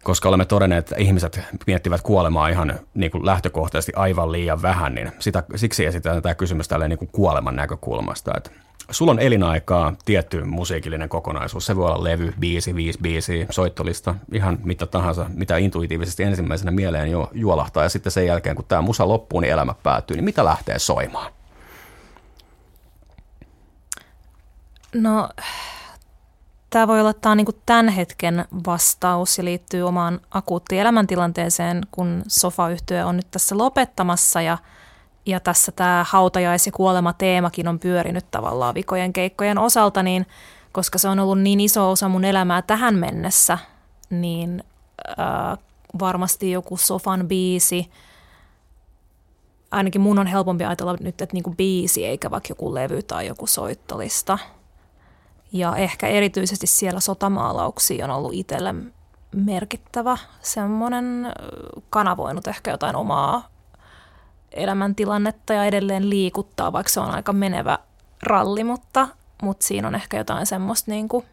[0.03, 5.11] koska olemme todenneet, että ihmiset miettivät kuolemaa ihan niin kuin lähtökohtaisesti aivan liian vähän, niin
[5.19, 8.31] sitä, siksi esitetään tämä kysymys tälleen niin kuin kuoleman näkökulmasta.
[8.37, 8.51] Että
[8.91, 11.65] sulla on elinaikaa tietty musiikillinen kokonaisuus.
[11.65, 17.11] Se voi olla levy, biisi, viisi biisiä, soittolista, ihan mitä tahansa, mitä intuitiivisesti ensimmäisenä mieleen
[17.11, 17.83] jo juolahtaa.
[17.83, 20.17] Ja sitten sen jälkeen, kun tämä musa loppuu, niin elämä päättyy.
[20.17, 21.31] Niin mitä lähtee soimaan?
[24.95, 25.29] No,
[26.69, 32.63] tämä voi olla tämä niinku tämän hetken vastaus ja liittyy omaan akuuttiin elämäntilanteeseen, kun sofa
[33.05, 34.57] on nyt tässä lopettamassa ja–
[35.25, 40.25] ja tässä tämä hautajais- ja kuolema-teemakin on pyörinyt tavallaan vikojen keikkojen osalta, niin
[40.71, 43.57] koska se on ollut niin iso osa mun elämää tähän mennessä,
[44.09, 44.63] niin
[45.09, 45.57] äh,
[45.99, 47.91] varmasti joku sofan biisi,
[49.71, 53.47] ainakin mun on helpompi ajatella nyt, että niinku biisi eikä vaikka joku levy tai joku
[53.47, 54.37] soittolista.
[55.51, 58.75] Ja ehkä erityisesti siellä sotamaalauksia on ollut itselle
[59.35, 61.33] merkittävä semmoinen
[61.89, 63.51] kanavoinut ehkä jotain omaa
[64.51, 67.79] elämäntilannetta ja edelleen liikuttaa, vaikka se on aika menevä
[68.23, 69.07] ralli, mutta,
[69.41, 71.25] mutta siinä on ehkä jotain semmoista niin kuin,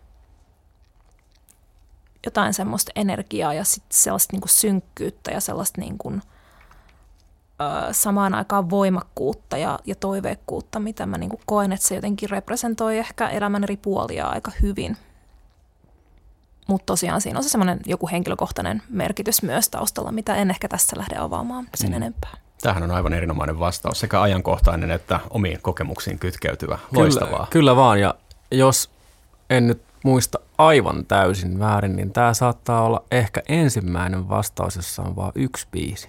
[2.27, 6.23] jotain semmoista energiaa ja sit sellaista niin kuin synkkyyttä ja sellaista niin kuin,
[7.61, 12.31] ö, samaan aikaan voimakkuutta ja, ja toiveikkuutta, mitä mä niin kuin koen, että se jotenkin
[12.31, 14.97] representoi ehkä elämän eri puolia aika hyvin.
[16.69, 20.99] Mutta tosiaan siinä on se semmoinen joku henkilökohtainen merkitys myös taustalla, mitä en ehkä tässä
[20.99, 21.97] lähde avaamaan sen mm.
[21.97, 22.48] enempää.
[22.63, 26.79] Tähän on aivan erinomainen vastaus, sekä ajankohtainen että omiin kokemuksiin kytkeytyvä.
[26.95, 27.31] Loistavaa.
[27.31, 28.15] Kyllä, kyllä vaan, ja
[28.51, 28.91] jos
[29.51, 35.17] en nyt muista aivan täysin väärin, niin tämä saattaa olla ehkä ensimmäinen vastaus, jossa on
[35.17, 36.09] vain yksi biisi.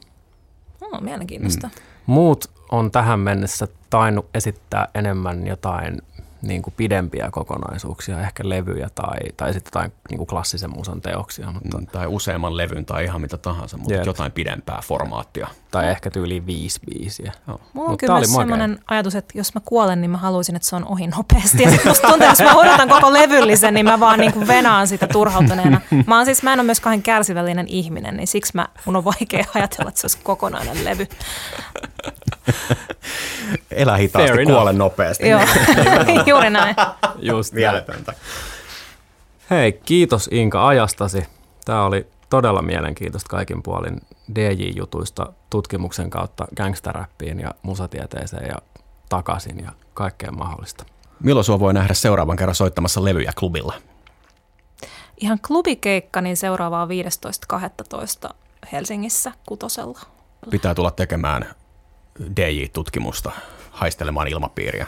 [0.82, 1.68] Oh, mielenkiintoista.
[1.68, 1.74] Mm.
[2.06, 6.02] Muut on tähän mennessä tainnut esittää enemmän jotain
[6.42, 11.52] niin kuin pidempiä kokonaisuuksia, ehkä levyjä tai, tai sitten jotain niin kuin klassisen musan teoksia.
[11.52, 11.78] Mutta...
[11.78, 14.06] Mm, tai useamman levyn tai ihan mitä tahansa, mutta Jep.
[14.06, 15.48] jotain pidempää formaattia.
[15.72, 15.90] Tai no.
[15.90, 17.32] ehkä tyyli viisi biisiä.
[17.48, 17.62] Joo.
[17.74, 20.76] Mulla on kyllä myös sellainen ajatus, että jos mä kuolen, niin mä haluaisin, että se
[20.76, 21.64] on ohi nopeasti.
[21.64, 24.48] Ja sitten musta tuntuu, että jos mä odotan koko levyllisen, niin mä vaan niin kuin
[24.48, 25.82] venaan sitä turhautuneena.
[26.08, 29.06] Mä, oon siis, mä en ole myös kahden kärsivällinen ihminen, niin siksi mä, mun on
[29.06, 31.08] vaikea ajatella, että se olisi kokonainen levy.
[33.72, 35.30] Elä hitaasti, kuole nopeasti.
[35.30, 35.42] Joo,
[36.26, 36.76] juuri näin.
[37.20, 38.14] Just Mieletöntä.
[39.50, 41.26] Hei, kiitos Inka ajastasi.
[41.66, 44.02] Tämä oli todella mielenkiintoista kaikin puolin
[44.36, 48.56] DJ-jutuista tutkimuksen kautta gangsteräppiin ja musatieteeseen ja
[49.10, 50.84] takaisin ja kaikkea mahdollista.
[51.20, 53.74] Milloin sua voi nähdä seuraavan kerran soittamassa levyjä klubilla?
[55.18, 56.88] Ihan klubikeikka, niin seuraavaa
[58.26, 58.34] 15.12.
[58.72, 60.00] Helsingissä Kutosella.
[60.50, 61.56] Pitää tulla tekemään
[62.36, 63.32] DJ-tutkimusta,
[63.72, 64.88] haistelemaan ilmapiiriä.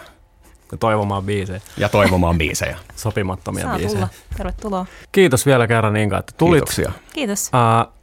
[0.71, 1.61] Ja toivomaan biisejä.
[1.77, 2.77] Ja toivomaan biisejä.
[2.95, 3.99] Sopimattomia Saa biisejä.
[3.99, 4.09] Tulla.
[4.37, 4.85] Tervetuloa.
[5.11, 6.59] Kiitos vielä kerran Inka, että tulit.
[6.59, 6.91] Kiitoksia.
[7.13, 7.51] Kiitos.
[7.53, 7.93] Uh,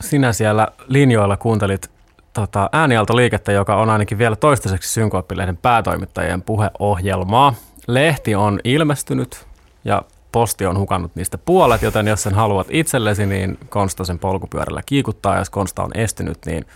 [0.00, 1.90] sinä siellä linjoilla kuuntelit
[2.32, 7.54] tota, äänialtoliikettä, joka on ainakin vielä toistaiseksi Synkooppilehden päätoimittajien puheohjelmaa.
[7.86, 9.46] Lehti on ilmestynyt
[9.84, 10.02] ja
[10.32, 15.38] posti on hukannut niistä puolet, joten jos sen haluat itsellesi, niin Konsta sen polkupyörällä kiikuttaa.
[15.38, 16.66] Jos Konsta on estynyt, niin,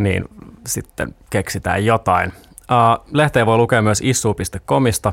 [0.00, 0.24] niin
[0.66, 2.32] sitten keksitään jotain.
[2.52, 5.12] Uh, lehteä voi lukea myös issu.comista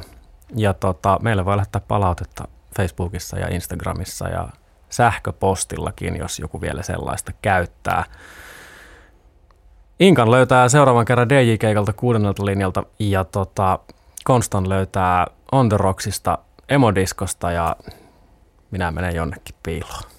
[0.56, 2.48] ja tota, meille voi lähettää palautetta
[2.78, 4.50] Facebookissa ja Instagramissa ja
[4.90, 8.04] sähköpostillakin, jos joku vielä sellaista käyttää.
[10.00, 13.80] Inkan löytää seuraavan kerran DJ-keikalta kuudennelta linjalta ja tota,
[14.24, 16.38] Konstan löytää On The Rocksista,
[16.70, 17.76] Emodiskosta ja
[18.72, 20.17] minä menen jonnekin piiloon.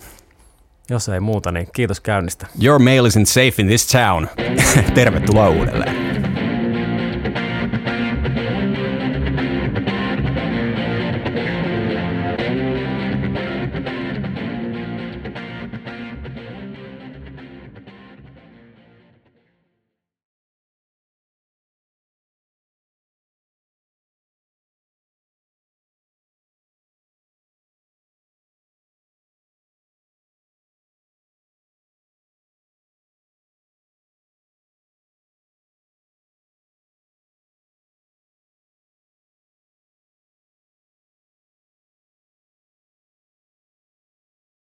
[0.90, 2.47] Jos ei muuta, niin kiitos käynnistä.
[2.62, 4.28] Your mail isn't safe in this town.
[4.94, 6.18] Tervetuloa uudelleen.